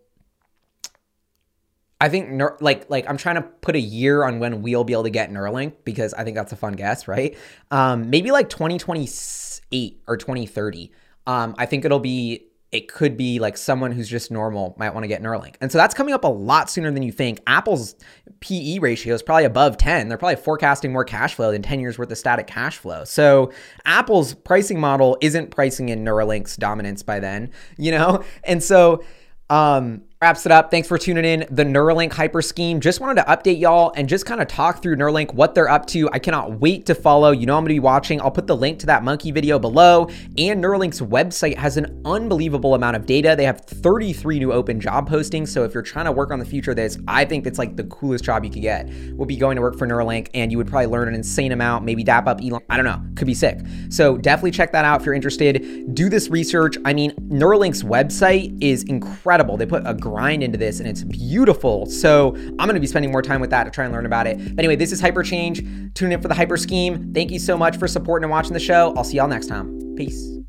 I 2.02 2.10
think 2.10 2.42
like 2.62 2.90
like 2.90 3.08
I'm 3.08 3.16
trying 3.16 3.36
to 3.36 3.44
put 3.44 3.76
a 3.76 3.80
year 3.80 4.24
on 4.24 4.40
when 4.40 4.64
we'll 4.64 4.84
be 4.84 4.94
able 4.94 5.04
to 5.04 5.12
get 5.12 5.30
Neuralink 5.30 5.74
because 5.84 6.16
I 6.16 6.24
think 6.24 6.36
that's 6.36 6.52
a 6.52 6.56
fun 6.56 6.74
guess, 6.74 7.08
right? 7.08 7.38
Um, 7.70 8.10
maybe 8.10 8.32
like 8.32 8.50
2028 8.50 10.02
or 10.08 10.18
2030. 10.18 10.92
Um, 11.28 11.54
I 11.60 11.68
think 11.68 11.86
it'll 11.86 12.00
be 12.00 12.48
it 12.72 12.88
could 12.88 13.18
be 13.18 13.38
like 13.38 13.56
someone 13.56 13.92
who's 13.92 14.10
just 14.10 14.32
normal 14.32 14.74
might 14.80 14.96
want 14.96 15.04
to 15.04 15.08
get 15.08 15.22
Neuralink. 15.22 15.58
And 15.62 15.72
so 15.72 15.78
that's 15.78 15.94
coming 15.94 16.14
up 16.14 16.24
a 16.24 16.30
lot 16.30 16.72
sooner 16.72 16.90
than 16.90 17.04
you 17.04 17.12
think. 17.12 17.40
Apple's 17.46 17.96
PE 18.40 18.80
ratio 18.80 19.14
is 19.14 19.22
probably 19.22 19.44
above 19.44 19.78
10. 19.78 20.08
They're 20.08 20.18
probably 20.18 20.38
forecasting 20.38 20.92
more 20.92 21.04
cash 21.04 21.36
flow 21.36 21.52
than 21.52 21.62
10 21.62 21.82
years 21.82 22.00
worth 22.00 22.10
of 22.10 22.18
static 22.18 22.48
cash 22.48 22.78
flow. 22.78 23.04
So 23.04 23.52
Apple's 23.86 24.34
pricing 24.34 24.80
model 24.80 25.18
isn't 25.22 25.52
pricing 25.52 25.90
in 25.90 26.04
Neuralink's 26.04 26.56
dominance 26.56 27.04
by 27.04 27.20
then, 27.20 27.52
you 27.78 27.92
know? 27.92 28.24
And 28.44 28.64
so 28.64 29.04
um 29.50 30.02
wraps 30.22 30.46
it 30.46 30.52
up. 30.52 30.70
Thanks 30.70 30.88
for 30.88 31.00
tuning 31.00 31.26
in. 31.26 31.48
The 31.50 31.64
Neuralink 31.64 32.14
Hyper 32.14 32.44
Scheme. 32.44 32.80
Just 32.80 33.00
wanted 33.00 33.24
to 33.24 33.28
update 33.28 33.60
y'all 33.60 33.92
and 33.96 34.08
just 34.08 34.24
kind 34.24 34.40
of 34.40 34.48
talk 34.48 34.84
through 34.84 34.96
Neuralink, 34.96 35.34
what 35.34 35.56
they're 35.56 35.68
up 35.68 35.88
to. 35.88 36.12
I 36.12 36.20
cannot 36.20 36.60
wait 36.60 36.86
to 36.86 36.94
follow. 36.94 37.32
You 37.32 37.48
know, 37.48 37.58
I'm 37.58 37.64
going 37.64 37.70
to 37.70 37.74
be 37.74 37.80
watching. 37.80 38.22
I'll 38.22 38.30
put 38.30 38.46
the 38.46 38.56
link 38.56 38.78
to 38.82 38.86
that 38.86 39.04
monkey 39.04 39.32
video 39.32 39.58
below. 39.58 40.10
And 40.38 40.64
Neuralink's 40.64 41.02
website 41.02 41.58
has 41.58 41.76
an 41.78 42.04
unbelievable 42.06 42.76
amount 42.76 42.98
of 42.98 43.08
data. 43.08 43.34
They 43.36 43.46
have 43.46 43.62
33 43.62 44.38
new 44.38 44.54
open 44.54 44.80
job 44.80 45.10
postings. 45.10 45.48
So 45.48 45.64
if 45.64 45.74
you're 45.74 45.82
trying 45.82 46.06
to 46.06 46.12
work 46.12 46.30
on 46.30 46.38
the 46.38 46.46
future 46.46 46.70
of 46.70 46.78
this, 46.78 47.00
I 47.08 47.26
think 47.26 47.48
it's 47.48 47.58
like 47.58 47.76
the 47.76 47.86
coolest 47.86 48.24
job 48.24 48.44
you 48.44 48.52
could 48.52 48.62
get. 48.62 48.92
We'll 49.14 49.26
be 49.26 49.38
going 49.38 49.56
to 49.56 49.64
work 49.64 49.76
for 49.76 49.88
Neuralink 49.88 50.28
and 50.36 50.52
you 50.52 50.60
would 50.60 50.68
probably 50.68 50.86
learn 50.86 51.08
an 51.08 51.16
insane 51.16 51.52
amount, 51.52 51.84
maybe 51.84 52.04
dap 52.04 52.28
up 52.28 52.42
Elon. 52.44 52.62
I 52.70 52.78
don't 52.78 52.86
know. 52.86 53.02
Could 53.16 53.26
be 53.26 53.34
sick. 53.34 53.58
So 53.90 54.20
definitely 54.20 54.52
check 54.52 54.72
that 54.74 54.86
out 54.86 55.00
if 55.00 55.06
you're 55.08 55.16
interested. 55.16 55.96
Do 55.96 56.10
this 56.10 56.30
research. 56.30 56.78
I 56.86 56.94
mean, 56.94 57.10
Neuralink's 57.14 57.82
website 57.82 58.56
is 58.62 58.84
incredible. 58.84 59.58
They 59.58 59.66
put 59.66 59.82
a 59.88 59.96
grind 60.12 60.44
into 60.44 60.58
this 60.58 60.80
and 60.80 60.90
it's 60.90 61.04
beautiful. 61.04 61.86
So 61.86 62.36
I'm 62.36 62.68
going 62.68 62.74
to 62.74 62.80
be 62.80 62.88
spending 62.88 63.12
more 63.12 63.22
time 63.22 63.42
with 63.42 63.50
that 63.52 63.64
to 63.64 63.72
try 63.72 63.86
and 63.86 63.94
learn 63.94 64.06
about 64.06 64.28
it. 64.28 64.38
But 64.38 64.60
anyway, 64.60 64.76
this 64.76 64.92
is 64.92 65.02
Hyperchange. 65.02 65.94
Tune 65.96 66.12
in 66.12 66.22
for 66.22 66.28
the 66.28 66.36
Hyper 66.36 66.58
Scheme. 66.58 67.14
Thank 67.14 67.32
you 67.32 67.40
so 67.40 67.58
much 67.58 67.78
for 67.78 67.88
supporting 67.88 68.26
and 68.26 68.32
watching 68.32 68.54
the 68.54 68.60
show. 68.60 68.94
I'll 68.96 69.04
see 69.04 69.18
y'all 69.18 69.28
next 69.28 69.48
time. 69.48 69.96
Peace. 69.96 70.41